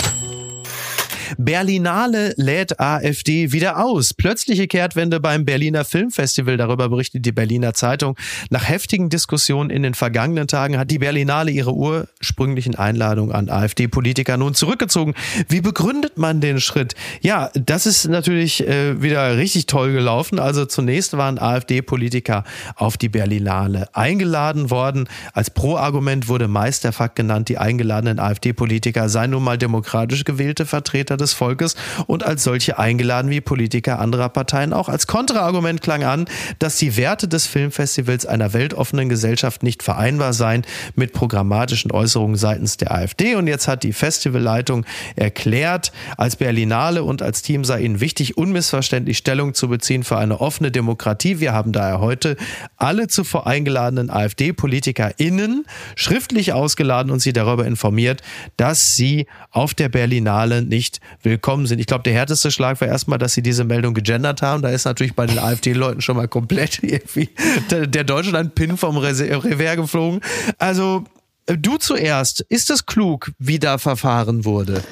Berlinale 1.38 2.34
lädt 2.36 2.80
AfD 2.80 3.52
wieder 3.52 3.84
aus. 3.84 4.14
Plötzliche 4.14 4.66
Kehrtwende 4.66 5.20
beim 5.20 5.44
Berliner 5.44 5.84
Filmfestival. 5.84 6.56
Darüber 6.56 6.88
berichtet 6.88 7.24
die 7.26 7.32
Berliner 7.32 7.74
Zeitung. 7.74 8.16
Nach 8.50 8.68
heftigen 8.68 9.08
Diskussionen 9.08 9.70
in 9.70 9.82
den 9.82 9.94
vergangenen 9.94 10.48
Tagen 10.48 10.78
hat 10.78 10.90
die 10.90 10.98
Berlinale 10.98 11.50
ihre 11.50 11.74
ursprünglichen 11.74 12.74
Einladungen 12.74 13.34
an 13.34 13.48
AfD-Politiker 13.48 14.36
nun 14.36 14.54
zurückgezogen. 14.54 15.14
Wie 15.48 15.60
begründet 15.60 16.18
man 16.18 16.40
den 16.40 16.60
Schritt? 16.60 16.94
Ja, 17.20 17.50
das 17.54 17.86
ist 17.86 18.08
natürlich 18.08 18.66
äh, 18.66 19.00
wieder 19.02 19.36
richtig 19.36 19.66
toll 19.66 19.92
gelaufen. 19.92 20.38
Also 20.38 20.66
zunächst 20.66 21.16
waren 21.16 21.38
AfD-Politiker 21.38 22.44
auf 22.76 22.96
die 22.96 23.08
Berlinale 23.08 23.88
eingeladen 23.94 24.70
worden. 24.70 25.08
Als 25.32 25.50
Pro-Argument 25.50 26.28
wurde 26.28 26.48
meist 26.48 26.84
der 26.84 26.92
Fakt 26.92 27.16
genannt, 27.16 27.48
die 27.48 27.58
eingeladenen 27.58 28.18
AfD-Politiker 28.18 29.08
seien 29.08 29.30
nun 29.30 29.42
mal 29.42 29.58
demokratisch 29.58 30.24
gewählte 30.24 30.66
Vertreter 30.66 31.16
des 31.22 31.32
Volkes 31.32 31.76
und 32.06 32.24
als 32.24 32.44
solche 32.44 32.78
eingeladen 32.78 33.30
wie 33.30 33.40
Politiker 33.40 33.98
anderer 33.98 34.28
Parteien 34.28 34.72
auch. 34.72 34.88
Als 34.88 35.06
Kontraargument 35.06 35.80
klang 35.80 36.04
an, 36.04 36.26
dass 36.58 36.76
die 36.76 36.96
Werte 36.96 37.28
des 37.28 37.46
Filmfestivals 37.46 38.26
einer 38.26 38.52
weltoffenen 38.52 39.08
Gesellschaft 39.08 39.62
nicht 39.62 39.82
vereinbar 39.82 40.32
seien 40.32 40.62
mit 40.94 41.12
programmatischen 41.12 41.92
Äußerungen 41.92 42.36
seitens 42.36 42.76
der 42.76 42.92
AfD. 42.92 43.34
Und 43.36 43.46
jetzt 43.46 43.68
hat 43.68 43.82
die 43.82 43.92
Festivalleitung 43.92 44.84
erklärt, 45.16 45.92
als 46.16 46.36
Berlinale 46.36 47.02
und 47.04 47.22
als 47.22 47.42
Team 47.42 47.64
sei 47.64 47.80
ihnen 47.80 48.00
wichtig, 48.00 48.36
unmissverständlich 48.36 49.18
Stellung 49.18 49.54
zu 49.54 49.68
beziehen 49.68 50.02
für 50.02 50.18
eine 50.18 50.40
offene 50.40 50.70
Demokratie. 50.70 51.40
Wir 51.40 51.52
haben 51.52 51.72
daher 51.72 52.00
heute 52.00 52.36
alle 52.76 53.08
zuvor 53.08 53.46
eingeladenen 53.46 54.10
AfD-PolitikerInnen 54.10 55.64
schriftlich 55.94 56.52
ausgeladen 56.52 57.12
und 57.12 57.20
sie 57.20 57.32
darüber 57.32 57.66
informiert, 57.66 58.22
dass 58.56 58.96
sie 58.96 59.26
auf 59.50 59.74
der 59.74 59.88
Berlinale 59.88 60.62
nicht 60.62 61.00
willkommen 61.22 61.66
sind. 61.66 61.78
Ich 61.78 61.86
glaube, 61.86 62.04
der 62.04 62.12
härteste 62.12 62.50
Schlag 62.50 62.80
war 62.80 62.88
erstmal, 62.88 63.18
dass 63.18 63.34
sie 63.34 63.42
diese 63.42 63.64
Meldung 63.64 63.94
gegendert 63.94 64.42
haben. 64.42 64.62
Da 64.62 64.70
ist 64.70 64.84
natürlich 64.84 65.14
bei 65.14 65.26
den 65.26 65.38
AfD-Leuten 65.40 66.00
schon 66.00 66.16
mal 66.16 66.28
komplett 66.28 66.78
irgendwie 66.82 67.30
der 67.70 68.04
Deutschland-Pin 68.04 68.76
vom 68.76 68.96
Revers 68.96 69.76
geflogen. 69.76 70.20
Also, 70.58 71.04
du 71.46 71.76
zuerst. 71.78 72.40
Ist 72.48 72.70
es 72.70 72.86
klug, 72.86 73.32
wie 73.38 73.58
da 73.58 73.78
verfahren 73.78 74.44
wurde? 74.44 74.82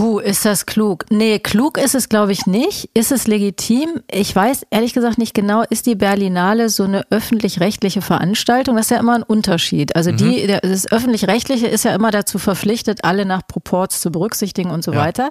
Puh, 0.00 0.18
ist 0.18 0.44
das 0.46 0.64
klug? 0.64 1.04
Nee, 1.10 1.40
klug 1.40 1.76
ist 1.76 1.94
es, 1.94 2.08
glaube 2.08 2.32
ich, 2.32 2.46
nicht. 2.46 2.88
Ist 2.94 3.12
es 3.12 3.26
legitim? 3.26 4.00
Ich 4.10 4.34
weiß 4.34 4.62
ehrlich 4.70 4.94
gesagt 4.94 5.18
nicht 5.18 5.34
genau, 5.34 5.62
ist 5.68 5.84
die 5.84 5.94
Berlinale 5.94 6.70
so 6.70 6.84
eine 6.84 7.04
öffentlich-rechtliche 7.10 8.00
Veranstaltung? 8.00 8.76
Das 8.76 8.86
ist 8.86 8.92
ja 8.92 8.98
immer 8.98 9.16
ein 9.16 9.22
Unterschied. 9.22 9.94
Also 9.96 10.10
die, 10.10 10.46
mhm. 10.46 10.56
das 10.62 10.90
öffentlich-rechtliche 10.90 11.66
ist 11.66 11.84
ja 11.84 11.94
immer 11.94 12.10
dazu 12.12 12.38
verpflichtet, 12.38 13.04
alle 13.04 13.26
nach 13.26 13.46
Proports 13.46 14.00
zu 14.00 14.10
berücksichtigen 14.10 14.70
und 14.70 14.82
so 14.82 14.94
ja. 14.94 15.00
weiter. 15.00 15.28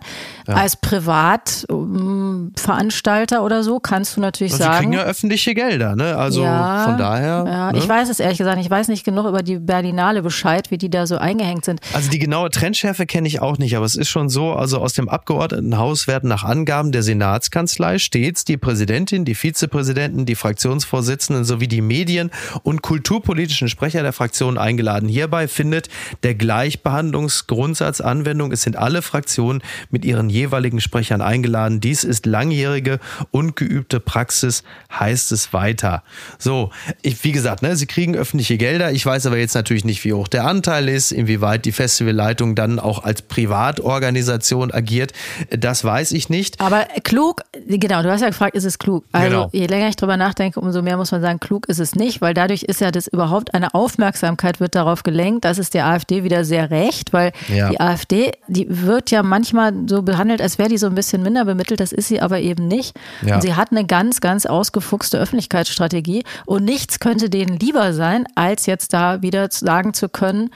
Ja. 0.47 0.53
Als 0.53 0.75
Privatveranstalter 0.75 3.43
oder 3.43 3.63
so 3.63 3.79
kannst 3.79 4.17
du 4.17 4.21
natürlich 4.21 4.53
und 4.53 4.59
sagen. 4.59 4.73
Sie 4.73 4.79
kriegen 4.81 4.93
ja 4.93 5.01
öffentliche 5.01 5.55
Gelder, 5.55 5.95
ne? 5.95 6.15
Also 6.15 6.43
ja, 6.43 6.83
von 6.83 6.99
daher. 6.99 7.43
Ja, 7.47 7.71
ne? 7.71 7.79
ich 7.79 7.89
weiß 7.89 8.07
es 8.07 8.19
ehrlich 8.19 8.37
gesagt 8.37 8.57
nicht. 8.57 8.67
Ich 8.67 8.71
weiß 8.71 8.87
nicht 8.89 9.03
genug 9.03 9.25
über 9.25 9.41
die 9.41 9.57
Berlinale 9.57 10.21
Bescheid, 10.21 10.69
wie 10.69 10.77
die 10.77 10.91
da 10.91 11.07
so 11.07 11.17
eingehängt 11.17 11.65
sind. 11.65 11.81
Also 11.95 12.11
die 12.11 12.19
genaue 12.19 12.51
Trendschärfe 12.51 13.07
kenne 13.07 13.27
ich 13.27 13.41
auch 13.41 13.57
nicht, 13.57 13.75
aber 13.75 13.87
es 13.87 13.95
ist 13.95 14.09
schon 14.09 14.29
so, 14.29 14.58
also 14.59 14.79
aus 14.79 14.93
dem 14.93 15.07
Abgeordnetenhaus 15.07 16.07
werden 16.07 16.29
nach 16.29 16.43
Angaben 16.43 16.91
der 16.91 17.01
Senatskanzlei 17.01 17.97
stets 17.97 18.43
die 18.43 18.57
Präsidentin, 18.57 19.25
die 19.25 19.35
Vizepräsidenten, 19.35 20.25
die 20.25 20.35
Fraktionsvorsitzenden 20.35 21.45
sowie 21.45 21.67
die 21.67 21.81
Medien- 21.81 22.31
und 22.63 22.81
kulturpolitischen 22.81 23.69
Sprecher 23.69 24.03
der 24.03 24.13
Fraktionen 24.13 24.57
eingeladen. 24.57 25.07
Hierbei 25.07 25.47
findet 25.47 25.89
der 26.23 26.35
Gleichbehandlungsgrundsatz 26.35 28.01
Anwendung. 28.01 28.51
Es 28.51 28.63
sind 28.63 28.75
alle 28.75 29.01
Fraktionen 29.01 29.61
mit 29.89 30.03
ihren 30.03 30.29
jeweiligen 30.29 30.81
Sprechern 30.81 31.21
eingeladen. 31.21 31.79
Dies 31.79 32.03
ist 32.03 32.25
langjährige 32.25 32.99
und 33.31 33.55
geübte 33.55 33.99
Praxis, 33.99 34.63
heißt 34.91 35.31
es 35.31 35.53
weiter. 35.53 36.03
So, 36.37 36.71
ich, 37.01 37.23
wie 37.23 37.31
gesagt, 37.31 37.61
ne, 37.61 37.75
sie 37.75 37.85
kriegen 37.85 38.15
öffentliche 38.15 38.57
Gelder. 38.57 38.91
Ich 38.91 39.05
weiß 39.05 39.25
aber 39.25 39.37
jetzt 39.37 39.55
natürlich 39.55 39.85
nicht, 39.85 40.03
wie 40.03 40.13
hoch 40.13 40.27
der 40.27 40.45
Anteil 40.45 40.89
ist, 40.89 41.11
inwieweit 41.11 41.65
die 41.65 41.71
Festivalleitung 41.71 42.55
dann 42.55 42.79
auch 42.79 43.03
als 43.03 43.21
Privatorganisation 43.21 44.38
Situation 44.39 44.71
agiert, 44.71 45.11
das 45.49 45.83
weiß 45.83 46.11
ich 46.13 46.29
nicht. 46.29 46.59
Aber 46.61 46.85
klug, 47.03 47.41
genau, 47.67 48.01
du 48.01 48.09
hast 48.09 48.21
ja 48.21 48.27
gefragt, 48.27 48.55
ist 48.55 48.63
es 48.63 48.79
klug? 48.79 49.03
Also 49.11 49.27
genau. 49.27 49.49
je 49.51 49.67
länger 49.67 49.89
ich 49.89 49.95
drüber 49.95 50.17
nachdenke, 50.17 50.59
umso 50.59 50.81
mehr 50.81 50.97
muss 50.97 51.11
man 51.11 51.21
sagen, 51.21 51.39
klug 51.39 51.67
ist 51.67 51.79
es 51.79 51.95
nicht, 51.95 52.21
weil 52.21 52.33
dadurch 52.33 52.63
ist 52.63 52.81
ja 52.81 52.91
das 52.91 53.07
überhaupt 53.07 53.53
eine 53.53 53.73
Aufmerksamkeit 53.73 54.59
wird 54.59 54.75
darauf 54.75 55.03
gelenkt, 55.03 55.45
das 55.45 55.57
ist 55.57 55.73
der 55.73 55.87
AfD 55.87 56.23
wieder 56.23 56.45
sehr 56.45 56.71
recht, 56.71 57.13
weil 57.13 57.31
ja. 57.53 57.69
die 57.69 57.79
AfD, 57.79 58.31
die 58.47 58.67
wird 58.69 59.11
ja 59.11 59.23
manchmal 59.23 59.73
so 59.87 60.01
behandelt, 60.01 60.41
als 60.41 60.57
wäre 60.57 60.69
die 60.69 60.77
so 60.77 60.87
ein 60.87 60.95
bisschen 60.95 61.21
minder 61.21 61.45
bemittelt, 61.45 61.79
das 61.79 61.91
ist 61.91 62.07
sie 62.07 62.21
aber 62.21 62.39
eben 62.39 62.67
nicht. 62.67 62.95
Ja. 63.25 63.35
Und 63.35 63.41
sie 63.41 63.55
hat 63.55 63.71
eine 63.71 63.85
ganz, 63.85 64.21
ganz 64.21 64.45
ausgefuchste 64.45 65.19
Öffentlichkeitsstrategie 65.19 66.23
und 66.45 66.63
nichts 66.63 66.99
könnte 66.99 67.29
denen 67.29 67.59
lieber 67.59 67.93
sein, 67.93 68.25
als 68.35 68.65
jetzt 68.65 68.93
da 68.93 69.21
wieder 69.21 69.49
sagen 69.51 69.93
zu 69.93 70.09
können, 70.09 70.49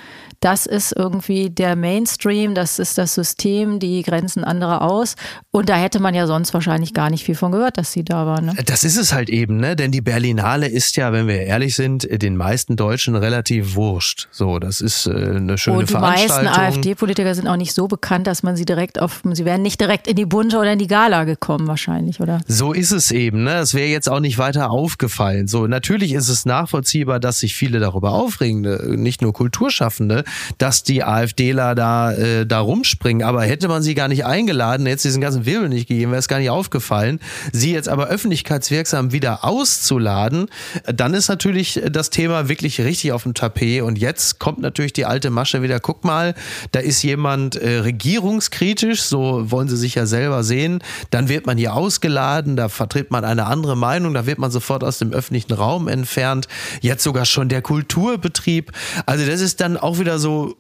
das 0.44 0.66
ist 0.66 0.92
irgendwie 0.92 1.50
der 1.50 1.78
Mainstream, 1.78 2.54
das 2.54 2.78
ist 2.78 2.98
das 2.98 3.16
System, 3.16 3.73
die 3.80 4.02
grenzen 4.04 4.44
andere 4.44 4.82
aus. 4.82 5.16
Und 5.52 5.70
da 5.70 5.76
hätte 5.76 6.00
man 6.00 6.14
ja 6.14 6.28
sonst 6.28 6.54
wahrscheinlich 6.54 6.94
gar 6.94 7.10
nicht 7.10 7.24
viel 7.24 7.36
von 7.36 7.52
gehört, 7.52 7.78
dass 7.78 7.92
sie 7.92 8.04
da 8.04 8.26
waren. 8.26 8.46
Ne? 8.48 8.56
Das 8.66 8.84
ist 8.84 8.98
es 8.98 9.14
halt 9.14 9.30
eben, 9.30 9.58
ne? 9.58 9.76
Denn 9.76 9.92
die 9.92 10.02
Berlinale 10.02 10.68
ist 10.68 10.96
ja, 10.96 11.12
wenn 11.14 11.28
wir 11.28 11.42
ehrlich 11.42 11.76
sind, 11.76 12.08
den 12.22 12.38
meisten 12.38 12.76
Deutschen 12.76 13.16
relativ 13.16 13.76
wurscht. 13.76 14.28
So, 14.32 14.60
das 14.60 14.82
ist 14.82 15.08
äh, 15.08 15.12
eine 15.12 15.58
schöne 15.58 15.78
Und 15.78 15.90
die 15.90 15.94
Veranstaltung. 15.94 16.46
meisten 16.46 16.62
AfD-Politiker 16.62 17.36
sind 17.36 17.48
auch 17.48 17.58
nicht 17.58 17.74
so 17.74 17.88
bekannt, 17.88 18.28
dass 18.28 18.44
man 18.44 18.56
sie 18.56 18.66
direkt 18.66 19.00
auf, 19.00 19.22
sie 19.34 19.46
wären 19.46 19.62
nicht 19.62 19.80
direkt 19.80 20.08
in 20.08 20.16
die 20.16 20.26
Bunte 20.26 20.58
oder 20.58 20.74
in 20.74 20.80
die 20.80 20.88
Gala 20.88 21.24
gekommen, 21.24 21.68
wahrscheinlich, 21.68 22.20
oder? 22.20 22.42
So 22.48 22.74
ist 22.74 22.92
es 22.92 23.12
eben, 23.12 23.44
ne? 23.44 23.52
Das 23.52 23.74
wäre 23.74 23.88
jetzt 23.88 24.10
auch 24.10 24.20
nicht 24.20 24.38
weiter 24.38 24.72
aufgefallen. 24.72 25.48
So, 25.48 25.68
natürlich 25.68 26.14
ist 26.14 26.30
es 26.30 26.46
nachvollziehbar, 26.46 27.20
dass 27.20 27.40
sich 27.40 27.56
viele 27.56 27.80
darüber 27.80 28.14
aufregen, 28.14 28.62
ne? 28.62 28.98
nicht 28.98 29.22
nur 29.22 29.34
Kulturschaffende, 29.34 30.24
dass 30.58 30.84
die 30.84 31.04
AfDler 31.04 31.76
da, 31.76 32.14
äh, 32.14 32.46
da 32.46 32.60
rumspringen. 32.60 33.26
Aber 33.26 33.44
hätte 33.44 33.63
man 33.68 33.84
sie 33.84 33.96
gar 33.96 34.08
nicht 34.08 34.26
eingeladen, 34.26 34.86
hätte 34.86 34.98
es 34.98 35.02
diesen 35.04 35.22
ganzen 35.22 35.46
Wirbel 35.46 35.70
nicht 35.70 35.88
gegeben, 35.88 36.12
wäre 36.12 36.20
es 36.20 36.28
gar 36.28 36.40
nicht 36.40 36.50
aufgefallen. 36.50 37.20
Sie 37.52 37.74
jetzt 37.74 37.90
aber 37.90 38.08
öffentlichkeitswirksam 38.08 39.12
wieder 39.12 39.44
auszuladen, 39.44 40.48
dann 40.86 41.14
ist 41.14 41.30
natürlich 41.30 41.82
das 41.90 42.10
Thema 42.10 42.50
wirklich 42.50 42.80
richtig 42.82 43.12
auf 43.12 43.24
dem 43.24 43.34
Tapet. 43.34 43.82
Und 43.82 43.98
jetzt 43.98 44.40
kommt 44.40 44.60
natürlich 44.60 44.94
die 44.94 45.06
alte 45.06 45.30
Masche 45.30 45.62
wieder. 45.62 45.80
Guck 45.80 46.04
mal, 46.04 46.34
da 46.72 46.80
ist 46.80 47.04
jemand 47.04 47.56
äh, 47.56 47.80
regierungskritisch, 47.80 49.02
so 49.02 49.52
wollen 49.52 49.68
sie 49.68 49.78
sich 49.78 49.96
ja 49.96 50.06
selber 50.06 50.44
sehen. 50.44 50.80
Dann 51.10 51.30
wird 51.30 51.46
man 51.46 51.58
hier 51.58 51.74
ausgeladen, 51.74 52.56
da 52.56 52.70
vertritt 52.70 53.12
man 53.12 53.26
eine 53.26 53.46
andere 53.46 53.78
Meinung, 53.78 54.14
da 54.14 54.26
wird 54.26 54.40
man 54.40 54.52
sofort 54.52 54.84
aus 54.84 55.00
dem 55.00 55.14
öffentlichen 55.14 55.54
Raum 55.54 55.88
entfernt. 55.88 56.48
Jetzt 56.82 57.04
sogar 57.04 57.26
schon 57.26 57.50
der 57.50 57.62
Kulturbetrieb. 57.62 58.72
Also 59.06 59.26
das 59.26 59.42
ist 59.42 59.62
dann 59.62 59.78
auch 59.78 60.00
wieder 60.00 60.20
so 60.20 60.56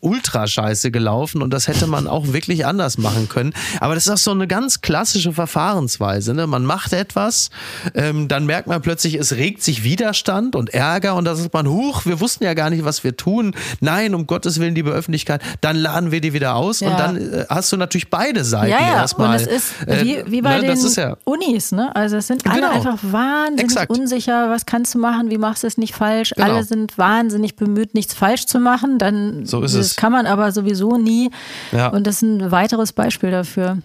ultra 0.00 0.46
scheiße 0.46 0.90
gelaufen 0.90 1.42
und 1.42 1.52
das 1.52 1.68
hätte 1.68 1.86
man 1.86 2.06
auch 2.06 2.32
wirklich 2.32 2.66
anders 2.66 2.98
machen 2.98 3.28
können. 3.28 3.52
Aber 3.80 3.94
das 3.94 4.06
ist 4.06 4.12
auch 4.12 4.16
so 4.16 4.30
eine 4.30 4.46
ganz 4.46 4.80
klassische 4.80 5.32
Verfahrensweise. 5.32 6.34
Ne? 6.34 6.46
Man 6.46 6.64
macht 6.64 6.92
etwas, 6.92 7.50
ähm, 7.94 8.28
dann 8.28 8.46
merkt 8.46 8.68
man 8.68 8.82
plötzlich, 8.82 9.14
es 9.14 9.32
regt 9.32 9.62
sich 9.62 9.84
Widerstand 9.84 10.56
und 10.56 10.72
Ärger 10.74 11.14
und 11.16 11.24
da 11.24 11.34
sagt 11.34 11.52
man, 11.52 11.68
huch, 11.68 12.06
wir 12.06 12.20
wussten 12.20 12.44
ja 12.44 12.54
gar 12.54 12.70
nicht, 12.70 12.84
was 12.84 13.04
wir 13.04 13.16
tun. 13.16 13.54
Nein, 13.80 14.14
um 14.14 14.26
Gottes 14.26 14.60
Willen, 14.60 14.74
liebe 14.74 14.90
Öffentlichkeit, 14.90 15.42
dann 15.60 15.76
laden 15.76 16.10
wir 16.10 16.20
die 16.20 16.32
wieder 16.32 16.54
aus 16.54 16.80
ja. 16.80 16.90
und 16.90 16.98
dann 16.98 17.16
äh, 17.16 17.44
hast 17.48 17.72
du 17.72 17.76
natürlich 17.76 18.10
beide 18.10 18.44
Seiten 18.44 18.72
ja, 18.72 18.80
ja. 18.80 18.94
erstmal. 18.94 19.30
Und 19.30 19.34
es 19.34 19.46
ist 19.46 19.86
wie, 19.86 20.16
äh, 20.16 20.24
wie 20.30 20.42
bei 20.42 20.60
ne, 20.60 20.74
den 20.74 20.92
ja 20.96 21.16
Unis, 21.24 21.72
ne? 21.72 21.94
Also 21.94 22.16
es 22.16 22.26
sind 22.26 22.46
alle 22.46 22.60
genau. 22.60 22.72
einfach 22.72 22.98
wahnsinnig 23.02 23.64
Exakt. 23.64 23.90
unsicher, 23.90 24.50
was 24.50 24.66
kannst 24.66 24.94
du 24.94 24.98
machen, 24.98 25.30
wie 25.30 25.38
machst 25.38 25.62
du 25.62 25.66
es 25.66 25.78
nicht 25.78 25.94
falsch. 25.94 26.32
Genau. 26.36 26.46
Alle 26.46 26.64
sind 26.64 26.98
wahnsinnig 26.98 27.56
bemüht, 27.56 27.94
nichts 27.94 28.14
falsch 28.14 28.46
zu 28.46 28.58
machen. 28.58 28.98
Dann 28.98 29.46
so 29.46 29.62
ist 29.62 29.71
es. 29.74 29.88
Das 29.88 29.96
kann 29.96 30.12
man 30.12 30.26
aber 30.26 30.52
sowieso 30.52 30.96
nie. 30.96 31.30
Ja. 31.72 31.88
Und 31.88 32.06
das 32.06 32.16
ist 32.16 32.22
ein 32.22 32.50
weiteres 32.50 32.92
Beispiel 32.92 33.30
dafür. 33.30 33.78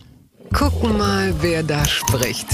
Gucken 0.54 0.97
mal, 0.97 1.34
wer 1.41 1.63
da 1.63 1.86
spricht. 1.86 2.47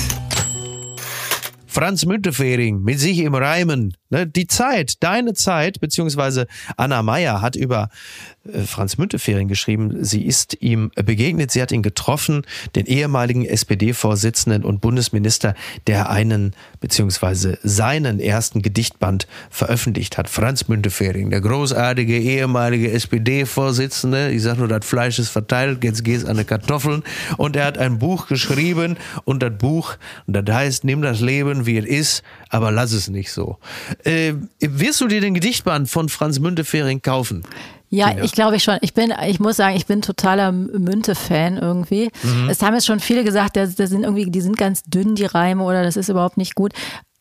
Franz 1.67 2.05
Müntefering 2.05 2.81
mit 2.81 2.99
sich 2.99 3.19
im 3.19 3.33
Reimen. 3.33 3.95
Ne, 4.13 4.27
die 4.27 4.45
Zeit, 4.45 5.01
deine 5.01 5.33
Zeit, 5.33 5.79
beziehungsweise 5.79 6.45
Anna 6.77 7.01
Meyer 7.01 7.41
hat 7.41 7.55
über 7.55 7.89
äh, 8.45 8.59
Franz 8.59 8.99
Müntefering 8.99 9.47
geschrieben, 9.47 10.03
sie 10.05 10.23
ist 10.23 10.61
ihm 10.61 10.91
begegnet, 10.95 11.49
sie 11.49 11.63
hat 11.63 11.71
ihn 11.71 11.81
getroffen, 11.81 12.43
den 12.75 12.85
ehemaligen 12.85 13.43
SPD-Vorsitzenden 13.43 14.63
und 14.65 14.81
Bundesminister, 14.81 15.55
der 15.87 16.11
einen, 16.11 16.53
beziehungsweise 16.79 17.57
seinen 17.63 18.19
ersten 18.19 18.61
Gedichtband 18.61 19.25
veröffentlicht 19.49 20.19
hat. 20.19 20.29
Franz 20.29 20.67
Müntefering, 20.67 21.31
der 21.31 21.41
großartige 21.41 22.19
ehemalige 22.19 22.91
SPD-Vorsitzende, 22.91 24.29
ich 24.29 24.43
sag 24.43 24.59
nur, 24.59 24.67
das 24.67 24.85
Fleisch 24.85 25.17
ist 25.17 25.29
verteilt, 25.29 25.83
jetzt 25.83 26.03
geht's 26.03 26.25
an 26.25 26.37
die 26.37 26.43
Kartoffeln. 26.43 27.01
Und 27.37 27.55
er 27.55 27.65
hat 27.65 27.79
ein 27.79 27.97
Buch 27.97 28.27
geschrieben 28.27 28.95
und 29.25 29.41
das 29.41 29.57
Buch, 29.57 29.95
und 30.27 30.33
das 30.33 30.55
heißt, 30.55 30.83
nimm 30.83 31.01
das 31.01 31.19
Leben, 31.19 31.65
wie 31.65 31.79
es 31.79 31.85
ist, 31.85 32.23
aber 32.49 32.69
lass 32.69 32.91
es 32.91 33.09
nicht 33.09 33.31
so. 33.31 33.57
Äh, 34.03 34.33
wirst 34.59 35.01
du 35.01 35.07
dir 35.07 35.21
den 35.21 35.33
Gedichtband 35.33 35.89
von 35.89 36.09
Franz 36.09 36.39
Müntefering 36.39 37.01
kaufen? 37.01 37.43
Ja, 37.89 38.17
ich 38.23 38.31
glaube 38.31 38.59
schon. 38.59 38.79
Ich 38.81 38.95
bin, 38.95 39.13
ich 39.27 39.39
muss 39.39 39.57
sagen, 39.57 39.75
ich 39.75 39.85
bin 39.85 40.01
totaler 40.01 40.51
Münte-Fan 40.51 41.57
irgendwie. 41.57 42.09
Mhm. 42.23 42.49
Es 42.49 42.63
haben 42.63 42.73
jetzt 42.73 42.87
schon 42.87 42.99
viele 42.99 43.23
gesagt, 43.23 43.55
das, 43.55 43.75
das 43.75 43.91
sind 43.91 44.03
irgendwie, 44.03 44.31
die 44.31 44.41
sind 44.41 44.57
ganz 44.57 44.83
dünn, 44.83 45.13
die 45.13 45.25
Reime, 45.25 45.63
oder 45.63 45.83
das 45.83 45.95
ist 45.95 46.09
überhaupt 46.09 46.37
nicht 46.37 46.55
gut. 46.55 46.73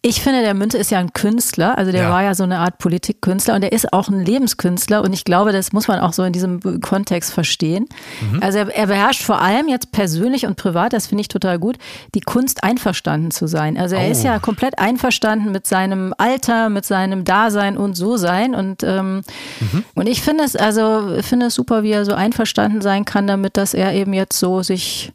Ich 0.05 0.21
finde, 0.21 0.43
der 0.43 0.55
Münte 0.55 0.79
ist 0.79 0.91
ja 0.91 0.99
ein 0.99 1.13
Künstler, 1.13 1.79
also 1.79 1.93
der 1.93 2.03
ja. 2.03 2.11
war 2.11 2.25
ja 2.25 2.35
so 2.35 2.43
eine 2.43 2.59
Art 2.59 2.79
Politikkünstler 2.79 3.55
und 3.55 3.61
der 3.61 3.71
ist 3.71 3.93
auch 3.93 4.09
ein 4.09 4.25
Lebenskünstler 4.25 5.01
und 5.01 5.13
ich 5.13 5.25
glaube, 5.25 5.53
das 5.53 5.73
muss 5.73 5.87
man 5.87 6.01
auch 6.01 6.13
so 6.13 6.25
in 6.25 6.33
diesem 6.33 6.81
Kontext 6.81 7.33
verstehen. 7.33 7.87
Mhm. 8.21 8.43
Also 8.43 8.59
er, 8.59 8.75
er, 8.75 8.89
beherrscht 8.89 9.23
vor 9.23 9.41
allem 9.41 9.69
jetzt 9.69 9.93
persönlich 9.93 10.45
und 10.45 10.57
privat, 10.57 10.93
das 10.93 11.07
finde 11.07 11.21
ich 11.21 11.29
total 11.29 11.61
gut, 11.61 11.77
die 12.17 12.21
Kunst 12.21 12.65
einverstanden 12.65 13.31
zu 13.31 13.47
sein. 13.47 13.79
Also 13.79 13.95
er 13.95 14.09
oh. 14.09 14.11
ist 14.11 14.25
ja 14.25 14.41
komplett 14.41 14.81
einverstanden 14.81 15.53
mit 15.53 15.69
seinem 15.69 16.13
Alter, 16.19 16.69
mit 16.69 16.85
seinem 16.85 17.23
Dasein 17.25 17.77
und 17.77 17.95
so 17.95 18.17
sein 18.17 18.57
und 18.57 18.83
ähm, 18.83 19.23
mhm. 19.61 19.85
und 19.95 20.09
ich 20.09 20.21
finde 20.21 20.43
es 20.43 20.57
also 20.57 21.17
finde 21.21 21.47
es 21.47 21.55
super, 21.55 21.85
wie 21.85 21.93
er 21.93 22.05
so 22.05 22.15
einverstanden 22.15 22.81
sein 22.81 23.05
kann 23.05 23.29
damit, 23.29 23.57
dass 23.57 23.73
er 23.73 23.93
eben 23.93 24.15
jetzt 24.15 24.37
so 24.37 24.65
sich 24.65 25.13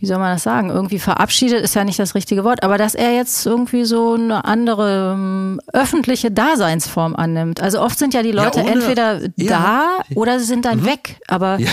wie 0.00 0.06
soll 0.06 0.18
man 0.18 0.32
das 0.32 0.44
sagen, 0.44 0.70
irgendwie 0.70 0.98
verabschiedet 0.98 1.62
ist 1.62 1.74
ja 1.74 1.82
nicht 1.82 1.98
das 1.98 2.14
richtige 2.14 2.44
Wort, 2.44 2.62
aber 2.62 2.78
dass 2.78 2.94
er 2.94 3.14
jetzt 3.14 3.44
irgendwie 3.46 3.84
so 3.84 4.14
eine 4.14 4.44
andere 4.44 5.12
um, 5.12 5.18
ähm, 5.18 5.60
öffentliche 5.72 6.30
Daseinsform 6.30 7.16
annimmt. 7.16 7.60
Also 7.60 7.80
oft 7.80 7.98
sind 7.98 8.14
ja 8.14 8.22
die 8.22 8.32
Leute 8.32 8.60
ja, 8.60 8.64
ohne, 8.64 8.72
entweder 8.74 9.20
ja, 9.36 9.48
da 9.48 10.14
oder 10.14 10.38
sie 10.38 10.44
sind 10.44 10.64
dann 10.64 10.80
mhm. 10.80 10.86
weg, 10.86 11.20
aber 11.26 11.58
ja, 11.58 11.70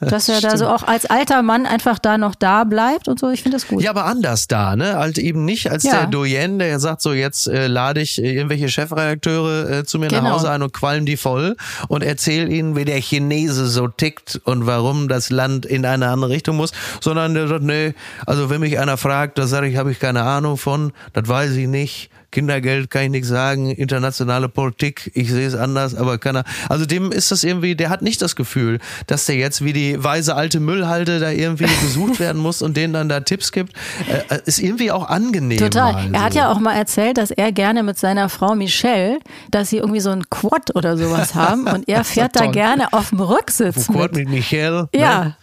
dass 0.00 0.28
er 0.28 0.40
da 0.40 0.56
so 0.56 0.66
auch 0.66 0.82
als 0.82 1.06
alter 1.06 1.42
Mann 1.42 1.66
einfach 1.66 1.98
da 1.98 2.18
noch 2.18 2.34
da 2.34 2.64
bleibt 2.64 3.08
und 3.08 3.20
so, 3.20 3.30
ich 3.30 3.42
finde 3.42 3.56
das 3.56 3.68
gut. 3.68 3.82
Ja, 3.82 3.90
aber 3.90 4.04
anders 4.04 4.48
da, 4.48 4.74
ne? 4.74 4.96
Halt 4.96 5.18
eben 5.18 5.44
nicht 5.44 5.70
als 5.70 5.84
der 5.84 6.06
Doyen, 6.06 6.58
der 6.58 6.80
sagt 6.80 7.02
so, 7.02 7.12
jetzt 7.12 7.46
äh, 7.46 7.66
lade 7.66 8.00
ich 8.00 8.22
äh, 8.22 8.34
irgendwelche 8.34 8.68
Chefredakteure 8.68 9.70
äh, 9.70 9.84
zu 9.84 9.98
mir 9.98 10.08
genau. 10.08 10.22
nach 10.22 10.32
Hause 10.32 10.50
ein 10.50 10.62
und 10.62 10.72
qualm 10.72 11.06
die 11.06 11.16
voll 11.16 11.56
und 11.88 12.02
erzähle 12.02 12.48
ihnen, 12.48 12.76
wie 12.76 12.84
der 12.84 13.00
Chinese 13.00 13.66
so 13.68 13.88
tickt 13.88 14.40
und 14.44 14.66
warum 14.66 15.08
das 15.08 15.30
Land 15.30 15.66
in 15.66 15.86
eine 15.86 16.08
andere 16.08 16.30
Richtung 16.30 16.56
muss, 16.56 16.72
sondern 17.00 17.34
der 17.34 17.59
nee, 17.60 17.94
also 18.26 18.50
wenn 18.50 18.60
mich 18.60 18.78
einer 18.78 18.96
fragt, 18.96 19.38
da 19.38 19.46
sage 19.46 19.68
ich, 19.68 19.76
habe 19.76 19.92
ich 19.92 19.98
keine 19.98 20.22
Ahnung 20.22 20.56
von, 20.56 20.92
das 21.12 21.28
weiß 21.28 21.52
ich 21.52 21.68
nicht. 21.68 22.10
Kindergeld 22.30 22.90
kann 22.90 23.02
ich 23.02 23.10
nichts 23.10 23.28
sagen, 23.28 23.70
internationale 23.70 24.48
Politik, 24.48 25.10
ich 25.14 25.30
sehe 25.30 25.46
es 25.46 25.54
anders, 25.54 25.94
aber 25.94 26.18
keiner. 26.18 26.44
Also 26.68 26.86
dem 26.86 27.10
ist 27.10 27.32
das 27.32 27.42
irgendwie, 27.42 27.74
der 27.74 27.90
hat 27.90 28.02
nicht 28.02 28.22
das 28.22 28.36
Gefühl, 28.36 28.78
dass 29.06 29.26
der 29.26 29.36
jetzt 29.36 29.64
wie 29.64 29.72
die 29.72 30.02
weise 30.02 30.36
alte 30.36 30.60
Müllhalde 30.60 31.18
da 31.18 31.30
irgendwie 31.30 31.64
besucht 31.82 32.20
werden 32.20 32.40
muss 32.40 32.62
und 32.62 32.76
denen 32.76 32.92
dann 32.92 33.08
da 33.08 33.20
Tipps 33.20 33.52
gibt. 33.52 33.72
Äh, 34.08 34.34
äh 34.34 34.40
ist 34.44 34.60
irgendwie 34.60 34.90
auch 34.92 35.08
angenehm. 35.08 35.58
Total. 35.58 35.94
Also. 35.94 36.12
Er 36.12 36.22
hat 36.22 36.34
ja 36.34 36.50
auch 36.50 36.60
mal 36.60 36.74
erzählt, 36.74 37.18
dass 37.18 37.30
er 37.30 37.52
gerne 37.52 37.82
mit 37.82 37.98
seiner 37.98 38.28
Frau 38.28 38.54
Michelle, 38.54 39.18
dass 39.50 39.70
sie 39.70 39.78
irgendwie 39.78 40.00
so 40.00 40.10
ein 40.10 40.28
Quad 40.30 40.74
oder 40.76 40.96
sowas 40.96 41.34
haben 41.34 41.66
und 41.66 41.88
er 41.88 42.04
fährt 42.04 42.36
da 42.36 42.46
gerne 42.46 42.92
auf 42.92 43.10
dem 43.10 43.20
Rücksitz. 43.20 43.88
Quad 43.88 44.12
mit, 44.12 44.26
mit 44.26 44.30
Michelle. 44.30 44.88
Ja. 44.94 45.24
Ne? 45.24 45.36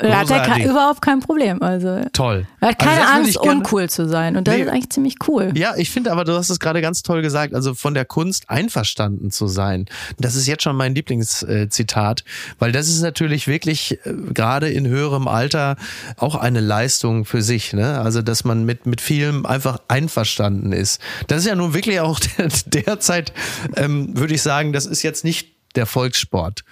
Er 0.00 0.18
hat 0.18 0.28
ja 0.30 0.70
überhaupt 0.70 1.02
kein 1.02 1.20
Problem. 1.20 1.62
Also, 1.62 2.02
toll. 2.12 2.46
Er 2.60 2.68
hat 2.68 2.78
keine 2.78 3.06
also 3.06 3.12
Angst, 3.12 3.36
uncool 3.38 3.88
zu 3.88 4.08
sein. 4.08 4.36
Und 4.36 4.46
das 4.46 4.56
nee. 4.56 4.62
ist 4.62 4.68
eigentlich 4.68 4.90
ziemlich 4.90 5.16
cool. 5.26 5.52
Ja, 5.54 5.74
ich 5.76 5.90
finde 5.90 6.12
aber, 6.12 6.24
du 6.24 6.34
hast 6.34 6.50
es 6.50 6.60
gerade 6.60 6.80
ganz 6.80 7.02
toll 7.02 7.22
gesagt. 7.22 7.54
Also 7.54 7.74
von 7.74 7.94
der 7.94 8.04
Kunst 8.04 8.50
einverstanden 8.50 9.30
zu 9.30 9.46
sein. 9.48 9.86
Das 10.18 10.34
ist 10.34 10.46
jetzt 10.46 10.62
schon 10.62 10.76
mein 10.76 10.94
Lieblingszitat, 10.94 12.24
weil 12.58 12.72
das 12.72 12.88
ist 12.88 13.00
natürlich 13.00 13.48
wirklich 13.48 13.98
äh, 14.04 14.12
gerade 14.32 14.68
in 14.68 14.86
höherem 14.86 15.26
Alter 15.26 15.76
auch 16.16 16.34
eine 16.34 16.60
Leistung 16.60 17.24
für 17.24 17.42
sich. 17.42 17.72
Ne? 17.72 18.00
Also, 18.00 18.22
dass 18.22 18.44
man 18.44 18.64
mit, 18.64 18.86
mit 18.86 19.00
vielem 19.00 19.46
einfach 19.46 19.78
einverstanden 19.88 20.72
ist. 20.72 21.00
Das 21.26 21.40
ist 21.40 21.46
ja 21.46 21.54
nun 21.54 21.74
wirklich 21.74 22.00
auch 22.00 22.20
derzeit, 22.66 23.32
ähm, 23.76 24.16
würde 24.16 24.34
ich 24.34 24.42
sagen, 24.42 24.72
das 24.72 24.86
ist 24.86 25.02
jetzt 25.02 25.24
nicht 25.24 25.57
der 25.76 25.86
Volkssport. 25.86 26.62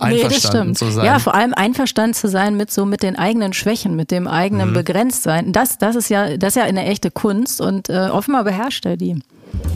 Einverstanden 0.00 0.70
nee, 0.70 0.74
zu 0.74 0.90
sein. 0.90 1.06
Ja, 1.06 1.18
vor 1.18 1.34
allem 1.34 1.54
einverstanden 1.54 2.14
zu 2.14 2.28
sein 2.28 2.56
mit 2.56 2.70
so 2.70 2.84
mit 2.86 3.02
den 3.02 3.16
eigenen 3.16 3.52
Schwächen, 3.52 3.96
mit 3.96 4.10
dem 4.10 4.26
eigenen 4.26 4.70
mhm. 4.70 4.74
Begrenztsein. 4.74 5.52
Das, 5.52 5.78
das 5.78 5.96
ist 5.96 6.08
ja, 6.08 6.36
das 6.36 6.50
ist 6.50 6.56
ja 6.56 6.64
eine 6.64 6.84
echte 6.86 7.10
Kunst 7.10 7.60
und 7.60 7.88
äh, 7.88 8.08
offenbar 8.08 8.44
beherrscht 8.44 8.86
er 8.86 8.96
die. 8.96 9.22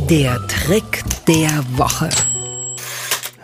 Der 0.09 0.47
Trick 0.47 1.03
der 1.27 1.65
Woche. 1.77 2.11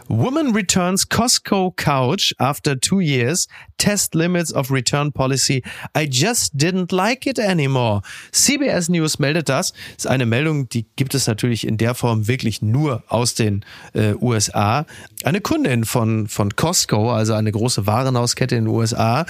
Woman 0.09 0.55
returns 0.55 1.09
Costco 1.09 1.71
couch 1.71 2.35
after 2.39 2.79
two 2.79 3.01
years. 3.01 3.49
Test 3.83 4.15
limits 4.15 4.55
of 4.55 4.71
return 4.71 5.11
policy. 5.11 5.65
I 5.97 6.07
just 6.09 6.57
didn't 6.57 6.93
like 6.93 7.27
it 7.27 7.41
anymore. 7.41 8.03
CBS 8.33 8.89
News 8.89 9.19
meldet 9.19 9.49
das. 9.49 9.63
das 9.63 9.73
ist 9.99 10.07
eine 10.07 10.25
Meldung, 10.25 10.69
die 10.69 10.87
gibt 10.95 11.17
es 11.17 11.27
natürlich 11.27 11.67
in 11.67 11.79
der 11.79 11.97
Form 11.97 12.29
wirklich 12.29 12.63
nur 12.63 13.03
aus 13.09 13.35
den 13.35 13.65
äh, 13.93 14.15
USA. 14.21 14.87
Eine 15.25 15.41
Kundin 15.41 15.85
von, 15.85 16.29
von 16.29 16.55
Costco, 16.55 17.13
also 17.13 17.35
eine 17.35 17.51
große 17.51 17.87
Warenhauskette 17.87 18.55
in 18.55 18.67
den 18.67 18.75
USA, 18.75 19.27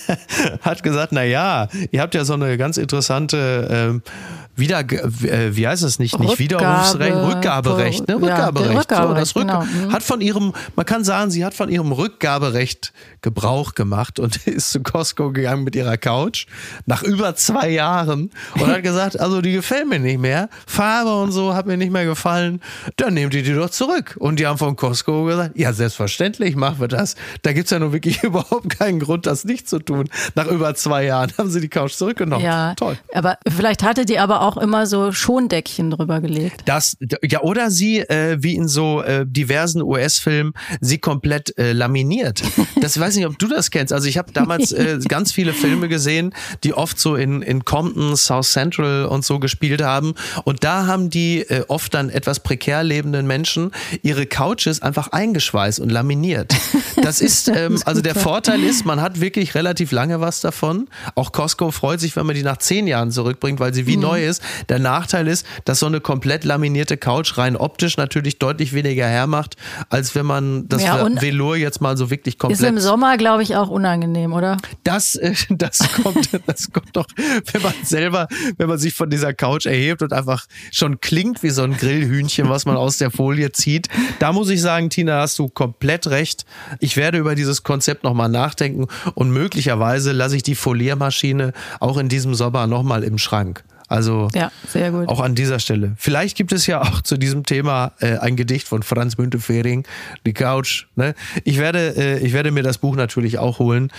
hat 0.60 0.82
gesagt, 0.82 1.12
na 1.12 1.22
ja, 1.22 1.68
ihr 1.92 2.00
habt 2.00 2.16
ja 2.16 2.24
so 2.24 2.34
eine 2.34 2.56
ganz 2.58 2.78
interessante, 2.78 4.00
äh, 4.04 4.10
wieder, 4.56 4.80
äh, 4.80 5.56
wie 5.56 5.68
heißt 5.68 5.82
es 5.82 5.98
nicht, 5.98 6.18
nicht 6.18 6.38
Widerrufsrecht, 6.38 7.16
Rückgaberecht, 7.16 8.08
ne? 8.08 8.14
Rückgaberecht. 8.16 8.72
Ja, 8.72 8.78
Rückgaberecht 8.80 9.08
so, 9.08 9.14
das 9.14 9.36
Rück 9.36 9.48
genau. 9.48 9.92
hat 9.92 10.02
von 10.02 10.20
ihrem, 10.20 10.52
man 10.76 10.86
kann 10.86 11.04
sagen, 11.04 11.30
sie 11.30 11.44
hat 11.44 11.54
von 11.54 11.68
ihrem 11.68 11.92
Rückgaberecht 11.92 12.92
Gebrauch 13.20 13.74
gemacht 13.74 13.83
und 14.18 14.36
ist 14.46 14.70
zu 14.70 14.82
Costco 14.82 15.32
gegangen 15.32 15.64
mit 15.64 15.76
ihrer 15.76 15.96
Couch 15.96 16.46
nach 16.86 17.02
über 17.02 17.34
zwei 17.36 17.70
Jahren 17.70 18.30
und 18.54 18.66
hat 18.66 18.82
gesagt, 18.82 19.18
also 19.18 19.40
die 19.40 19.52
gefällt 19.52 19.88
mir 19.88 19.98
nicht 19.98 20.18
mehr, 20.18 20.48
Farbe 20.66 21.14
und 21.14 21.32
so 21.32 21.54
hat 21.54 21.66
mir 21.66 21.76
nicht 21.76 21.92
mehr 21.92 22.04
gefallen, 22.04 22.60
dann 22.96 23.14
nehmt 23.14 23.34
ihr 23.34 23.42
die 23.42 23.54
doch 23.54 23.70
zurück. 23.70 24.16
Und 24.18 24.38
die 24.38 24.46
haben 24.46 24.58
von 24.58 24.76
Costco 24.76 25.24
gesagt, 25.24 25.56
ja 25.56 25.72
selbstverständlich 25.72 26.56
machen 26.56 26.80
wir 26.80 26.88
das. 26.88 27.16
Da 27.42 27.52
gibt's 27.52 27.70
ja 27.70 27.78
nun 27.78 27.92
wirklich 27.92 28.22
überhaupt 28.22 28.78
keinen 28.78 29.00
Grund, 29.00 29.26
das 29.26 29.44
nicht 29.44 29.68
zu 29.68 29.78
tun. 29.78 30.08
Nach 30.34 30.46
über 30.46 30.74
zwei 30.74 31.04
Jahren 31.04 31.32
haben 31.38 31.50
sie 31.50 31.60
die 31.60 31.68
Couch 31.68 31.92
zurückgenommen. 31.92 32.44
Ja, 32.44 32.74
toll. 32.74 32.98
Aber 33.12 33.38
vielleicht 33.46 33.82
hatte 33.82 34.04
die 34.04 34.18
aber 34.18 34.42
auch 34.42 34.56
immer 34.56 34.86
so 34.86 35.12
Schondeckchen 35.12 35.90
drüber 35.90 36.20
gelegt. 36.20 36.62
Das, 36.66 36.96
ja, 37.22 37.42
oder 37.42 37.70
sie, 37.70 38.00
äh, 38.00 38.38
wie 38.40 38.54
in 38.54 38.68
so 38.68 39.02
äh, 39.02 39.26
diversen 39.26 39.82
US-Filmen, 39.82 40.52
sie 40.80 40.98
komplett 40.98 41.56
äh, 41.58 41.72
laminiert. 41.72 42.42
Das 42.80 42.98
weiß 42.98 43.16
nicht, 43.16 43.26
ob 43.26 43.38
du 43.38 43.48
das 43.48 43.70
kennst. 43.74 43.92
Also 43.92 44.08
ich 44.08 44.18
habe 44.18 44.32
damals 44.32 44.72
äh, 44.72 44.98
ganz 45.08 45.32
viele 45.32 45.52
Filme 45.52 45.88
gesehen, 45.88 46.34
die 46.64 46.74
oft 46.74 46.98
so 46.98 47.16
in, 47.16 47.42
in 47.42 47.64
Compton, 47.64 48.16
South 48.16 48.50
Central 48.50 49.06
und 49.06 49.24
so 49.24 49.38
gespielt 49.38 49.82
haben. 49.82 50.14
Und 50.44 50.64
da 50.64 50.86
haben 50.86 51.10
die 51.10 51.40
äh, 51.40 51.64
oft 51.68 51.94
dann 51.94 52.10
etwas 52.10 52.40
prekär 52.40 52.82
lebenden 52.82 53.26
Menschen 53.26 53.70
ihre 54.02 54.26
Couches 54.26 54.82
einfach 54.82 55.08
eingeschweißt 55.08 55.80
und 55.80 55.90
laminiert. 55.90 56.54
Das 57.02 57.20
ist, 57.20 57.48
ähm, 57.54 57.80
also 57.84 58.02
der 58.02 58.14
Vorteil 58.14 58.62
ist, 58.62 58.84
man 58.84 59.00
hat 59.00 59.20
wirklich 59.20 59.54
relativ 59.54 59.92
lange 59.92 60.20
was 60.20 60.40
davon. 60.40 60.88
Auch 61.14 61.32
Costco 61.32 61.70
freut 61.70 62.00
sich, 62.00 62.16
wenn 62.16 62.26
man 62.26 62.34
die 62.34 62.42
nach 62.42 62.58
zehn 62.58 62.86
Jahren 62.86 63.10
zurückbringt, 63.10 63.60
weil 63.60 63.72
sie 63.72 63.86
wie 63.86 63.96
mhm. 63.96 64.02
neu 64.02 64.26
ist 64.26 64.34
ist. 64.34 64.42
Der 64.68 64.78
Nachteil 64.78 65.28
ist, 65.28 65.46
dass 65.64 65.78
so 65.78 65.86
eine 65.86 66.00
komplett 66.00 66.44
laminierte 66.44 66.96
Couch 66.96 67.38
rein 67.38 67.56
optisch 67.56 67.96
natürlich 67.96 68.38
deutlich 68.38 68.72
weniger 68.72 69.06
hermacht, 69.06 69.56
als 69.90 70.14
wenn 70.14 70.26
man 70.26 70.68
das 70.68 70.82
ja, 70.82 71.06
Velour 71.20 71.56
jetzt 71.56 71.80
mal 71.80 71.96
so 71.96 72.10
wirklich 72.10 72.38
komplett. 72.38 72.60
Ist 72.60 72.66
im 72.66 72.78
Sommer, 72.78 73.16
glaube 73.16 73.42
ich, 73.42 73.53
auch 73.54 73.68
unangenehm, 73.68 74.32
oder? 74.32 74.56
Das, 74.82 75.14
äh, 75.16 75.34
das 75.50 75.78
kommt, 76.02 76.28
das 76.46 76.70
kommt 76.72 76.96
doch, 76.96 77.06
wenn 77.52 77.62
man 77.62 77.74
selber, 77.82 78.28
wenn 78.56 78.68
man 78.68 78.78
sich 78.78 78.94
von 78.94 79.10
dieser 79.10 79.34
Couch 79.34 79.66
erhebt 79.66 80.02
und 80.02 80.12
einfach 80.12 80.46
schon 80.70 81.00
klingt 81.00 81.42
wie 81.42 81.50
so 81.50 81.62
ein 81.62 81.76
Grillhühnchen, 81.76 82.48
was 82.48 82.66
man 82.66 82.76
aus 82.76 82.98
der 82.98 83.10
Folie 83.10 83.52
zieht. 83.52 83.88
Da 84.18 84.32
muss 84.32 84.50
ich 84.50 84.60
sagen, 84.60 84.90
Tina, 84.90 85.20
hast 85.20 85.38
du 85.38 85.48
komplett 85.48 86.06
recht. 86.08 86.44
Ich 86.80 86.96
werde 86.96 87.18
über 87.18 87.34
dieses 87.34 87.62
Konzept 87.62 88.04
nochmal 88.04 88.28
nachdenken 88.28 88.86
und 89.14 89.30
möglicherweise 89.30 90.12
lasse 90.12 90.36
ich 90.36 90.42
die 90.42 90.54
Foliermaschine 90.54 91.52
auch 91.80 91.98
in 91.98 92.08
diesem 92.08 92.34
Sommer 92.34 92.66
nochmal 92.66 93.04
im 93.04 93.18
Schrank. 93.18 93.64
Also 93.94 94.28
ja, 94.34 94.50
sehr 94.66 94.90
gut. 94.90 95.08
auch 95.08 95.20
an 95.20 95.36
dieser 95.36 95.60
Stelle. 95.60 95.92
Vielleicht 95.96 96.36
gibt 96.36 96.50
es 96.50 96.66
ja 96.66 96.82
auch 96.82 97.00
zu 97.00 97.16
diesem 97.16 97.46
Thema 97.46 97.92
äh, 98.00 98.18
ein 98.18 98.34
Gedicht 98.34 98.66
von 98.66 98.82
Franz 98.82 99.16
Müntefering, 99.18 99.86
Die 100.26 100.32
Couch. 100.32 100.86
Ne? 100.96 101.14
Ich, 101.44 101.58
werde, 101.58 101.94
äh, 101.96 102.18
ich 102.18 102.32
werde 102.32 102.50
mir 102.50 102.64
das 102.64 102.78
Buch 102.78 102.96
natürlich 102.96 103.38
auch 103.38 103.60
holen. 103.60 103.92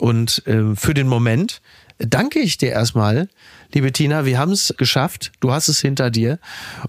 Und 0.00 0.44
äh, 0.48 0.74
für 0.74 0.94
den 0.94 1.06
Moment 1.06 1.62
danke 1.98 2.40
ich 2.40 2.58
dir 2.58 2.70
erstmal 2.70 3.28
liebe 3.76 3.92
Tina, 3.92 4.24
wir 4.24 4.38
haben 4.38 4.52
es 4.52 4.74
geschafft. 4.78 5.32
Du 5.40 5.52
hast 5.52 5.68
es 5.68 5.80
hinter 5.80 6.10
dir. 6.10 6.38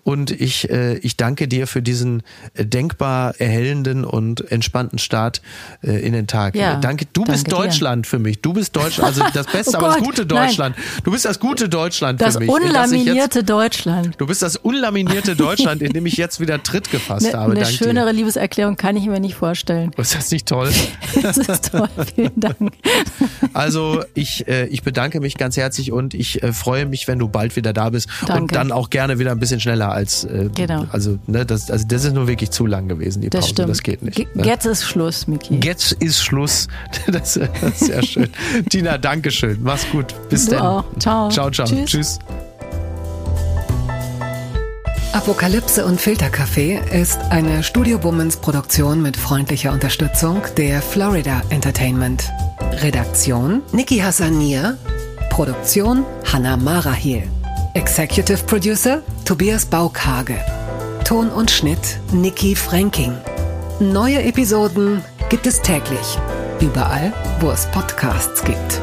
Und 0.03 0.31
ich, 0.31 0.69
äh, 0.69 0.97
ich 0.99 1.17
danke 1.17 1.49
dir 1.49 1.67
für 1.67 1.81
diesen 1.81 2.23
äh, 2.53 2.65
denkbar 2.65 3.35
erhellenden 3.39 4.05
und 4.05 4.49
entspannten 4.49 4.97
Start 4.97 5.41
äh, 5.83 5.99
in 5.99 6.13
den 6.13 6.27
Tag. 6.27 6.55
Ja, 6.55 6.77
danke. 6.77 7.05
Du 7.11 7.25
danke 7.25 7.31
bist 7.33 7.51
Deutschland 7.51 8.05
dir. 8.05 8.09
für 8.09 8.19
mich. 8.19 8.41
Du 8.41 8.53
bist 8.53 8.73
Deutschland, 8.73 9.05
also 9.05 9.21
das 9.33 9.47
Beste, 9.47 9.73
oh 9.75 9.79
aber 9.79 9.87
das 9.95 9.97
gute 9.97 10.25
Deutschland. 10.25 10.77
Nein. 10.77 10.85
Du 11.03 11.11
bist 11.11 11.25
das 11.25 11.39
gute 11.39 11.67
Deutschland 11.67 12.21
das 12.21 12.35
für 12.35 12.39
mich. 12.39 12.49
Das 12.49 12.57
unlaminierte 12.57 13.39
jetzt, 13.39 13.49
Deutschland. 13.49 14.15
Du 14.17 14.25
bist 14.25 14.41
das 14.41 14.55
unlaminierte 14.55 15.35
Deutschland, 15.35 15.81
in 15.81 15.91
dem 15.91 16.05
ich 16.05 16.15
jetzt 16.15 16.39
wieder 16.39 16.63
Tritt 16.63 16.89
gefasst 16.89 17.33
ne, 17.33 17.37
habe. 17.37 17.51
Eine 17.51 17.65
schönere 17.65 18.11
dir. 18.11 18.19
Liebeserklärung 18.19 18.77
kann 18.77 18.95
ich 18.95 19.07
mir 19.07 19.19
nicht 19.19 19.35
vorstellen. 19.35 19.91
Ist 19.97 20.15
das 20.15 20.31
nicht 20.31 20.47
toll? 20.47 20.71
das 21.21 21.37
ist 21.37 21.71
toll. 21.71 21.89
Vielen 22.15 22.39
Dank. 22.39 22.71
Also 23.53 24.03
ich, 24.13 24.47
äh, 24.47 24.67
ich 24.67 24.83
bedanke 24.83 25.17
bedanke 25.17 25.19
mich 25.19 25.37
ganz 25.37 25.57
herzlich 25.57 25.91
und 25.91 26.13
ich 26.13 26.43
äh, 26.43 26.53
freue 26.53 26.76
mich, 26.85 27.07
wenn 27.07 27.19
du 27.19 27.27
bald 27.27 27.55
wieder 27.55 27.73
da 27.73 27.89
bist 27.89 28.07
Danke. 28.25 28.41
und 28.43 28.55
dann 28.55 28.71
auch 28.71 28.89
gerne 28.89 29.19
wieder 29.19 29.31
ein 29.31 29.39
bisschen 29.39 29.59
schneller 29.59 29.91
als 29.91 30.23
äh, 30.25 30.49
Genau. 30.55 30.85
also 30.91 31.17
ne, 31.27 31.45
das 31.45 31.71
also 31.71 31.85
das 31.87 32.03
ist 32.05 32.13
nur 32.13 32.27
wirklich 32.27 32.51
zu 32.51 32.65
lang 32.65 32.87
gewesen 32.87 33.21
die 33.21 33.29
Das 33.29 33.41
Pause, 33.41 33.53
stimmt. 33.53 33.69
das 33.69 33.83
geht 33.83 34.01
nicht. 34.03 34.35
Ne? 34.35 34.45
Jetzt 34.45 34.65
ist 34.65 34.83
Schluss, 34.83 35.27
Miki. 35.27 35.59
Jetzt 35.63 35.93
ist 35.93 36.21
Schluss. 36.23 36.67
Das, 37.07 37.33
das 37.61 37.71
ist 37.71 37.79
sehr 37.79 38.03
schön. 38.03 38.27
Tina, 38.69 38.97
danke 38.97 39.31
schön. 39.31 39.59
Mach's 39.61 39.85
gut. 39.91 40.13
Bis 40.29 40.45
Du 40.45 40.51
dann. 40.51 40.61
auch. 40.61 40.83
Ciao. 40.99 41.29
Ciao, 41.29 41.49
ciao. 41.51 41.65
Tschüss. 41.67 41.85
Tschüss. 41.89 42.19
Apokalypse 45.13 45.85
und 45.85 45.99
Filterkaffee 45.99 46.79
ist 46.91 47.17
eine 47.31 47.63
Studio 47.63 48.03
Womans 48.03 48.37
Produktion 48.37 49.01
mit 49.01 49.17
freundlicher 49.17 49.71
Unterstützung 49.71 50.41
der 50.57 50.81
Florida 50.81 51.41
Entertainment. 51.49 52.29
Redaktion 52.83 53.61
Niki 53.71 53.97
Hassanier. 53.99 54.77
Produktion 55.37 56.03
Hanna 56.25 56.57
Marahiel. 56.57 57.29
Executive 57.75 58.43
Producer 58.47 59.03
Tobias 59.23 59.67
Baukage. 59.67 60.43
Ton 61.05 61.29
und 61.29 61.51
Schnitt 61.51 61.99
Niki 62.11 62.55
Franking. 62.55 63.13
Neue 63.79 64.23
Episoden 64.23 65.03
gibt 65.29 65.45
es 65.45 65.61
täglich. 65.61 66.17
Überall, 66.59 67.13
wo 67.39 67.51
es 67.51 67.67
Podcasts 67.67 68.43
gibt. 68.45 68.81